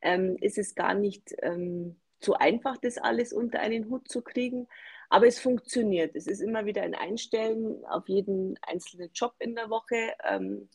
ähm, 0.01 0.37
ist 0.39 0.57
es 0.57 0.73
gar 0.73 0.93
nicht 0.93 1.35
ähm, 1.41 1.99
so 2.21 2.35
einfach, 2.35 2.77
das 2.77 2.97
alles 2.97 3.33
unter 3.33 3.59
einen 3.59 3.89
Hut 3.89 4.07
zu 4.07 4.21
kriegen. 4.21 4.69
Aber 5.13 5.27
es 5.27 5.39
funktioniert. 5.39 6.15
Es 6.15 6.25
ist 6.25 6.39
immer 6.39 6.65
wieder 6.65 6.81
ein 6.81 6.95
Einstellen 6.95 7.85
auf 7.85 8.09
jeden 8.09 8.57
einzelnen 8.63 9.11
Job 9.13 9.35
in 9.37 9.53
der 9.53 9.69
Woche. 9.69 10.15
Ähm, 10.27 10.69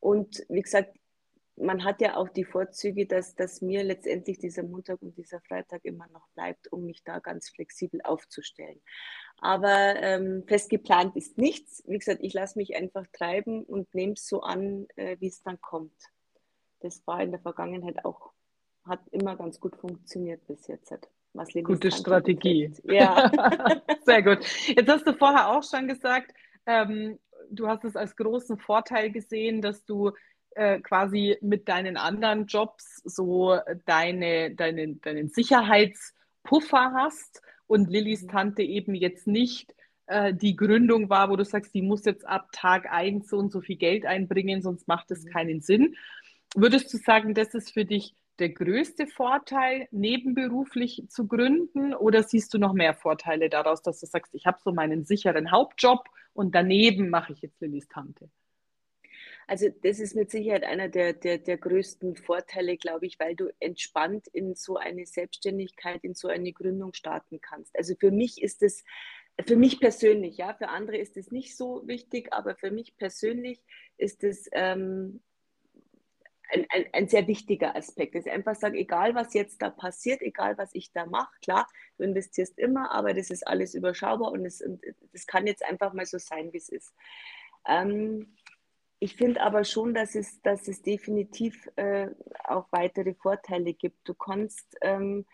und 0.00 0.44
wie 0.48 0.62
gesagt, 0.62 0.98
man 1.54 1.84
hat 1.84 2.00
ja 2.00 2.16
auch 2.16 2.28
die 2.28 2.44
Vorzüge, 2.44 3.06
dass, 3.06 3.36
dass 3.36 3.62
mir 3.62 3.84
letztendlich 3.84 4.40
dieser 4.40 4.64
Montag 4.64 5.00
und 5.00 5.16
dieser 5.16 5.40
Freitag 5.42 5.84
immer 5.84 6.08
noch 6.08 6.26
bleibt, 6.34 6.72
um 6.72 6.86
mich 6.86 7.04
da 7.04 7.20
ganz 7.20 7.50
flexibel 7.50 8.00
aufzustellen. 8.02 8.80
Aber 9.38 9.94
ähm, 10.02 10.42
fest 10.48 10.70
geplant 10.70 11.14
ist 11.14 11.38
nichts. 11.38 11.84
Wie 11.86 11.98
gesagt, 11.98 12.18
ich 12.24 12.32
lasse 12.32 12.58
mich 12.58 12.74
einfach 12.74 13.06
treiben 13.12 13.62
und 13.62 13.94
nehme 13.94 14.14
es 14.14 14.26
so 14.26 14.40
an, 14.40 14.88
äh, 14.96 15.18
wie 15.20 15.28
es 15.28 15.40
dann 15.44 15.60
kommt. 15.60 16.10
Das 16.80 17.06
war 17.06 17.22
in 17.22 17.30
der 17.30 17.40
Vergangenheit 17.40 18.04
auch, 18.04 18.32
hat 18.84 19.06
immer 19.12 19.36
ganz 19.36 19.60
gut 19.60 19.76
funktioniert 19.76 20.44
bis 20.48 20.66
jetzt. 20.66 20.92
Was 21.34 21.48
Gute 21.52 21.90
Strategie. 21.90 22.68
Betrifft. 22.68 22.94
Ja. 22.94 23.30
Sehr 24.04 24.22
gut. 24.22 24.38
Jetzt 24.68 24.88
hast 24.88 25.06
du 25.06 25.12
vorher 25.14 25.50
auch 25.50 25.64
schon 25.68 25.88
gesagt, 25.88 26.32
ähm, 26.64 27.18
du 27.50 27.66
hast 27.66 27.84
es 27.84 27.96
als 27.96 28.16
großen 28.16 28.56
Vorteil 28.56 29.10
gesehen, 29.10 29.60
dass 29.60 29.84
du 29.84 30.12
äh, 30.54 30.80
quasi 30.80 31.36
mit 31.40 31.68
deinen 31.68 31.96
anderen 31.96 32.46
Jobs 32.46 33.02
so 33.04 33.58
deine, 33.84 34.54
deine, 34.54 34.94
deinen 34.94 35.28
Sicherheitspuffer 35.28 36.92
hast 36.94 37.42
und 37.66 37.90
Lillys 37.90 38.22
mhm. 38.22 38.28
Tante 38.28 38.62
eben 38.62 38.94
jetzt 38.94 39.26
nicht 39.26 39.74
äh, 40.06 40.32
die 40.32 40.54
Gründung 40.54 41.10
war, 41.10 41.30
wo 41.30 41.36
du 41.36 41.44
sagst, 41.44 41.74
die 41.74 41.82
muss 41.82 42.04
jetzt 42.04 42.26
ab 42.26 42.50
Tag 42.52 42.90
1 42.92 43.28
so 43.28 43.38
und 43.38 43.50
so 43.50 43.60
viel 43.60 43.76
Geld 43.76 44.06
einbringen, 44.06 44.62
sonst 44.62 44.86
macht 44.86 45.10
es 45.10 45.24
mhm. 45.24 45.30
keinen 45.30 45.60
Sinn. 45.60 45.96
Würdest 46.54 46.92
du 46.94 46.98
sagen, 46.98 47.34
das 47.34 47.54
ist 47.54 47.72
für 47.72 47.84
dich 47.84 48.14
der 48.38 48.50
größte 48.50 49.06
Vorteil, 49.06 49.88
nebenberuflich 49.90 51.04
zu 51.08 51.26
gründen? 51.26 51.94
Oder 51.94 52.22
siehst 52.22 52.52
du 52.54 52.58
noch 52.58 52.72
mehr 52.72 52.94
Vorteile 52.94 53.48
daraus, 53.48 53.82
dass 53.82 54.00
du 54.00 54.06
sagst, 54.06 54.34
ich 54.34 54.46
habe 54.46 54.58
so 54.62 54.72
meinen 54.72 55.04
sicheren 55.04 55.50
Hauptjob 55.50 56.08
und 56.32 56.54
daneben 56.54 57.10
mache 57.10 57.32
ich 57.32 57.42
jetzt 57.42 57.60
Lillys 57.60 57.88
Tante? 57.88 58.28
Also 59.46 59.68
das 59.82 60.00
ist 60.00 60.14
mit 60.14 60.30
Sicherheit 60.30 60.64
einer 60.64 60.88
der, 60.88 61.12
der, 61.12 61.38
der 61.38 61.58
größten 61.58 62.16
Vorteile, 62.16 62.76
glaube 62.76 63.06
ich, 63.06 63.18
weil 63.18 63.36
du 63.36 63.52
entspannt 63.60 64.26
in 64.28 64.54
so 64.54 64.76
eine 64.76 65.06
Selbstständigkeit, 65.06 66.02
in 66.02 66.14
so 66.14 66.28
eine 66.28 66.52
Gründung 66.52 66.94
starten 66.94 67.40
kannst. 67.40 67.76
Also 67.76 67.94
für 67.94 68.10
mich 68.10 68.40
ist 68.42 68.62
es, 68.62 68.84
für 69.46 69.56
mich 69.56 69.80
persönlich, 69.80 70.38
ja, 70.38 70.54
für 70.54 70.68
andere 70.68 70.96
ist 70.96 71.16
es 71.16 71.30
nicht 71.30 71.56
so 71.56 71.86
wichtig, 71.86 72.32
aber 72.32 72.54
für 72.54 72.70
mich 72.70 72.96
persönlich 72.96 73.62
ist 73.98 74.24
es 74.24 74.48
ähm, 74.52 75.20
ein, 76.52 76.66
ein, 76.70 76.84
ein, 76.92 77.08
sehr 77.08 77.26
wichtiger 77.26 77.74
Aspekt. 77.74 78.14
Ich 78.14 78.30
einfach 78.30 78.54
sage, 78.54 78.78
egal 78.78 79.14
was 79.14 79.34
jetzt 79.34 79.62
da 79.62 79.70
passiert, 79.70 80.22
egal 80.22 80.58
was 80.58 80.70
ich 80.74 80.92
da 80.92 81.06
mache, 81.06 81.32
klar, 81.40 81.68
du 81.96 82.04
investierst 82.04 82.58
immer, 82.58 82.92
aber 82.92 83.14
das 83.14 83.30
ist 83.30 83.46
alles 83.46 83.74
überschaubar 83.74 84.32
und 84.32 84.44
es 84.44 84.62
das 85.12 85.26
kann 85.26 85.46
jetzt 85.46 85.64
einfach 85.64 85.92
mal 85.92 86.06
so 86.06 86.18
sein, 86.18 86.52
wie 86.52 86.58
es 86.58 86.68
ist. 86.68 86.94
Ähm, 87.66 88.36
ich 88.98 89.16
finde 89.16 89.42
aber 89.42 89.64
schon, 89.64 89.94
dass 89.94 90.14
es, 90.14 90.40
dass 90.42 90.68
es 90.68 90.82
definitiv 90.82 91.68
äh, 91.76 92.08
auch 92.44 92.66
weitere 92.70 93.14
Vorteile 93.14 93.74
gibt. 93.74 94.08
Du 94.08 94.14
kannst 94.14 94.76
ähm, 94.80 95.26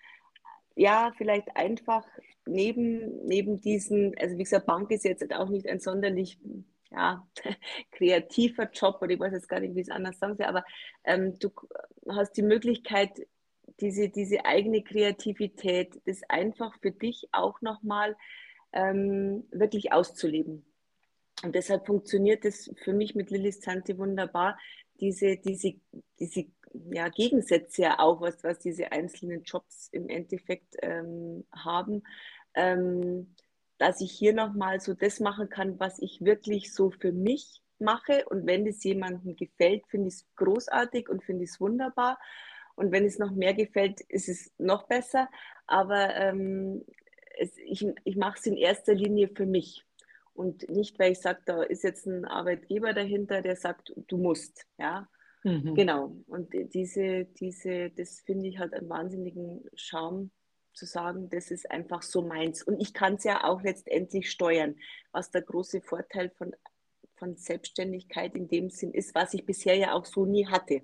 ja 0.74 1.12
vielleicht 1.16 1.56
einfach 1.56 2.04
neben, 2.46 3.26
neben 3.26 3.60
diesen, 3.60 4.16
also 4.18 4.36
wie 4.38 4.42
gesagt, 4.42 4.66
Bank 4.66 4.90
ist 4.90 5.04
jetzt 5.04 5.32
auch 5.32 5.48
nicht 5.48 5.68
ein 5.68 5.78
sonderlich 5.78 6.38
ja, 6.90 7.26
kreativer 7.92 8.70
Job 8.70 8.98
oder 9.00 9.12
ich 9.12 9.20
weiß 9.20 9.32
jetzt 9.32 9.48
gar 9.48 9.60
nicht, 9.60 9.74
wie 9.74 9.80
es 9.80 9.90
anders 9.90 10.18
sagen 10.18 10.36
soll, 10.36 10.46
aber 10.46 10.64
ähm, 11.04 11.38
du 11.38 11.50
hast 12.08 12.36
die 12.36 12.42
Möglichkeit, 12.42 13.26
diese, 13.80 14.08
diese 14.08 14.44
eigene 14.44 14.82
Kreativität, 14.82 16.00
das 16.06 16.22
einfach 16.28 16.74
für 16.80 16.90
dich 16.90 17.28
auch 17.32 17.60
nochmal 17.62 18.16
ähm, 18.72 19.46
wirklich 19.50 19.92
auszuleben. 19.92 20.64
Und 21.42 21.54
deshalb 21.54 21.86
funktioniert 21.86 22.44
es 22.44 22.70
für 22.82 22.92
mich 22.92 23.14
mit 23.14 23.30
Lillis 23.30 23.60
Tante 23.60 23.96
wunderbar, 23.96 24.58
diese, 25.00 25.36
diese, 25.38 25.74
diese 26.18 26.46
ja, 26.92 27.08
Gegensätze 27.08 27.82
ja 27.82 27.98
auch, 27.98 28.20
was, 28.20 28.44
was 28.44 28.58
diese 28.58 28.92
einzelnen 28.92 29.42
Jobs 29.44 29.88
im 29.92 30.08
Endeffekt 30.08 30.76
ähm, 30.82 31.44
haben, 31.52 32.02
ähm, 32.54 33.34
dass 33.80 34.02
ich 34.02 34.12
hier 34.12 34.34
nochmal 34.34 34.78
so 34.78 34.92
das 34.92 35.20
machen 35.20 35.48
kann, 35.48 35.80
was 35.80 35.98
ich 36.00 36.22
wirklich 36.22 36.74
so 36.74 36.90
für 36.90 37.12
mich 37.12 37.62
mache. 37.78 38.26
Und 38.26 38.46
wenn 38.46 38.66
es 38.66 38.84
jemandem 38.84 39.36
gefällt, 39.36 39.86
finde 39.86 40.08
ich 40.08 40.14
es 40.16 40.26
großartig 40.36 41.08
und 41.08 41.24
finde 41.24 41.44
ich 41.44 41.50
es 41.50 41.60
wunderbar. 41.60 42.18
Und 42.76 42.92
wenn 42.92 43.06
es 43.06 43.18
noch 43.18 43.30
mehr 43.30 43.54
gefällt, 43.54 44.02
ist 44.02 44.28
es 44.28 44.52
noch 44.58 44.86
besser. 44.86 45.30
Aber 45.66 46.14
ähm, 46.14 46.84
es, 47.38 47.56
ich, 47.56 47.86
ich 48.04 48.16
mache 48.16 48.38
es 48.38 48.44
in 48.44 48.58
erster 48.58 48.94
Linie 48.94 49.28
für 49.34 49.46
mich. 49.46 49.86
Und 50.34 50.68
nicht, 50.68 50.98
weil 50.98 51.12
ich 51.12 51.20
sage, 51.20 51.40
da 51.46 51.62
ist 51.62 51.82
jetzt 51.82 52.06
ein 52.06 52.26
Arbeitgeber 52.26 52.92
dahinter, 52.92 53.40
der 53.40 53.56
sagt, 53.56 53.94
du 54.08 54.18
musst. 54.18 54.66
Ja, 54.78 55.08
mhm. 55.42 55.74
genau. 55.74 56.16
Und 56.26 56.52
diese, 56.74 57.24
diese, 57.24 57.88
das 57.90 58.20
finde 58.20 58.48
ich 58.48 58.58
halt 58.58 58.74
einen 58.74 58.90
wahnsinnigen 58.90 59.64
Charme 59.74 60.30
zu 60.72 60.86
sagen, 60.86 61.28
das 61.30 61.50
ist 61.50 61.70
einfach 61.70 62.02
so 62.02 62.22
meins. 62.22 62.62
Und 62.62 62.80
ich 62.80 62.94
kann 62.94 63.14
es 63.14 63.24
ja 63.24 63.44
auch 63.44 63.62
letztendlich 63.62 64.30
steuern, 64.30 64.76
was 65.12 65.30
der 65.30 65.42
große 65.42 65.80
Vorteil 65.80 66.30
von, 66.30 66.54
von 67.16 67.36
Selbstständigkeit 67.36 68.34
in 68.34 68.48
dem 68.48 68.70
Sinn 68.70 68.92
ist, 68.92 69.14
was 69.14 69.34
ich 69.34 69.44
bisher 69.44 69.76
ja 69.76 69.92
auch 69.92 70.04
so 70.04 70.26
nie 70.26 70.46
hatte. 70.46 70.82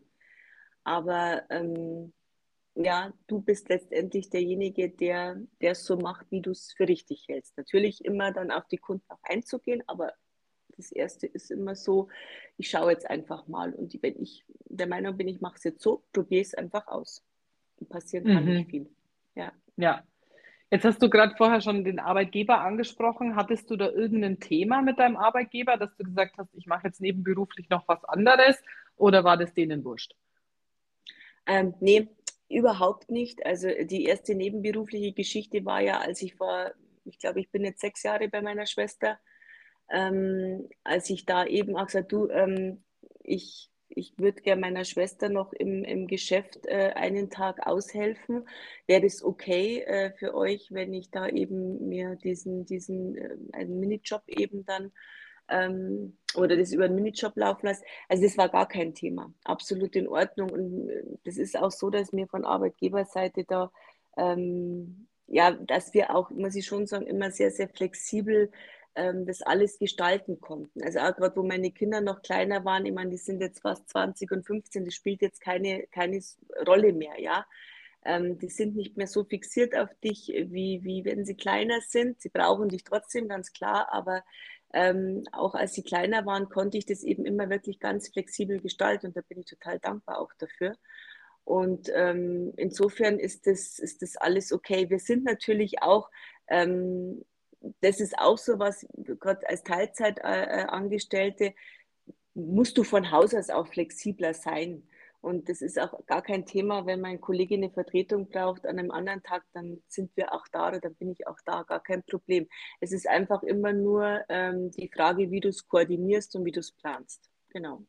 Aber 0.85 1.43
ähm, 1.51 2.13
ja, 2.75 3.13
du 3.27 3.41
bist 3.41 3.69
letztendlich 3.69 4.29
derjenige, 4.29 4.91
der 4.91 5.39
es 5.61 5.85
so 5.85 5.97
macht, 5.97 6.31
wie 6.31 6.43
du 6.43 6.51
es 6.51 6.73
für 6.77 6.87
richtig 6.87 7.27
hältst. 7.29 7.57
Natürlich 7.57 8.05
immer 8.05 8.33
dann 8.33 8.51
auf 8.51 8.67
die 8.69 8.77
Kunden 8.77 9.05
auch 9.09 9.23
einzugehen, 9.23 9.83
aber 9.87 10.13
das 10.77 10.93
Erste 10.93 11.27
ist 11.27 11.51
immer 11.51 11.75
so, 11.75 12.09
ich 12.59 12.69
schaue 12.69 12.93
jetzt 12.93 13.09
einfach 13.09 13.47
mal 13.49 13.73
und 13.73 14.01
wenn 14.03 14.21
ich 14.21 14.45
der 14.67 14.87
Meinung 14.87 15.17
bin, 15.17 15.27
ich 15.27 15.41
mache 15.41 15.57
es 15.57 15.65
jetzt 15.65 15.83
so, 15.83 16.05
probiere 16.13 16.43
es 16.43 16.55
einfach 16.55 16.87
aus. 16.87 17.25
Und 17.79 17.89
passieren 17.89 18.25
kann 18.25 18.45
mhm. 18.45 18.51
nicht 18.51 18.71
viel. 18.71 18.91
Ja. 19.35 19.53
Ja. 19.77 20.03
Jetzt 20.71 20.85
hast 20.85 21.01
du 21.01 21.09
gerade 21.09 21.37
vorher 21.37 21.61
schon 21.61 21.85
den 21.85 22.01
Arbeitgeber 22.01 22.61
angesprochen. 22.61 23.37
Hattest 23.37 23.71
du 23.71 23.77
da 23.77 23.89
irgendein 23.89 24.41
Thema 24.41 24.83
mit 24.83 24.99
deinem 24.99 25.17
Arbeitgeber, 25.17 25.77
dass 25.77 25.95
du 25.97 26.05
gesagt 26.05 26.37
hast, 26.39 26.53
ich 26.55 26.67
mache 26.67 26.89
jetzt 26.89 27.01
nebenberuflich 27.01 27.69
noch 27.71 27.87
was 27.87 28.05
anderes 28.05 28.61
oder 28.97 29.23
war 29.23 29.37
das 29.37 29.55
denen 29.55 29.85
wurscht? 29.85 30.17
Ähm, 31.47 31.75
nee, 31.79 32.09
überhaupt 32.49 33.11
nicht. 33.11 33.47
Also 33.47 33.69
die 33.85 34.05
erste 34.05 34.35
nebenberufliche 34.35 35.13
Geschichte 35.13 35.65
war 35.65 35.81
ja, 35.81 36.01
als 36.01 36.21
ich 36.23 36.39
war, 36.41 36.73
ich 37.05 37.19
glaube, 37.19 37.41
ich 37.41 37.51
bin 37.51 37.65
jetzt 37.65 37.81
sechs 37.81 38.03
Jahre 38.03 38.29
bei 38.29 38.43
meiner 38.43 38.67
Schwester, 38.67 39.19
ähm, 39.89 40.69
als 40.83 41.09
ich 41.11 41.27
da 41.27 41.45
eben 41.47 41.77
auch 41.77 41.87
gesagt, 41.87 42.11
du, 42.11 42.29
ähm, 42.31 42.83
ich, 43.23 43.71
ich 43.97 44.19
würde 44.19 44.43
gerne 44.43 44.61
meiner 44.61 44.85
Schwester 44.85 45.31
noch 45.31 45.53
im, 45.55 45.83
im 45.83 46.07
Geschäft 46.07 46.67
äh, 46.67 46.93
einen 46.95 47.31
Tag 47.31 47.67
aushelfen. 47.67 48.47
Wäre 48.87 49.01
das 49.01 49.25
okay 49.25 49.81
äh, 49.81 50.13
für 50.13 50.35
euch, 50.35 50.69
wenn 50.71 50.93
ich 50.93 51.11
da 51.11 51.27
eben 51.29 51.89
mir 51.89 52.15
diesen, 52.17 52.67
diesen 52.67 53.17
äh, 53.17 53.37
einen 53.53 53.81
Minijob 53.81 54.23
eben 54.29 54.67
dann 54.67 54.93
ähm, 55.49 56.19
oder 56.37 56.57
das 56.59 56.73
über 56.73 56.85
einen 56.85 56.95
Minijob 56.95 57.37
laufen 57.37 57.67
lässt. 57.67 57.85
Also 58.09 58.23
das 58.23 58.37
war 58.37 58.51
gar 58.51 58.69
kein 58.69 58.95
Thema. 58.95 59.33
Absolut 59.45 59.97
in 59.97 60.09
Ordnung. 60.09 60.51
Und 60.51 60.91
äh, 60.91 61.03
das 61.25 61.39
ist 61.39 61.57
auch 61.57 61.71
so, 61.71 61.89
dass 61.89 62.13
mir 62.13 62.27
von 62.27 62.45
Arbeitgeberseite 62.45 63.45
da, 63.45 63.73
ähm, 64.19 65.09
ja, 65.27 65.53
dass 65.53 65.95
wir 65.95 66.15
auch, 66.15 66.31
muss 66.31 66.55
ich 66.55 66.67
schon 66.67 66.87
sagen, 66.87 67.07
immer 67.07 67.31
sehr, 67.31 67.51
sehr 67.51 67.69
flexibel 67.69 68.51
ähm, 68.97 69.27
das 69.27 69.43
alles 69.43 69.79
gestalten 69.79 70.41
konnten. 70.41 70.83
Also 70.83 71.01
auch 71.01 71.15
gerade, 71.15 71.37
wo 71.37 71.43
meine 71.43 71.71
Kinder 71.71 72.01
noch 72.01 72.23
kleiner 72.23 72.65
waren, 72.65 72.87
ich 72.87 72.93
meine, 72.93 73.11
die 73.11 73.19
sind 73.19 73.41
jetzt 73.41 73.61
fast 73.61 73.89
20 73.91 74.33
und 74.33 74.47
15, 74.47 74.85
das 74.85 74.95
spielt 74.95 75.23
jetzt 75.23 75.41
keine, 75.41 75.87
keine 75.93 76.21
Rolle 76.67 76.93
mehr, 76.93 77.21
ja. 77.21 77.47
Ähm, 78.05 78.39
die 78.39 78.49
sind 78.49 78.77
nicht 78.77 78.97
mehr 78.97 79.09
so 79.09 79.25
fixiert 79.25 79.77
auf 79.77 79.91
dich, 80.03 80.29
wie, 80.29 80.83
wie 80.85 81.05
wenn 81.05 81.25
sie 81.25 81.35
kleiner 81.35 81.81
sind. 81.81 82.21
Sie 82.21 82.29
brauchen 82.29 82.69
dich 82.69 82.85
trotzdem, 82.85 83.29
ganz 83.29 83.53
klar, 83.53 83.89
aber 83.93 84.23
ähm, 84.73 85.25
auch 85.33 85.55
als 85.55 85.75
sie 85.75 85.83
kleiner 85.83 86.27
waren, 86.27 86.49
konnte 86.49 86.79
ich 86.79 86.87
das 86.87 87.03
eben 87.03 87.25
immer 87.25 87.51
wirklich 87.51 87.81
ganz 87.81 88.09
flexibel 88.09 88.61
gestalten 88.61 89.07
und 89.07 89.17
da 89.17 89.23
bin 89.23 89.41
ich 89.41 89.47
total 89.47 89.79
dankbar 89.79 90.19
auch 90.19 90.33
dafür. 90.39 90.77
Und 91.45 91.91
ähm, 91.95 92.53
insofern 92.57 93.19
ist 93.19 93.47
das, 93.47 93.79
ist 93.79 94.03
das 94.03 94.17
alles 94.17 94.53
okay. 94.53 94.91
Wir 94.91 94.99
sind 94.99 95.25
natürlich 95.25 95.81
auch, 95.83 96.11
ähm, 96.49 97.25
das 97.81 98.01
ist 98.01 98.19
auch 98.19 98.39
so 98.39 98.59
was, 98.59 98.87
gerade 98.95 99.49
als 99.49 99.63
Teilzeitangestellte, 99.63 101.45
äh, 101.47 101.55
musst 102.35 102.77
du 102.77 102.85
von 102.85 103.11
Haus 103.11 103.35
aus 103.35 103.51
auch 103.51 103.67
flexibler 103.67 104.35
sein. 104.35 104.87
Und 105.23 105.49
das 105.49 105.61
ist 105.61 105.81
auch 105.81 106.07
gar 106.07 106.23
kein 106.23 106.47
Thema, 106.47 106.87
wenn 106.87 107.01
mein 107.01 107.21
Kollege 107.21 107.57
eine 107.57 107.71
Vertretung 107.71 108.29
braucht 108.29 108.65
an 108.67 108.79
einem 108.79 108.93
anderen 108.93 109.23
Tag, 109.23 109.45
dann 109.55 109.83
sind 109.89 110.17
wir 110.17 110.33
auch 110.33 110.47
da 110.53 110.69
oder 110.69 110.79
dann 110.79 110.95
bin 110.95 111.11
ich 111.11 111.27
auch 111.27 111.39
da, 111.45 111.63
gar 111.63 111.83
kein 111.83 112.05
Problem. 112.05 112.47
Es 112.81 112.93
ist 112.93 113.09
einfach 113.09 113.43
immer 113.43 113.73
nur 113.73 114.25
ähm, 114.29 114.71
die 114.71 114.89
Frage, 114.89 115.31
wie 115.31 115.41
du 115.41 115.49
es 115.49 115.67
koordinierst 115.67 116.37
und 116.37 116.45
wie 116.45 116.53
du 116.53 116.61
es 116.61 116.71
planst. 116.71 117.29
Genau. 117.49 117.85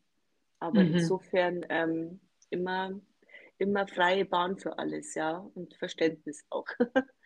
Aber 0.60 0.84
mhm. 0.84 0.96
insofern 0.96 1.66
ähm, 1.70 2.22
immer, 2.50 3.00
immer 3.60 3.88
freie 3.88 4.26
Bahn 4.26 4.58
für 4.58 4.80
alles, 4.80 5.14
ja, 5.14 5.38
und 5.54 5.76
Verständnis 5.76 6.44
auch. 6.50 6.68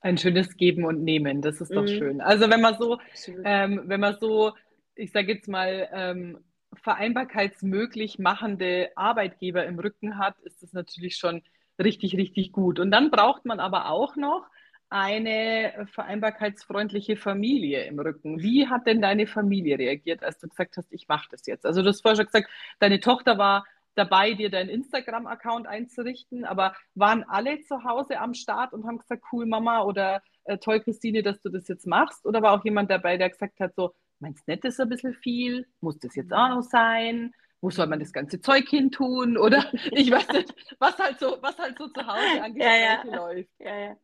Ein 0.00 0.16
schönes 0.16 0.56
Geben 0.56 0.84
und 0.84 1.02
Nehmen, 1.02 1.42
das 1.42 1.60
ist 1.60 1.74
doch 1.74 1.82
mhm. 1.82 1.88
schön. 1.88 2.20
Also 2.20 2.48
wenn 2.50 2.60
man 2.60 2.76
so, 2.78 2.98
ähm, 3.44 3.82
wenn 3.86 4.00
man 4.00 4.16
so, 4.18 4.52
ich 4.94 5.10
sage 5.10 5.32
jetzt 5.32 5.48
mal, 5.48 5.88
ähm, 5.92 6.38
vereinbarkeitsmöglich 6.74 8.18
machende 8.18 8.90
Arbeitgeber 8.94 9.66
im 9.66 9.78
Rücken 9.78 10.18
hat, 10.18 10.38
ist 10.40 10.62
das 10.62 10.72
natürlich 10.72 11.16
schon 11.16 11.42
richtig, 11.78 12.16
richtig 12.16 12.52
gut. 12.52 12.78
Und 12.78 12.90
dann 12.90 13.10
braucht 13.10 13.44
man 13.44 13.60
aber 13.60 13.90
auch 13.90 14.16
noch 14.16 14.46
eine 14.90 15.86
vereinbarkeitsfreundliche 15.92 17.16
Familie 17.16 17.84
im 17.84 17.98
Rücken. 17.98 18.40
Wie 18.40 18.68
hat 18.68 18.86
denn 18.86 19.02
deine 19.02 19.26
Familie 19.26 19.78
reagiert, 19.78 20.22
als 20.22 20.38
du 20.38 20.48
gesagt 20.48 20.76
hast, 20.76 20.90
ich 20.92 21.08
mache 21.08 21.28
das 21.30 21.46
jetzt? 21.46 21.66
Also 21.66 21.82
du 21.82 21.88
hast 21.88 22.00
vorher 22.00 22.16
schon 22.16 22.26
gesagt, 22.26 22.48
deine 22.78 23.00
Tochter 23.00 23.36
war 23.36 23.66
dabei, 23.98 24.34
dir 24.34 24.50
deinen 24.50 24.70
Instagram-Account 24.70 25.66
einzurichten, 25.66 26.44
aber 26.44 26.74
waren 26.94 27.24
alle 27.24 27.60
zu 27.62 27.84
Hause 27.84 28.18
am 28.18 28.34
Start 28.34 28.72
und 28.72 28.86
haben 28.86 28.98
gesagt, 28.98 29.24
cool 29.32 29.46
Mama 29.46 29.82
oder 29.82 30.22
äh, 30.44 30.58
toll 30.58 30.80
Christine, 30.80 31.22
dass 31.22 31.40
du 31.42 31.50
das 31.50 31.68
jetzt 31.68 31.86
machst? 31.86 32.24
Oder 32.24 32.42
war 32.42 32.58
auch 32.58 32.64
jemand 32.64 32.90
dabei, 32.90 33.16
der 33.16 33.30
gesagt 33.30 33.60
hat, 33.60 33.74
so, 33.74 33.94
meinst 34.20 34.46
du 34.46 34.52
nicht, 34.52 34.64
das 34.64 34.74
ist 34.74 34.80
ein 34.80 34.88
bisschen 34.88 35.14
viel? 35.14 35.66
Muss 35.80 35.98
das 35.98 36.14
jetzt 36.14 36.32
auch 36.32 36.48
noch 36.48 36.62
sein? 36.62 37.32
Wo 37.60 37.70
soll 37.70 37.88
man 37.88 37.98
das 37.98 38.12
ganze 38.12 38.40
Zeug 38.40 38.68
hin 38.68 38.90
tun? 38.90 39.36
Oder 39.38 39.64
ich 39.90 40.10
weiß 40.10 40.28
nicht, 40.28 40.54
was 40.78 40.98
halt 40.98 41.18
so, 41.18 41.38
was 41.40 41.58
halt 41.58 41.76
so 41.78 41.88
zu 41.88 42.06
Hause 42.06 42.42
an 42.42 42.56
ja, 42.56 42.76
ja. 42.76 43.02
läuft. 43.04 43.50
Ja, 43.58 43.76
ja. 43.76 43.96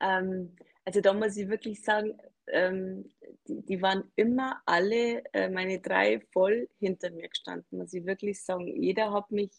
Ähm, 0.00 0.56
also 0.84 1.00
da 1.00 1.12
muss 1.14 1.36
ich 1.36 1.48
wirklich 1.48 1.82
sagen, 1.82 2.18
ähm, 2.48 3.12
die, 3.48 3.62
die, 3.62 3.82
waren 3.82 4.04
immer 4.16 4.60
alle, 4.66 5.22
äh, 5.32 5.48
meine 5.48 5.80
drei, 5.80 6.20
voll 6.32 6.68
hinter 6.78 7.10
mir 7.10 7.28
gestanden. 7.28 7.78
Muss 7.78 7.92
ich 7.92 8.04
wirklich 8.04 8.42
sagen, 8.42 8.66
jeder 8.66 9.12
hat 9.12 9.30
mich 9.30 9.50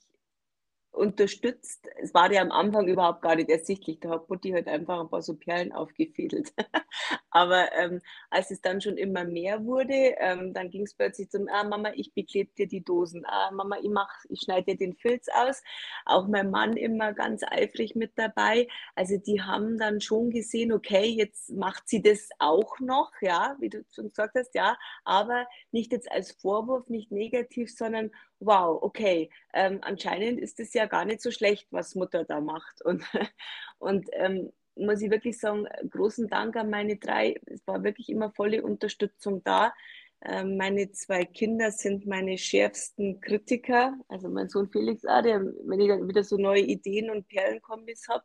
unterstützt. 0.96 1.88
Es 2.02 2.14
war 2.14 2.32
ja 2.32 2.42
am 2.42 2.52
Anfang 2.52 2.88
überhaupt 2.88 3.22
gar 3.22 3.36
nicht 3.36 3.50
ersichtlich. 3.50 4.00
Da 4.00 4.10
hat 4.10 4.30
Mutti 4.30 4.52
halt 4.52 4.68
einfach 4.68 5.02
ein 5.02 5.10
paar 5.10 5.22
so 5.22 5.36
Perlen 5.36 5.72
aufgefädelt. 5.72 6.54
Aber 7.30 7.70
ähm, 7.74 8.02
als 8.30 8.52
es 8.52 8.62
dann 8.62 8.80
schon 8.80 8.98
immer 8.98 9.26
mehr 9.26 9.66
wurde, 9.66 10.16
ähm, 10.20 10.54
dann 10.54 10.70
ging 10.70 10.84
es 10.84 10.94
plötzlich 10.94 11.30
zum, 11.30 11.48
ah 11.50 11.64
Mama, 11.64 11.92
ich 11.96 12.14
beklebe 12.14 12.52
dir 12.58 12.68
die 12.68 12.84
Dosen. 12.84 13.26
Ah 13.26 13.52
Mama, 13.52 13.78
ich 13.82 13.92
ich 14.30 14.42
schneide 14.42 14.72
dir 14.72 14.78
den 14.78 14.96
Filz 14.96 15.28
aus. 15.34 15.62
Auch 16.06 16.28
mein 16.28 16.50
Mann 16.50 16.78
immer 16.78 17.14
ganz 17.14 17.44
eifrig 17.44 17.96
mit 17.96 18.14
dabei. 18.16 18.68
Also 18.96 19.18
die 19.18 19.42
haben 19.42 19.78
dann 19.78 20.02
schon 20.02 20.30
gesehen, 20.30 20.72
okay, 20.72 21.06
jetzt 21.06 21.52
macht 21.52 21.88
sie 21.90 22.02
das 22.02 22.30
auch 22.40 22.80
noch, 22.80 23.12
ja, 23.22 23.56
wie 23.60 23.70
du 23.70 23.84
schon 23.92 24.10
gesagt 24.10 24.36
hast, 24.36 24.56
ja, 24.56 24.78
aber 25.04 25.46
nicht 25.72 25.92
jetzt 25.92 26.12
als 26.12 26.32
Vorwurf, 26.32 26.90
nicht 26.90 27.12
negativ, 27.12 27.76
sondern 27.76 28.12
wow, 28.40 28.82
okay, 28.82 29.30
ähm, 29.54 29.80
anscheinend 29.82 30.40
ist 30.40 30.60
es 30.60 30.74
ja 30.74 30.86
gar 30.86 31.06
nicht 31.06 31.22
so 31.22 31.32
schlecht, 31.32 31.68
was 31.72 31.96
Mutter 31.96 32.24
da 32.26 32.42
macht. 32.42 32.82
Und, 32.84 33.04
und 33.80 34.08
ähm, 34.14 34.52
muss 34.76 35.02
ich 35.02 35.10
wirklich 35.10 35.40
sagen, 35.40 35.68
großen 35.90 36.28
Dank 36.28 36.56
an 36.56 36.70
meine 36.70 36.98
drei. 36.98 37.36
Es 37.46 37.66
war 37.66 37.84
wirklich 37.84 38.10
immer 38.10 38.32
volle 38.32 38.62
Unterstützung 38.64 39.44
da. 39.44 39.74
Ähm, 40.22 40.58
meine 40.58 40.92
zwei 40.92 41.26
Kinder 41.26 41.72
sind 41.72 42.06
meine 42.08 42.38
schärfsten 42.38 43.22
Kritiker. 43.22 43.98
Also 44.08 44.30
mein 44.30 44.50
Sohn 44.50 44.70
Felix 44.70 45.06
auch, 45.06 45.22
der, 45.22 45.42
wenn 45.42 45.80
ich 45.80 45.88
dann 45.88 46.08
wieder 46.08 46.24
so 46.24 46.38
neue 46.38 46.62
Ideen 46.62 47.10
und 47.10 47.28
Perlenkombis 47.28 48.08
habe, 48.10 48.24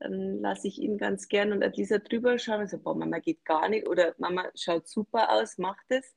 dann 0.00 0.40
lasse 0.40 0.66
ich 0.66 0.80
ihn 0.80 0.98
ganz 0.98 1.28
gern 1.28 1.52
und 1.52 1.76
Lisa 1.76 1.98
drüber 1.98 2.38
schauen 2.38 2.62
und 2.62 2.70
sage, 2.70 2.82
boah, 2.82 2.96
Mama 2.96 3.18
geht 3.20 3.44
gar 3.44 3.68
nicht 3.68 3.86
oder 3.86 4.14
Mama 4.18 4.50
schaut 4.54 4.88
super 4.88 5.30
aus, 5.30 5.58
macht 5.58 5.86
es. 5.88 6.14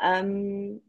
Ähm, 0.00 0.82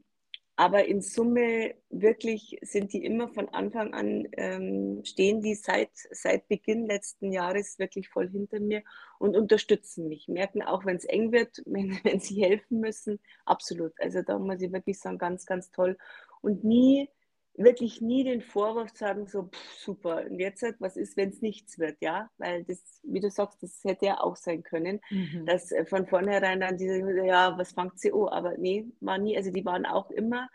aber 0.56 0.86
in 0.86 1.02
Summe 1.02 1.74
wirklich 1.90 2.60
sind 2.62 2.94
die 2.94 3.04
immer 3.04 3.28
von 3.28 3.50
Anfang 3.50 3.94
an, 3.94 4.28
ähm, 4.34 5.04
stehen 5.04 5.42
die 5.42 5.56
seit, 5.56 5.90
seit 6.12 6.48
Beginn 6.48 6.86
letzten 6.86 7.32
Jahres 7.32 7.80
wirklich 7.80 8.10
voll 8.10 8.30
hinter 8.30 8.60
mir 8.60 8.84
und 9.18 9.36
unterstützen 9.36 10.08
mich. 10.08 10.28
Merken 10.28 10.62
auch, 10.62 10.86
wenn 10.86 10.98
es 10.98 11.06
eng 11.06 11.32
wird, 11.32 11.62
wenn, 11.66 12.00
wenn 12.04 12.20
sie 12.20 12.44
helfen 12.44 12.80
müssen, 12.82 13.20
absolut. 13.46 13.94
Also 14.00 14.22
da 14.22 14.38
muss 14.38 14.62
ich 14.62 14.72
wirklich 14.72 15.00
sagen, 15.00 15.18
ganz, 15.18 15.46
ganz 15.46 15.72
toll. 15.72 15.98
Und 16.42 16.64
nie, 16.64 17.10
wirklich 17.56 18.02
nie 18.02 18.24
den 18.24 18.42
Vorwurf 18.42 18.94
zu 18.94 19.06
haben, 19.06 19.28
so 19.28 19.44
pff, 19.44 19.74
super, 19.78 20.26
und 20.26 20.40
jetzt, 20.40 20.64
was 20.80 20.98
ist, 20.98 21.18
wenn 21.18 21.30
es 21.30 21.42
nichts 21.42 21.78
wird, 21.78 21.98
ja? 22.02 22.30
Weil 22.38 22.64
das, 22.64 23.00
wie 23.04 23.20
du 23.20 23.30
sagst, 23.30 23.62
das 23.62 23.84
hätte 23.84 24.08
ja 24.08 24.20
auch 24.20 24.36
sein 24.36 24.64
können, 24.64 25.00
mhm. 25.10 25.46
dass 25.46 25.72
äh, 25.72 25.86
von 25.86 26.08
vornherein 26.08 26.62
dann 26.62 26.78
diese, 26.78 27.00
ja, 27.26 27.58
was 27.58 27.74
fängt 27.74 28.00
sie 28.00 28.12
an? 28.12 28.32
Aber 28.32 28.58
nee, 28.58 28.86
war 29.02 29.18
nie, 29.18 29.38
also 29.38 29.52
die 29.52 29.66
waren 29.66 29.86
auch 29.86 30.10
immer 30.10 30.50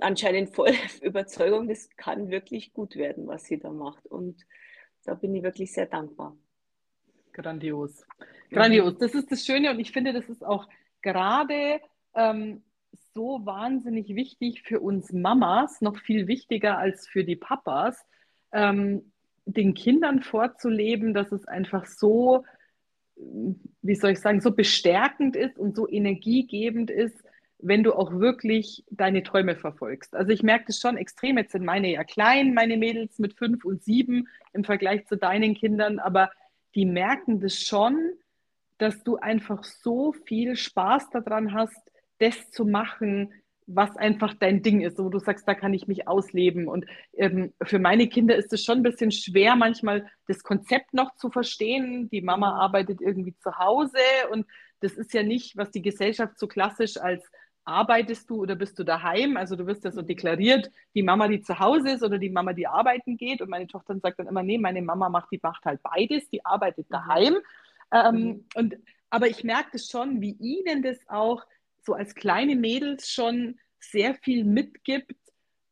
anscheinend 0.00 0.54
voll 0.54 0.72
Überzeugung, 1.02 1.68
das 1.68 1.88
kann 1.96 2.30
wirklich 2.30 2.72
gut 2.72 2.96
werden, 2.96 3.26
was 3.26 3.44
sie 3.44 3.58
da 3.58 3.70
macht. 3.70 4.06
Und 4.06 4.44
da 5.04 5.14
bin 5.14 5.34
ich 5.34 5.42
wirklich 5.42 5.72
sehr 5.72 5.86
dankbar. 5.86 6.36
Grandios. 7.32 8.04
Grandios. 8.50 8.98
Das 8.98 9.14
ist 9.14 9.30
das 9.30 9.44
Schöne 9.44 9.70
und 9.70 9.80
ich 9.80 9.92
finde, 9.92 10.12
das 10.12 10.28
ist 10.28 10.44
auch 10.44 10.68
gerade 11.00 11.80
ähm, 12.14 12.62
so 13.14 13.44
wahnsinnig 13.44 14.14
wichtig 14.14 14.62
für 14.62 14.80
uns 14.80 15.12
Mamas, 15.12 15.80
noch 15.80 15.98
viel 15.98 16.26
wichtiger 16.26 16.78
als 16.78 17.06
für 17.06 17.24
die 17.24 17.36
Papas, 17.36 18.06
ähm, 18.52 19.12
den 19.44 19.74
Kindern 19.74 20.22
vorzuleben, 20.22 21.14
dass 21.14 21.32
es 21.32 21.46
einfach 21.46 21.86
so, 21.86 22.44
wie 23.16 23.94
soll 23.94 24.12
ich 24.12 24.20
sagen, 24.20 24.40
so 24.40 24.52
bestärkend 24.52 25.36
ist 25.36 25.58
und 25.58 25.76
so 25.76 25.88
energiegebend 25.88 26.90
ist, 26.90 27.16
wenn 27.58 27.82
du 27.82 27.92
auch 27.92 28.12
wirklich 28.12 28.84
deine 28.90 29.22
Träume 29.22 29.56
verfolgst. 29.56 30.14
Also 30.14 30.32
ich 30.32 30.42
merke 30.42 30.66
das 30.68 30.80
schon 30.80 30.96
extrem. 30.96 31.38
Jetzt 31.38 31.52
sind 31.52 31.64
meine 31.64 31.92
ja 31.92 32.02
klein, 32.02 32.54
meine 32.54 32.76
Mädels 32.76 33.18
mit 33.18 33.34
fünf 33.34 33.64
und 33.64 33.84
sieben 33.84 34.28
im 34.52 34.64
Vergleich 34.64 35.06
zu 35.06 35.16
deinen 35.16 35.54
Kindern, 35.54 35.98
aber 35.98 36.30
die 36.74 36.86
merken 36.86 37.40
das 37.40 37.60
schon, 37.60 37.98
dass 38.78 39.04
du 39.04 39.16
einfach 39.16 39.62
so 39.62 40.12
viel 40.12 40.56
Spaß 40.56 41.10
daran 41.10 41.52
hast, 41.52 41.91
das 42.22 42.50
zu 42.50 42.64
machen, 42.64 43.32
was 43.66 43.96
einfach 43.96 44.34
dein 44.34 44.62
Ding 44.62 44.80
ist, 44.80 44.98
wo 44.98 45.08
du 45.08 45.18
sagst, 45.18 45.46
da 45.46 45.54
kann 45.54 45.74
ich 45.74 45.86
mich 45.86 46.08
ausleben. 46.08 46.68
Und 46.68 46.86
ähm, 47.16 47.52
für 47.62 47.78
meine 47.78 48.08
Kinder 48.08 48.36
ist 48.36 48.52
es 48.52 48.64
schon 48.64 48.78
ein 48.78 48.82
bisschen 48.82 49.12
schwer, 49.12 49.56
manchmal 49.56 50.06
das 50.26 50.42
Konzept 50.42 50.94
noch 50.94 51.14
zu 51.16 51.30
verstehen. 51.30 52.08
Die 52.10 52.22
Mama 52.22 52.58
arbeitet 52.58 53.00
irgendwie 53.00 53.36
zu 53.38 53.58
Hause 53.58 53.98
und 54.30 54.46
das 54.80 54.92
ist 54.94 55.14
ja 55.14 55.22
nicht, 55.22 55.56
was 55.56 55.70
die 55.70 55.82
Gesellschaft 55.82 56.38
so 56.38 56.48
klassisch 56.48 56.96
als 56.96 57.24
arbeitest 57.64 58.28
du 58.28 58.42
oder 58.42 58.56
bist 58.56 58.78
du 58.78 58.84
daheim? 58.84 59.36
Also 59.36 59.54
du 59.54 59.66
wirst 59.66 59.84
ja 59.84 59.92
so 59.92 60.02
deklariert, 60.02 60.70
die 60.94 61.02
Mama, 61.04 61.28
die 61.28 61.40
zu 61.40 61.60
Hause 61.60 61.90
ist 61.90 62.02
oder 62.02 62.18
die 62.18 62.30
Mama, 62.30 62.52
die 62.52 62.66
arbeiten 62.66 63.16
geht. 63.16 63.40
Und 63.40 63.50
meine 63.50 63.68
Tochter 63.68 63.96
sagt 64.00 64.18
dann 64.18 64.26
immer, 64.26 64.42
nee, 64.42 64.58
meine 64.58 64.82
Mama 64.82 65.08
macht, 65.08 65.30
die 65.30 65.40
macht 65.40 65.64
halt 65.64 65.80
beides, 65.82 66.28
die 66.30 66.44
arbeitet 66.44 66.90
mhm. 66.90 66.94
daheim. 66.94 67.36
Ähm, 67.92 68.14
mhm. 68.14 68.44
und, 68.56 68.76
aber 69.10 69.28
ich 69.28 69.44
merke 69.44 69.70
das 69.72 69.88
schon, 69.88 70.20
wie 70.20 70.32
ihnen 70.32 70.82
das 70.82 70.98
auch 71.08 71.44
so 71.84 71.94
als 71.94 72.14
kleine 72.14 72.56
Mädels 72.56 73.10
schon 73.10 73.58
sehr 73.78 74.14
viel 74.14 74.44
mitgibt, 74.44 75.16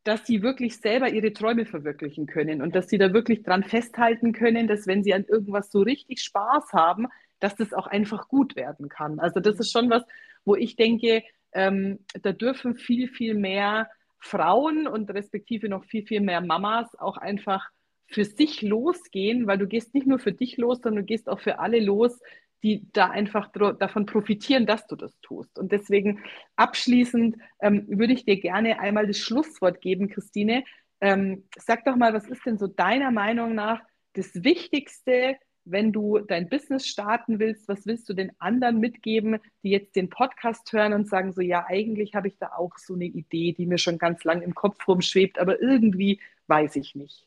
dass 0.04 0.26
sie 0.26 0.42
wirklich 0.42 0.78
selber 0.78 1.10
ihre 1.10 1.32
Träume 1.32 1.66
verwirklichen 1.66 2.26
können 2.26 2.62
und 2.62 2.74
dass 2.74 2.88
sie 2.88 2.98
da 2.98 3.12
wirklich 3.12 3.42
dran 3.42 3.64
festhalten 3.64 4.32
können, 4.32 4.66
dass 4.66 4.86
wenn 4.86 5.04
sie 5.04 5.14
an 5.14 5.24
irgendwas 5.24 5.70
so 5.70 5.82
richtig 5.82 6.22
Spaß 6.22 6.72
haben, 6.72 7.06
dass 7.38 7.54
das 7.56 7.72
auch 7.72 7.86
einfach 7.86 8.28
gut 8.28 8.56
werden 8.56 8.88
kann. 8.88 9.18
Also 9.18 9.40
das 9.40 9.58
ist 9.58 9.72
schon 9.72 9.90
was, 9.90 10.02
wo 10.44 10.56
ich 10.56 10.76
denke, 10.76 11.22
ähm, 11.52 11.98
da 12.22 12.32
dürfen 12.32 12.76
viel, 12.76 13.08
viel 13.08 13.34
mehr 13.34 13.88
Frauen 14.18 14.86
und 14.86 15.10
respektive 15.10 15.68
noch 15.68 15.84
viel, 15.84 16.06
viel 16.06 16.20
mehr 16.20 16.40
Mamas 16.40 16.94
auch 16.98 17.16
einfach 17.16 17.70
für 18.06 18.24
sich 18.24 18.62
losgehen, 18.62 19.46
weil 19.46 19.58
du 19.58 19.66
gehst 19.66 19.94
nicht 19.94 20.06
nur 20.06 20.18
für 20.18 20.32
dich 20.32 20.56
los, 20.56 20.80
sondern 20.82 21.04
du 21.04 21.06
gehst 21.06 21.28
auch 21.28 21.40
für 21.40 21.58
alle 21.58 21.80
los, 21.80 22.20
die 22.62 22.86
da 22.92 23.08
einfach 23.10 23.50
davon 23.52 24.06
profitieren, 24.06 24.66
dass 24.66 24.86
du 24.86 24.96
das 24.96 25.18
tust. 25.20 25.58
Und 25.58 25.72
deswegen 25.72 26.20
abschließend 26.56 27.36
ähm, 27.60 27.86
würde 27.88 28.12
ich 28.12 28.24
dir 28.24 28.40
gerne 28.40 28.80
einmal 28.80 29.06
das 29.06 29.18
Schlusswort 29.18 29.80
geben, 29.80 30.08
Christine. 30.08 30.64
Ähm, 31.00 31.44
sag 31.56 31.84
doch 31.84 31.96
mal, 31.96 32.12
was 32.12 32.28
ist 32.28 32.44
denn 32.44 32.58
so 32.58 32.66
deiner 32.66 33.10
Meinung 33.10 33.54
nach 33.54 33.80
das 34.12 34.44
Wichtigste, 34.44 35.36
wenn 35.64 35.92
du 35.92 36.18
dein 36.18 36.48
Business 36.48 36.86
starten 36.86 37.38
willst, 37.38 37.68
was 37.68 37.86
willst 37.86 38.08
du 38.08 38.14
den 38.14 38.32
anderen 38.38 38.80
mitgeben, 38.80 39.38
die 39.62 39.70
jetzt 39.70 39.94
den 39.94 40.08
Podcast 40.08 40.72
hören 40.72 40.92
und 40.92 41.08
sagen 41.08 41.32
so, 41.32 41.40
ja, 41.40 41.64
eigentlich 41.66 42.14
habe 42.14 42.28
ich 42.28 42.38
da 42.38 42.52
auch 42.56 42.76
so 42.76 42.94
eine 42.94 43.04
Idee, 43.04 43.52
die 43.52 43.66
mir 43.66 43.78
schon 43.78 43.98
ganz 43.98 44.24
lang 44.24 44.42
im 44.42 44.54
Kopf 44.54 44.86
rumschwebt, 44.88 45.38
aber 45.38 45.60
irgendwie 45.60 46.20
weiß 46.46 46.76
ich 46.76 46.94
nicht. 46.94 47.26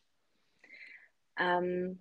Ähm, 1.39 1.99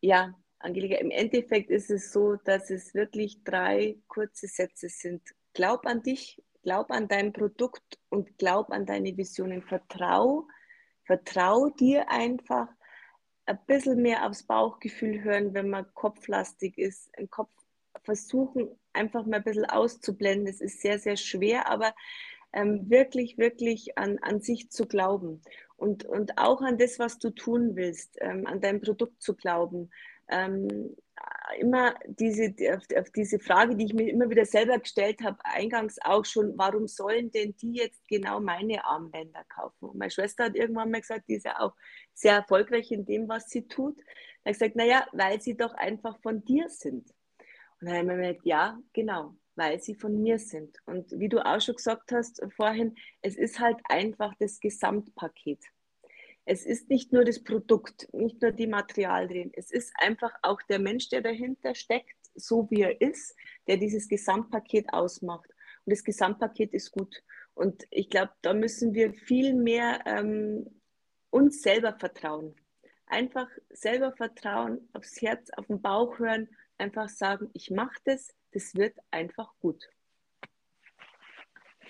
ja, 0.00 0.34
Angelika, 0.64 0.96
im 0.96 1.10
Endeffekt 1.10 1.70
ist 1.70 1.90
es 1.90 2.10
so, 2.10 2.36
dass 2.36 2.70
es 2.70 2.94
wirklich 2.94 3.44
drei 3.44 3.98
kurze 4.08 4.46
Sätze 4.46 4.88
sind. 4.88 5.22
Glaub 5.52 5.86
an 5.86 6.02
dich, 6.02 6.42
glaub 6.62 6.90
an 6.90 7.06
dein 7.06 7.32
Produkt 7.32 7.98
und 8.08 8.38
glaub 8.38 8.70
an 8.70 8.86
deine 8.86 9.16
Visionen. 9.16 9.62
Vertrau, 9.62 10.48
vertrau 11.04 11.68
dir 11.68 12.10
einfach 12.10 12.68
ein 13.46 13.58
bisschen 13.66 14.00
mehr 14.00 14.26
aufs 14.26 14.44
Bauchgefühl 14.44 15.22
hören, 15.22 15.52
wenn 15.52 15.68
man 15.68 15.92
kopflastig 15.92 16.78
ist. 16.78 17.10
Im 17.18 17.28
Kopf 17.28 17.50
versuchen, 18.02 18.70
einfach 18.94 19.26
mal 19.26 19.36
ein 19.36 19.44
bisschen 19.44 19.66
auszublenden. 19.66 20.46
Das 20.46 20.62
ist 20.62 20.80
sehr, 20.80 20.98
sehr 20.98 21.18
schwer, 21.18 21.68
aber 21.68 21.94
ähm, 22.54 22.88
wirklich, 22.88 23.36
wirklich 23.36 23.98
an, 23.98 24.18
an 24.22 24.40
sich 24.40 24.70
zu 24.70 24.86
glauben 24.86 25.42
und, 25.76 26.04
und 26.04 26.38
auch 26.38 26.62
an 26.62 26.78
das, 26.78 26.98
was 26.98 27.18
du 27.18 27.30
tun 27.30 27.76
willst, 27.76 28.16
ähm, 28.20 28.46
an 28.46 28.60
dein 28.60 28.80
Produkt 28.80 29.20
zu 29.20 29.34
glauben. 29.34 29.90
Ähm, 30.28 30.96
immer 31.58 31.94
diese, 32.06 32.54
auf, 32.74 32.84
auf, 32.96 33.10
diese 33.10 33.38
Frage, 33.38 33.76
die 33.76 33.86
ich 33.86 33.94
mir 33.94 34.10
immer 34.10 34.28
wieder 34.30 34.44
selber 34.44 34.78
gestellt 34.78 35.20
habe, 35.22 35.38
eingangs 35.44 35.98
auch 36.02 36.24
schon, 36.24 36.56
warum 36.56 36.88
sollen 36.88 37.30
denn 37.30 37.54
die 37.56 37.74
jetzt 37.74 38.06
genau 38.08 38.40
meine 38.40 38.84
Armbänder 38.84 39.44
kaufen? 39.44 39.90
Und 39.90 39.98
meine 39.98 40.10
Schwester 40.10 40.44
hat 40.44 40.56
irgendwann 40.56 40.90
mal 40.90 41.00
gesagt, 41.00 41.28
die 41.28 41.34
ist 41.34 41.46
ja 41.46 41.60
auch 41.60 41.74
sehr 42.12 42.36
erfolgreich 42.36 42.90
in 42.90 43.04
dem, 43.04 43.28
was 43.28 43.48
sie 43.50 43.66
tut. 43.66 43.98
Da 44.42 44.50
ich 44.50 44.58
gesagt, 44.58 44.76
naja, 44.76 45.06
weil 45.12 45.40
sie 45.40 45.56
doch 45.56 45.74
einfach 45.74 46.18
von 46.20 46.44
dir 46.44 46.68
sind. 46.68 47.08
Und 47.80 47.88
dann 47.88 47.96
habe 47.96 48.00
ich 48.00 48.16
mir 48.16 48.28
gedacht, 48.28 48.46
ja, 48.46 48.78
genau, 48.92 49.36
weil 49.54 49.80
sie 49.80 49.94
von 49.94 50.20
mir 50.20 50.38
sind. 50.38 50.76
Und 50.86 51.10
wie 51.12 51.28
du 51.28 51.44
auch 51.44 51.60
schon 51.60 51.76
gesagt 51.76 52.12
hast 52.12 52.42
vorhin, 52.56 52.96
es 53.22 53.36
ist 53.36 53.60
halt 53.60 53.78
einfach 53.88 54.34
das 54.38 54.60
Gesamtpaket. 54.60 55.60
Es 56.46 56.66
ist 56.66 56.90
nicht 56.90 57.12
nur 57.12 57.24
das 57.24 57.42
Produkt, 57.42 58.12
nicht 58.12 58.42
nur 58.42 58.52
die 58.52 58.66
Materialien, 58.66 59.50
es 59.54 59.70
ist 59.70 59.92
einfach 59.96 60.32
auch 60.42 60.60
der 60.62 60.78
Mensch, 60.78 61.08
der 61.08 61.22
dahinter 61.22 61.74
steckt, 61.74 62.16
so 62.34 62.68
wie 62.70 62.82
er 62.82 63.00
ist, 63.00 63.34
der 63.66 63.78
dieses 63.78 64.08
Gesamtpaket 64.08 64.92
ausmacht. 64.92 65.48
Und 65.86 65.92
das 65.92 66.04
Gesamtpaket 66.04 66.74
ist 66.74 66.92
gut. 66.92 67.22
Und 67.54 67.86
ich 67.90 68.10
glaube, 68.10 68.32
da 68.42 68.52
müssen 68.52 68.94
wir 68.94 69.14
viel 69.14 69.54
mehr 69.54 70.00
ähm, 70.06 70.66
uns 71.30 71.62
selber 71.62 71.94
vertrauen. 71.98 72.54
Einfach 73.06 73.48
selber 73.70 74.12
vertrauen, 74.12 74.88
aufs 74.92 75.20
Herz, 75.22 75.50
auf 75.50 75.66
den 75.66 75.80
Bauch 75.80 76.18
hören, 76.18 76.48
einfach 76.78 77.08
sagen, 77.08 77.50
ich 77.54 77.70
mache 77.70 77.98
das, 78.04 78.34
das 78.52 78.74
wird 78.74 78.96
einfach 79.10 79.52
gut. 79.60 79.84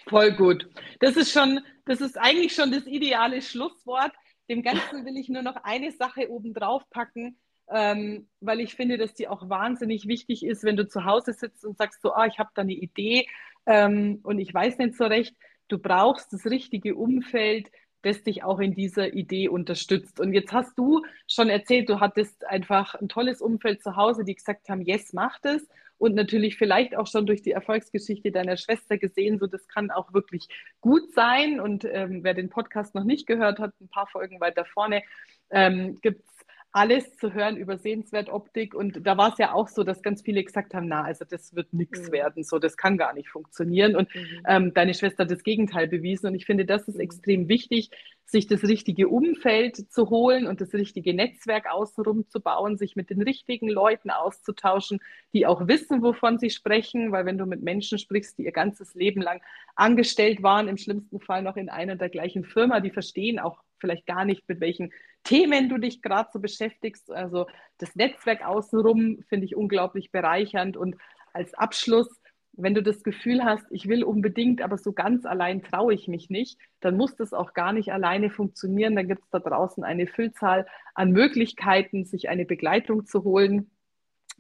Voll 0.09 0.33
gut. 0.33 0.69
Das 1.01 1.17
ist 1.17 1.33
schon, 1.33 1.61
das 1.87 2.01
ist 2.01 2.19
eigentlich 2.19 2.55
schon 2.55 2.73
das 2.73 2.87
ideale 2.87 3.41
Schlusswort. 3.41 4.13
Dem 4.49 4.63
Ganzen 4.63 5.05
will 5.05 5.17
ich 5.17 5.29
nur 5.29 5.43
noch 5.43 5.57
eine 5.65 5.91
Sache 5.93 6.31
obendrauf 6.31 6.89
packen, 6.91 7.39
ähm, 7.69 8.29
weil 8.41 8.61
ich 8.61 8.75
finde, 8.75 8.99
dass 8.99 9.15
die 9.15 9.29
auch 9.29 9.49
wahnsinnig 9.49 10.07
wichtig 10.07 10.45
ist, 10.45 10.65
wenn 10.65 10.77
du 10.77 10.87
zu 10.87 11.05
Hause 11.05 11.33
sitzt 11.33 11.65
und 11.65 11.79
sagst 11.79 12.03
so, 12.03 12.13
ah, 12.13 12.27
ich 12.27 12.39
habe 12.39 12.51
da 12.55 12.63
eine 12.63 12.75
Idee 12.75 13.27
ähm, 13.67 14.21
und 14.23 14.39
ich 14.39 14.53
weiß 14.53 14.79
nicht 14.79 14.97
so 14.97 15.05
recht. 15.05 15.35
Du 15.69 15.79
brauchst 15.79 16.33
das 16.33 16.45
richtige 16.45 16.95
Umfeld, 16.95 17.71
das 18.03 18.23
dich 18.23 18.45
auch 18.45 18.61
in 18.61 18.75
dieser 18.75 19.15
Idee 19.15 19.49
unterstützt. 19.49 20.21
Und 20.21 20.35
jetzt 20.35 20.53
hast 20.53 20.77
du 20.79 21.03
schon 21.27 21.49
erzählt, 21.49 21.89
du 21.89 22.01
hattest 22.01 22.45
einfach 22.47 22.95
ein 22.95 23.09
tolles 23.09 23.41
Umfeld 23.41 23.83
zu 23.83 23.97
Hause, 23.97 24.25
die 24.25 24.35
gesagt 24.35 24.69
haben, 24.69 24.83
yes, 24.83 25.15
mach 25.15 25.39
das 25.41 25.67
und 25.99 26.15
natürlich 26.15 26.57
vielleicht 26.57 26.97
auch 26.97 27.07
schon 27.07 27.27
durch 27.27 27.43
die 27.43 27.53
Erfolgsgeschichte 27.53 28.33
deiner 28.33 28.57
Schwester 28.57 28.99
gesehen, 28.99 29.39
so 29.39 29.47
das 29.47 29.67
kann 29.69 29.91
auch 29.91 30.13
wirklich 30.13 30.49
gut 30.81 31.13
sein. 31.13 31.61
Und 31.61 31.85
ähm, 31.85 32.23
wer 32.23 32.35
den 32.35 32.51
Podcast 32.51 32.95
noch 32.95 33.05
nicht 33.05 33.27
gehört 33.27 33.59
hat, 33.59 33.73
ein 33.81 33.89
paar 33.89 34.07
Folgen 34.07 34.41
weiter 34.41 34.65
vorne, 34.65 35.03
ähm, 35.51 35.99
gibt 36.03 36.25
es 36.27 36.34
alles 36.75 37.17
zu 37.17 37.33
hören 37.33 37.57
über 37.57 37.79
Sehenswertoptik. 37.79 38.75
Und 38.75 39.07
da 39.07 39.17
war 39.17 39.33
es 39.33 39.39
ja 39.39 39.53
auch 39.53 39.69
so, 39.69 39.85
dass 39.85 40.03
ganz 40.03 40.23
viele 40.23 40.43
gesagt 40.43 40.75
haben, 40.75 40.89
na, 40.89 41.05
also 41.05 41.25
das 41.25 41.55
wird 41.55 41.73
nichts 41.73 42.09
mhm. 42.09 42.13
werden, 42.13 42.43
so, 42.43 42.59
das 42.59 42.77
kann 42.77 42.99
gar 42.99 43.15
nicht 43.15 43.29
funktionieren. 43.29 43.95
Und 43.95 44.13
mhm. 44.13 44.43
ähm, 44.49 44.75
deine 44.75 44.93
Schwester 44.93 45.23
hat 45.23 45.31
das 45.31 45.45
Gegenteil 45.45 45.87
bewiesen. 45.87 46.27
Und 46.27 46.35
ich 46.35 46.47
finde, 46.47 46.65
das 46.67 46.89
ist 46.89 46.97
mhm. 46.97 47.03
extrem 47.03 47.49
wichtig, 47.49 47.91
sich 48.27 48.49
das 48.49 48.65
richtige 48.65 49.07
Umfeld 49.09 49.93
zu 49.93 50.11
holen 50.11 50.49
und 50.49 50.61
das 50.61 50.75
richtige 50.75 51.15
Netzwerk 51.15 51.71
außenrum 51.71 52.29
zu 52.29 52.41
bauen, 52.41 52.77
sich 52.77 52.97
mit 52.97 53.09
den 53.09 53.23
richtigen 53.23 53.69
Leuten 53.69 54.11
auszutauschen, 54.11 54.99
die 55.33 55.47
auch 55.47 55.69
wissen, 55.69 56.03
wovon 56.03 56.41
sie 56.41 56.51
sprechen. 56.51 57.13
Weil 57.13 57.25
wenn 57.25 57.39
du 57.39 57.47
mit 57.47 57.63
Menschen 57.63 57.99
sprichst, 57.99 58.37
die 58.37 58.47
ihr 58.47 58.53
ganzes 58.53 58.95
Leben 58.95 59.23
lang 59.23 59.41
angestellt 59.77 60.43
waren, 60.43 60.67
im 60.67 60.77
schlimmsten 60.77 61.21
Fall 61.21 61.43
noch 61.43 61.57
in 61.57 61.69
einer 61.69 61.95
der 61.95 62.09
gleichen 62.09 62.45
Firma, 62.45 62.81
die 62.81 62.91
verstehen 62.91 63.39
auch 63.39 63.63
vielleicht 63.85 64.07
gar 64.07 64.25
nicht, 64.25 64.49
mit 64.49 64.61
welchen 64.61 64.93
Themen 65.25 65.69
du 65.69 65.77
dich 65.77 66.01
gerade 66.01 66.31
so 66.33 66.41
beschäftigst. 66.41 67.11
Also 67.11 67.47
das 67.77 67.95
Netzwerk 67.97 68.47
außenrum 68.47 69.23
finde 69.29 69.45
ich 69.45 69.57
unglaublich 69.57 70.11
bereichernd. 70.11 70.79
Und 70.79 70.97
als 71.35 71.53
Abschluss, 71.53 72.09
wenn 72.53 72.75
du 72.75 72.83
das 72.83 73.03
Gefühl 73.03 73.45
hast, 73.45 73.67
ich 73.71 73.87
will 73.89 74.05
unbedingt, 74.05 74.63
aber 74.63 74.79
so 74.79 74.95
ganz 74.95 75.27
allein 75.27 75.63
traue 75.63 75.93
ich 75.93 76.09
mich 76.09 76.31
nicht, 76.31 76.59
dann 76.81 76.97
muss 76.97 77.15
das 77.15 77.35
auch 77.35 77.53
gar 77.53 77.75
nicht 77.75 77.93
alleine 77.93 78.31
funktionieren. 78.31 78.97
Dann 78.97 79.09
gibt 79.09 79.25
es 79.25 79.31
da 79.31 79.39
draußen 79.39 79.85
eine 79.85 80.07
Füllzahl 80.07 80.67
an 80.95 81.11
Möglichkeiten, 81.11 82.07
sich 82.07 82.31
eine 82.31 82.47
Begleitung 82.47 83.05
zu 83.05 83.23
holen 83.23 83.71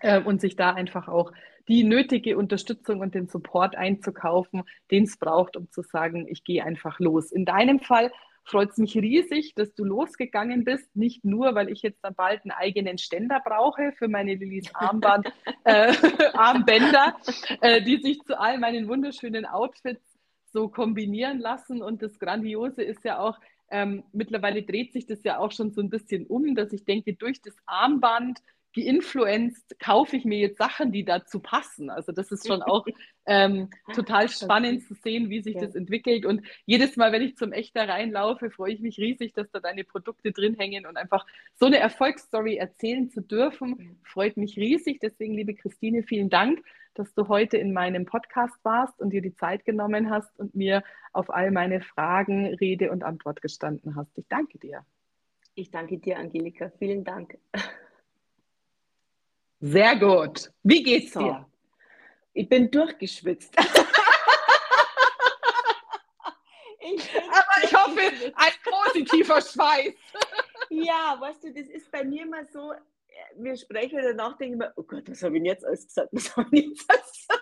äh, 0.01 0.23
und 0.23 0.41
sich 0.41 0.57
da 0.57 0.73
einfach 0.73 1.09
auch 1.09 1.33
die 1.69 1.85
nötige 1.85 2.37
Unterstützung 2.39 3.01
und 3.01 3.15
den 3.15 3.29
Support 3.29 3.77
einzukaufen, 3.77 4.63
den 4.91 5.05
es 5.05 5.19
braucht, 5.19 5.57
um 5.57 5.71
zu 5.71 5.83
sagen, 5.83 6.27
ich 6.29 6.45
gehe 6.45 6.65
einfach 6.65 6.99
los. 6.99 7.31
In 7.31 7.45
deinem 7.45 7.81
Fall 7.81 8.11
freut 8.45 8.71
es 8.71 8.79
mich 8.79 8.97
riesig, 8.97 9.55
dass 9.55 9.75
du 9.75 9.85
losgegangen 9.85 10.65
bist. 10.65 10.95
Nicht 10.95 11.25
nur, 11.25 11.55
weil 11.55 11.71
ich 11.71 11.83
jetzt 11.83 12.03
dann 12.03 12.15
bald 12.15 12.43
einen 12.43 12.53
eigenen 12.53 12.99
Ständer 12.99 13.41
brauche 13.45 13.93
für 13.93 14.09
meine 14.09 14.35
Lillys 14.35 14.75
Armband, 14.75 15.33
äh, 15.65 15.93
Armbänder, 16.35 17.17
äh, 17.61 17.83
die 17.83 17.97
sich 17.97 18.21
zu 18.23 18.39
all 18.39 18.59
meinen 18.59 18.89
wunderschönen 18.89 19.47
Outfits 19.47 20.03
so 20.53 20.69
kombinieren 20.69 21.41
lassen. 21.41 21.83
Und 21.83 22.03
das 22.03 22.19
Grandiose 22.19 22.83
ist 22.83 23.05
ja 23.05 23.19
auch, 23.19 23.39
ähm, 23.71 24.05
mittlerweile 24.13 24.63
dreht 24.63 24.93
sich 24.93 25.07
das 25.07 25.25
ja 25.25 25.39
auch 25.39 25.51
schon 25.51 25.73
so 25.73 25.81
ein 25.81 25.91
bisschen 25.91 26.27
um, 26.27 26.55
dass 26.55 26.73
ich 26.73 26.85
denke, 26.85 27.15
durch 27.15 27.41
das 27.41 27.57
Armband 27.67 28.41
geinfluenced, 28.75 29.79
kaufe 29.79 30.17
ich 30.17 30.25
mir 30.25 30.39
jetzt 30.39 30.59
Sachen, 30.59 30.93
die 30.93 31.05
dazu 31.05 31.41
passen. 31.41 31.91
Also 31.91 32.13
das 32.13 32.31
ist 32.31 32.47
schon 32.47 32.63
auch 32.63 32.87
ähm, 33.27 33.71
total 33.95 34.29
spannend 34.29 34.83
zu 34.83 34.95
sehen, 34.95 35.31
wie 35.31 35.41
sich 35.41 35.55
ja. 35.55 35.63
das 35.63 35.75
entwickelt. 35.75 36.27
Und 36.27 36.43
jedes 36.67 36.97
Mal, 36.97 37.13
wenn 37.13 37.23
ich 37.23 37.37
zum 37.37 37.53
Echter 37.53 37.89
reinlaufe, 37.89 38.51
freue 38.51 38.73
ich 38.73 38.81
mich 38.81 38.99
riesig, 38.99 39.33
dass 39.35 39.51
da 39.51 39.61
deine 39.61 39.85
Produkte 39.85 40.33
drin 40.33 40.55
hängen 40.55 40.87
und 40.87 40.97
einfach 40.97 41.27
so 41.55 41.67
eine 41.67 41.79
Erfolgsstory 41.79 42.57
erzählen 42.57 43.11
zu 43.11 43.21
dürfen, 43.21 43.99
freut 44.05 44.37
mich 44.37 44.57
riesig. 44.57 45.01
Deswegen, 45.01 45.35
liebe 45.35 45.55
Christine, 45.55 46.03
vielen 46.03 46.29
Dank, 46.29 46.63
dass 46.95 47.13
du 47.15 47.29
heute 47.29 47.57
in 47.57 47.73
meinem 47.73 48.05
Podcast 48.05 48.57
warst 48.63 49.01
und 49.01 49.11
dir 49.11 49.23
die 49.23 49.35
Zeit 49.35 49.65
genommen 49.65 50.11
hast 50.11 50.39
und 50.39 50.55
mir 50.55 50.83
auf 51.13 51.31
all 51.31 51.51
meine 51.51 51.81
Fragen 51.81 52.55
Rede 52.55 52.91
und 52.91 53.05
Antwort 53.05 53.43
gestanden 53.43 53.97
hast. 53.97 54.17
Ich 54.17 54.27
danke 54.29 54.59
dir. 54.59 54.85
Ich 55.55 55.71
danke 55.71 55.99
dir, 55.99 56.19
Angelika. 56.19 56.71
Vielen 56.79 57.05
Dank. 57.05 57.39
Sehr 59.61 59.97
gut. 59.97 60.51
Wie 60.63 60.83
geht's 60.83 61.13
so. 61.13 61.21
dir? 61.21 61.47
Ich 62.35 62.49
bin 62.49 62.71
durchgeschwitzt. 62.71 63.55
ich 66.81 67.13
bin 67.13 67.23
Aber 67.31 67.65
ich 67.65 67.75
hoffe, 67.75 68.01
ein 68.35 68.53
positiver 68.65 69.41
Schweiß. 69.41 69.95
ja, 70.71 71.17
weißt 71.21 71.45
du, 71.45 71.53
das 71.53 71.69
ist 71.69 71.91
bei 71.91 72.05
mir 72.05 72.25
immer 72.25 72.45
so, 72.47 72.73
äh, 72.73 72.79
wir 73.37 73.57
sprechen 73.57 74.01
danach, 74.03 74.37
denken 74.37 74.59
wir, 74.59 74.73
oh 74.77 74.83
Gott, 74.83 75.09
was 75.09 75.23
habe 75.23 75.39
ich 75.39 75.45
jetzt 75.45 75.65
alles 75.65 75.87
gesagt? 75.87 76.09
Was 76.13 76.37
habe 76.37 76.49
ich 76.53 76.67
jetzt 76.67 76.91
alles 76.91 77.13
gesagt? 77.13 77.41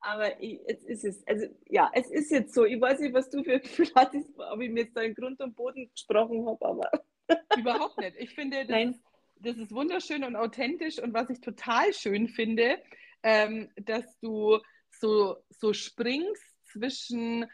Aber 0.00 0.40
ich, 0.40 0.60
jetzt 0.68 0.84
ist 0.84 1.04
es, 1.04 1.26
also 1.26 1.46
ja, 1.66 1.90
es 1.94 2.10
ist 2.10 2.30
jetzt 2.30 2.54
so. 2.54 2.64
Ich 2.64 2.80
weiß 2.80 3.00
nicht, 3.00 3.14
was 3.14 3.30
du 3.30 3.42
für 3.42 3.54
ein 3.54 3.62
Gefühl 3.62 3.90
hattest, 3.94 4.28
ob 4.38 4.60
ich 4.60 4.70
mir 4.70 4.84
jetzt 4.84 4.96
da 4.96 5.00
in 5.00 5.14
Grund 5.14 5.40
und 5.40 5.56
Boden 5.56 5.90
gesprochen 5.90 6.46
habe, 6.46 6.64
aber. 6.64 6.90
Überhaupt 7.58 7.98
nicht. 7.98 8.16
Ich 8.18 8.34
finde, 8.34 8.58
das 8.58 8.68
Nein 8.68 9.00
das 9.44 9.56
ist 9.58 9.72
wunderschön 9.72 10.24
und 10.24 10.36
authentisch 10.36 10.98
und 10.98 11.14
was 11.14 11.30
ich 11.30 11.40
total 11.40 11.92
schön 11.92 12.28
finde, 12.28 12.78
ähm, 13.24 13.70
dass 13.76 14.04
du 14.20 14.60
so, 14.90 15.36
so 15.50 15.72
springst 15.72 16.44
zwischen, 16.70 17.46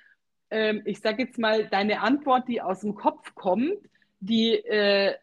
ähm, 0.51 0.83
ich 0.85 1.01
sage 1.01 1.23
jetzt 1.23 1.39
mal, 1.39 1.69
deine 1.69 2.01
Antwort, 2.01 2.49
die 2.49 2.61
aus 2.61 2.81
dem 2.81 2.95
Kopf 2.95 3.35
kommt, 3.35 3.79
die 4.19 4.57
äh, 4.57 5.15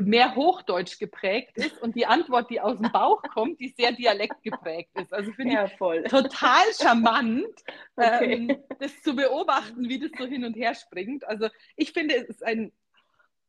mehr 0.00 0.34
Hochdeutsch 0.34 0.98
geprägt 0.98 1.56
ist 1.56 1.80
und 1.82 1.94
die 1.94 2.06
Antwort, 2.06 2.50
die 2.50 2.60
aus 2.60 2.78
dem 2.78 2.90
Bauch 2.92 3.22
kommt, 3.22 3.60
die 3.60 3.74
sehr 3.76 3.92
dialektgeprägt 3.92 4.90
ist. 4.94 5.12
Also 5.12 5.32
finde 5.32 5.54
ja, 5.54 5.66
ich 5.66 6.10
total 6.10 6.64
charmant, 6.80 7.46
okay. 7.96 8.32
ähm, 8.32 8.56
das 8.78 9.00
zu 9.02 9.14
beobachten, 9.14 9.88
wie 9.88 9.98
das 9.98 10.10
so 10.18 10.26
hin 10.26 10.44
und 10.44 10.54
her 10.54 10.74
springt. 10.74 11.26
Also 11.26 11.48
ich 11.76 11.92
finde, 11.92 12.16
es 12.16 12.28
ist 12.28 12.44
ein, 12.44 12.72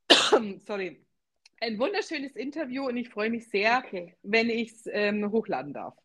sorry, 0.65 1.05
ein 1.61 1.77
wunderschönes 1.79 2.35
Interview 2.35 2.87
und 2.87 2.97
ich 2.97 3.09
freue 3.09 3.29
mich 3.29 3.49
sehr, 3.49 3.83
okay. 3.85 4.15
wenn 4.23 4.49
ich 4.49 4.71
es 4.71 4.89
ähm, 4.91 5.31
hochladen 5.31 5.73
darf. 5.73 5.95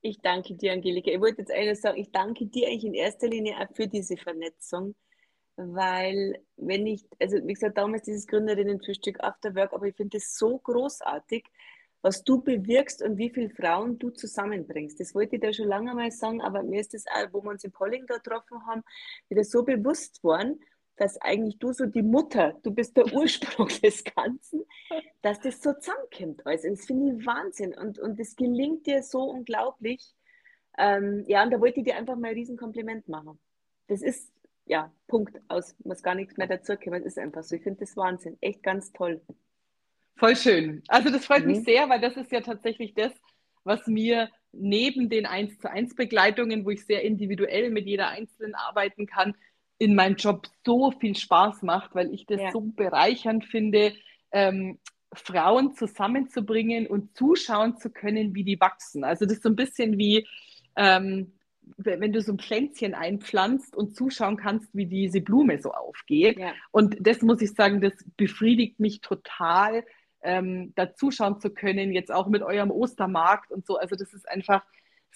Ich 0.00 0.20
danke 0.20 0.54
dir, 0.54 0.72
Angelika. 0.72 1.10
Ich 1.10 1.20
wollte 1.20 1.42
jetzt 1.42 1.50
eines 1.50 1.80
sagen, 1.80 1.98
ich 1.98 2.10
danke 2.12 2.46
dir 2.46 2.68
eigentlich 2.68 2.84
in 2.84 2.94
erster 2.94 3.28
Linie 3.28 3.56
auch 3.58 3.74
für 3.74 3.88
diese 3.88 4.16
Vernetzung, 4.16 4.94
weil 5.56 6.40
wenn 6.56 6.86
ich, 6.86 7.04
also 7.18 7.36
wie 7.44 7.52
gesagt, 7.52 7.78
damals 7.78 8.04
dieses 8.04 8.26
Gründerinnen-Frühstück 8.28 9.20
After 9.20 9.54
Work, 9.56 9.72
aber 9.72 9.86
ich 9.86 9.96
finde 9.96 10.18
es 10.18 10.36
so 10.36 10.58
großartig, 10.58 11.44
was 12.00 12.22
du 12.22 12.40
bewirkst 12.40 13.02
und 13.02 13.18
wie 13.18 13.30
viele 13.30 13.50
Frauen 13.50 13.98
du 13.98 14.10
zusammenbringst. 14.10 15.00
Das 15.00 15.16
wollte 15.16 15.34
ich 15.34 15.42
da 15.42 15.52
schon 15.52 15.66
lange 15.66 15.92
mal 15.94 16.12
sagen, 16.12 16.40
aber 16.40 16.62
mir 16.62 16.80
ist 16.80 16.94
das 16.94 17.04
auch, 17.08 17.32
wo 17.32 17.42
wir 17.42 17.50
uns 17.50 17.64
in 17.64 17.72
Polling 17.72 18.06
da 18.06 18.18
getroffen 18.18 18.64
haben, 18.68 18.82
wieder 19.28 19.42
so 19.42 19.64
bewusst 19.64 20.22
worden, 20.22 20.60
dass 20.98 21.20
eigentlich 21.22 21.58
du 21.58 21.72
so 21.72 21.86
die 21.86 22.02
Mutter, 22.02 22.58
du 22.62 22.72
bist 22.72 22.96
der 22.96 23.12
Ursprung 23.12 23.68
des 23.82 24.04
Ganzen, 24.04 24.64
dass 25.22 25.40
das 25.40 25.62
so 25.62 25.72
zusammenkommt. 25.72 26.44
Also 26.44 26.68
das 26.68 26.86
finde 26.86 27.14
ich 27.14 27.26
Wahnsinn 27.26 27.72
und, 27.74 27.98
und 27.98 28.18
das 28.18 28.36
gelingt 28.36 28.86
dir 28.86 29.02
so 29.02 29.22
unglaublich. 29.22 30.14
Ähm, 30.76 31.24
ja, 31.26 31.42
und 31.42 31.50
da 31.50 31.60
wollte 31.60 31.80
ich 31.80 31.86
dir 31.86 31.96
einfach 31.96 32.16
mal 32.16 32.28
ein 32.28 32.34
Riesenkompliment 32.34 33.08
machen. 33.08 33.38
Das 33.86 34.02
ist, 34.02 34.32
ja, 34.66 34.92
Punkt 35.06 35.40
aus, 35.48 35.74
muss 35.84 36.02
gar 36.02 36.14
nichts 36.14 36.36
mehr 36.36 36.46
dazu 36.46 36.76
kommen, 36.76 37.02
ist 37.04 37.18
einfach 37.18 37.42
so. 37.42 37.56
Ich 37.56 37.62
finde 37.62 37.80
das 37.80 37.96
Wahnsinn, 37.96 38.36
echt 38.40 38.62
ganz 38.62 38.92
toll. 38.92 39.20
Voll 40.16 40.36
schön. 40.36 40.82
Also 40.88 41.10
das 41.10 41.24
freut 41.24 41.42
mhm. 41.42 41.52
mich 41.52 41.64
sehr, 41.64 41.88
weil 41.88 42.00
das 42.00 42.16
ist 42.16 42.32
ja 42.32 42.40
tatsächlich 42.40 42.94
das, 42.94 43.12
was 43.62 43.86
mir 43.86 44.30
neben 44.52 45.08
den 45.08 45.26
1 45.26 45.58
zu 45.58 45.70
1 45.70 45.94
Begleitungen, 45.94 46.64
wo 46.64 46.70
ich 46.70 46.84
sehr 46.84 47.02
individuell 47.02 47.70
mit 47.70 47.86
jeder 47.86 48.08
Einzelnen 48.08 48.54
arbeiten 48.54 49.06
kann, 49.06 49.36
in 49.78 49.94
meinem 49.94 50.16
Job 50.16 50.46
so 50.64 50.90
viel 50.90 51.16
Spaß 51.16 51.62
macht, 51.62 51.94
weil 51.94 52.12
ich 52.12 52.26
das 52.26 52.40
ja. 52.40 52.50
so 52.50 52.60
bereichernd 52.60 53.44
finde, 53.44 53.94
ähm, 54.32 54.78
Frauen 55.12 55.74
zusammenzubringen 55.74 56.86
und 56.86 57.16
zuschauen 57.16 57.76
zu 57.78 57.90
können, 57.90 58.34
wie 58.34 58.44
die 58.44 58.60
wachsen. 58.60 59.04
Also 59.04 59.24
das 59.24 59.34
ist 59.34 59.42
so 59.42 59.48
ein 59.48 59.56
bisschen 59.56 59.96
wie, 59.96 60.26
ähm, 60.76 61.32
wenn 61.76 62.12
du 62.12 62.20
so 62.20 62.32
ein 62.32 62.38
Pflänzchen 62.38 62.94
einpflanzt 62.94 63.74
und 63.74 63.94
zuschauen 63.94 64.36
kannst, 64.36 64.74
wie 64.74 64.86
diese 64.86 65.20
Blume 65.20 65.60
so 65.60 65.72
aufgeht. 65.72 66.38
Ja. 66.38 66.52
Und 66.70 66.96
das 67.00 67.22
muss 67.22 67.40
ich 67.40 67.52
sagen, 67.52 67.80
das 67.80 67.94
befriedigt 68.16 68.80
mich 68.80 69.00
total, 69.00 69.84
ähm, 70.22 70.72
da 70.74 70.94
zuschauen 70.94 71.40
zu 71.40 71.50
können, 71.50 71.92
jetzt 71.92 72.12
auch 72.12 72.26
mit 72.26 72.42
eurem 72.42 72.70
Ostermarkt 72.70 73.50
und 73.50 73.66
so. 73.66 73.76
Also 73.76 73.96
das 73.96 74.12
ist 74.12 74.28
einfach 74.28 74.64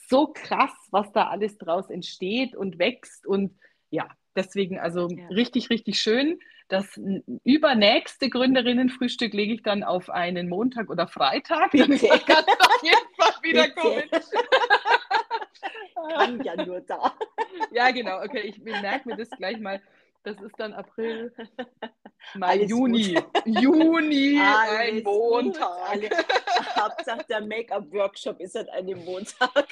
so 0.09 0.29
krass, 0.33 0.73
was 0.91 1.13
da 1.13 1.29
alles 1.29 1.59
draus 1.59 1.91
entsteht 1.91 2.55
und 2.55 2.79
wächst 2.79 3.27
und 3.27 3.59
ja, 3.91 4.09
Deswegen 4.35 4.79
also 4.79 5.09
ja. 5.09 5.27
richtig, 5.29 5.71
richtig 5.71 6.01
schön. 6.01 6.39
Das 6.69 6.99
übernächste 7.45 8.31
Gründerinnenfrühstück 8.31 9.35
lege 9.35 9.55
ich 9.55 9.63
dann 9.63 9.83
auf 9.83 10.09
einen 10.09 10.49
Montag 10.49 10.89
oder 10.89 11.07
Freitag. 11.07 11.71
Dann 11.73 11.81
kann 11.81 11.93
es 11.93 12.11
auf 12.11 12.83
jeden 12.83 13.15
Fall 13.17 13.35
wiederkommen. 13.43 14.03
Kann 16.17 16.43
ja 16.43 16.65
nur 16.65 16.81
da. 16.81 17.15
Ja, 17.73 17.91
genau. 17.91 18.23
Okay, 18.23 18.41
ich 18.41 18.59
merke 18.59 19.09
mir 19.09 19.17
das 19.17 19.31
gleich 19.31 19.61
mal. 19.61 19.81
Das 20.25 20.41
ist 20.41 20.55
dann 20.59 20.73
April, 20.73 21.33
Mai, 22.35 22.47
Alles 22.47 22.71
Juni. 22.71 23.15
Gut. 23.15 23.25
Juni, 23.45 24.41
Alles 24.41 24.99
ein 24.99 25.03
Montag. 25.03 25.99
Hauptsache 26.77 27.25
der 27.29 27.41
Make-up-Workshop 27.41 28.41
ist 28.41 28.55
halt 28.55 28.71
an 28.71 28.87
dem 28.87 29.05
Montag. 29.05 29.67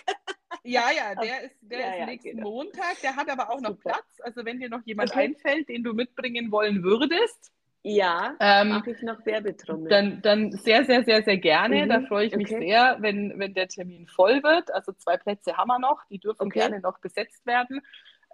Ja, 0.64 0.84
ja, 0.90 1.14
der 1.14 1.42
ist, 1.44 1.56
der 1.60 1.80
ja, 1.80 1.94
ist 1.94 2.06
nächsten 2.06 2.36
genau. 2.36 2.50
Montag. 2.50 3.00
Der 3.02 3.16
hat 3.16 3.28
aber 3.30 3.50
auch 3.50 3.58
Super. 3.58 3.70
noch 3.70 3.80
Platz. 3.80 4.20
Also 4.22 4.44
wenn 4.44 4.60
dir 4.60 4.68
noch 4.68 4.82
jemand 4.84 5.10
okay. 5.10 5.20
einfällt, 5.20 5.68
den 5.68 5.82
du 5.82 5.92
mitbringen 5.92 6.50
wollen 6.50 6.82
würdest. 6.82 7.52
Ja, 7.82 8.36
ähm, 8.40 8.68
mache 8.68 8.90
ich 8.90 9.00
noch 9.00 9.24
Werbetrommel. 9.24 9.88
Dann, 9.88 10.20
dann 10.20 10.52
sehr, 10.52 10.84
sehr, 10.84 11.02
sehr, 11.02 11.22
sehr 11.22 11.38
gerne. 11.38 11.84
Mhm. 11.84 11.88
Da 11.88 12.00
freue 12.02 12.26
ich 12.26 12.36
mich 12.36 12.50
okay. 12.50 12.66
sehr, 12.66 12.98
wenn, 13.00 13.38
wenn 13.38 13.54
der 13.54 13.68
Termin 13.68 14.06
voll 14.06 14.42
wird. 14.42 14.70
Also 14.74 14.92
zwei 14.92 15.16
Plätze 15.16 15.56
haben 15.56 15.68
wir 15.68 15.78
noch, 15.78 16.04
die 16.10 16.18
dürfen 16.18 16.48
okay. 16.48 16.58
gerne 16.58 16.80
noch 16.80 16.98
besetzt 16.98 17.46
werden. 17.46 17.80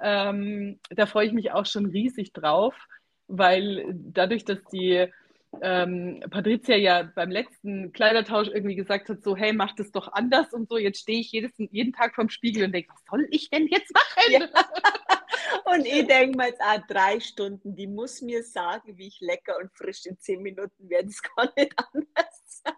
Ähm, 0.03 0.81
da 0.91 1.07
freue 1.07 1.27
ich 1.27 1.33
mich 1.33 1.53
auch 1.53 1.65
schon 1.65 1.87
riesig 1.87 2.33
drauf, 2.33 2.75
weil 3.29 3.87
dadurch, 3.95 4.45
dass 4.45 4.63
die 4.73 5.07
ähm, 5.63 6.23
Patricia 6.31 6.77
ja 6.77 7.03
beim 7.03 7.31
letzten 7.31 7.93
Kleidertausch 7.93 8.49
irgendwie 8.49 8.77
gesagt 8.77 9.09
hat, 9.09 9.23
so, 9.23 9.37
hey, 9.37 9.53
mach 9.53 9.75
das 9.75 9.91
doch 9.91 10.13
anders 10.13 10.53
und 10.53 10.69
so. 10.69 10.77
Jetzt 10.77 11.01
stehe 11.01 11.21
ich 11.21 11.33
jedes, 11.33 11.53
jeden 11.57 11.93
Tag 11.93 12.15
vorm 12.15 12.29
Spiegel 12.29 12.65
und 12.65 12.73
denke, 12.73 12.93
was 12.93 13.03
soll 13.11 13.27
ich 13.31 13.51
denn 13.51 13.67
jetzt 13.69 13.93
machen? 13.93 14.33
Ja. 14.33 14.49
Und 15.65 15.85
ich 15.85 16.07
denke 16.07 16.37
mal 16.37 16.49
jetzt 16.49 16.61
auch 16.61 16.87
drei 16.87 17.19
Stunden, 17.19 17.75
die 17.75 17.87
muss 17.87 18.23
mir 18.23 18.43
sagen, 18.43 18.97
wie 18.99 19.09
ich 19.09 19.21
lecker 19.21 19.57
und 19.61 19.73
frisch 19.73 20.07
in 20.07 20.19
zehn 20.19 20.43
Minuten 20.43 20.89
werde 20.89 21.09
es 21.09 21.21
gar 21.23 21.53
nicht 21.57 21.73
anders 21.77 22.43
sein. 22.45 22.75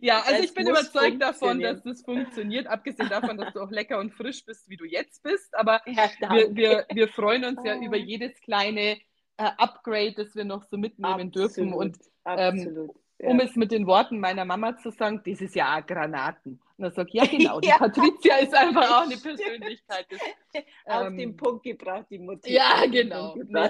Ja, 0.00 0.20
also 0.20 0.32
das 0.32 0.44
ich 0.46 0.54
bin 0.54 0.68
überzeugt 0.68 1.22
davon, 1.22 1.60
dass 1.60 1.82
das 1.82 2.02
funktioniert, 2.02 2.66
abgesehen 2.66 3.08
davon, 3.08 3.36
dass 3.38 3.52
du 3.52 3.60
auch 3.60 3.70
lecker 3.70 3.98
und 3.98 4.12
frisch 4.12 4.44
bist, 4.44 4.68
wie 4.68 4.76
du 4.76 4.84
jetzt 4.84 5.22
bist. 5.22 5.54
Aber 5.54 5.82
ja, 5.86 6.10
wir, 6.30 6.54
wir, 6.54 6.86
wir 6.92 7.08
freuen 7.08 7.44
uns 7.44 7.60
ja 7.64 7.76
über 7.80 7.96
jedes 7.96 8.40
kleine 8.40 8.98
äh, 9.36 9.50
Upgrade, 9.58 10.14
das 10.16 10.34
wir 10.34 10.44
noch 10.44 10.64
so 10.64 10.76
mitnehmen 10.76 11.28
absolut, 11.28 11.34
dürfen. 11.34 11.72
Und 11.72 11.98
ähm, 12.26 12.90
ja. 13.18 13.28
um 13.28 13.40
es 13.40 13.56
mit 13.56 13.72
den 13.72 13.86
Worten 13.86 14.18
meiner 14.18 14.44
Mama 14.44 14.76
zu 14.76 14.90
sagen, 14.90 15.20
das 15.24 15.40
ist 15.40 15.54
ja 15.54 15.78
auch 15.78 15.86
Granaten. 15.86 16.60
Und 16.76 16.84
dann 16.84 16.92
sage 16.92 17.10
ich, 17.12 17.14
ja 17.14 17.26
genau, 17.38 17.60
die 17.60 17.68
ja. 17.68 17.78
Patricia 17.78 18.36
ist 18.38 18.54
einfach 18.54 18.90
auch 18.90 19.02
eine 19.04 19.16
Persönlichkeit. 19.16 20.06
Das, 20.10 20.62
auf 20.86 21.06
ähm, 21.06 21.16
den 21.16 21.36
Punkt 21.36 21.62
gebracht, 21.64 22.06
die 22.10 22.18
Mutter. 22.18 22.50
Ja, 22.50 22.84
genau. 22.90 23.34
Nee, 23.36 23.68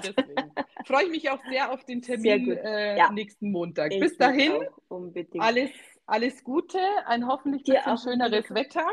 Freue 0.85 1.05
ich 1.05 1.09
mich 1.11 1.29
auch 1.29 1.39
sehr 1.49 1.71
auf 1.71 1.83
den 1.85 2.01
Termin 2.01 2.51
äh, 2.51 2.97
ja. 2.97 3.11
nächsten 3.11 3.51
Montag. 3.51 3.93
Ich 3.93 3.99
Bis 3.99 4.17
dahin, 4.17 4.53
alles, 5.39 5.71
alles 6.05 6.43
Gute, 6.43 6.79
ein 7.05 7.27
hoffentlich 7.27 7.63
ein 7.85 7.97
schöneres 7.97 8.53
Wetter. 8.53 8.85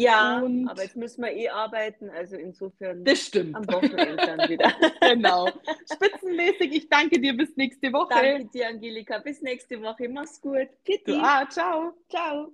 Ja, 0.00 0.40
und 0.40 0.68
aber 0.68 0.82
jetzt 0.82 0.96
müssen 0.96 1.22
wir 1.22 1.32
eh 1.32 1.48
arbeiten, 1.48 2.10
also 2.10 2.36
insofern 2.36 3.04
das 3.04 3.26
stimmt. 3.26 3.54
am 3.54 3.66
Wochenende 3.68 4.16
dann 4.16 4.48
wieder. 4.48 4.72
genau. 5.00 5.48
Spitzenmäßig, 5.92 6.72
ich 6.72 6.88
danke 6.88 7.20
dir, 7.20 7.36
bis 7.36 7.56
nächste 7.56 7.92
Woche. 7.92 8.08
Danke 8.10 8.46
dir, 8.46 8.68
Angelika, 8.68 9.18
bis 9.18 9.42
nächste 9.42 9.80
Woche, 9.82 10.08
mach's 10.08 10.40
gut. 10.40 10.68
Du, 11.06 11.16
ah, 11.16 11.46
ciao. 11.48 11.92
Ciao. 12.08 12.52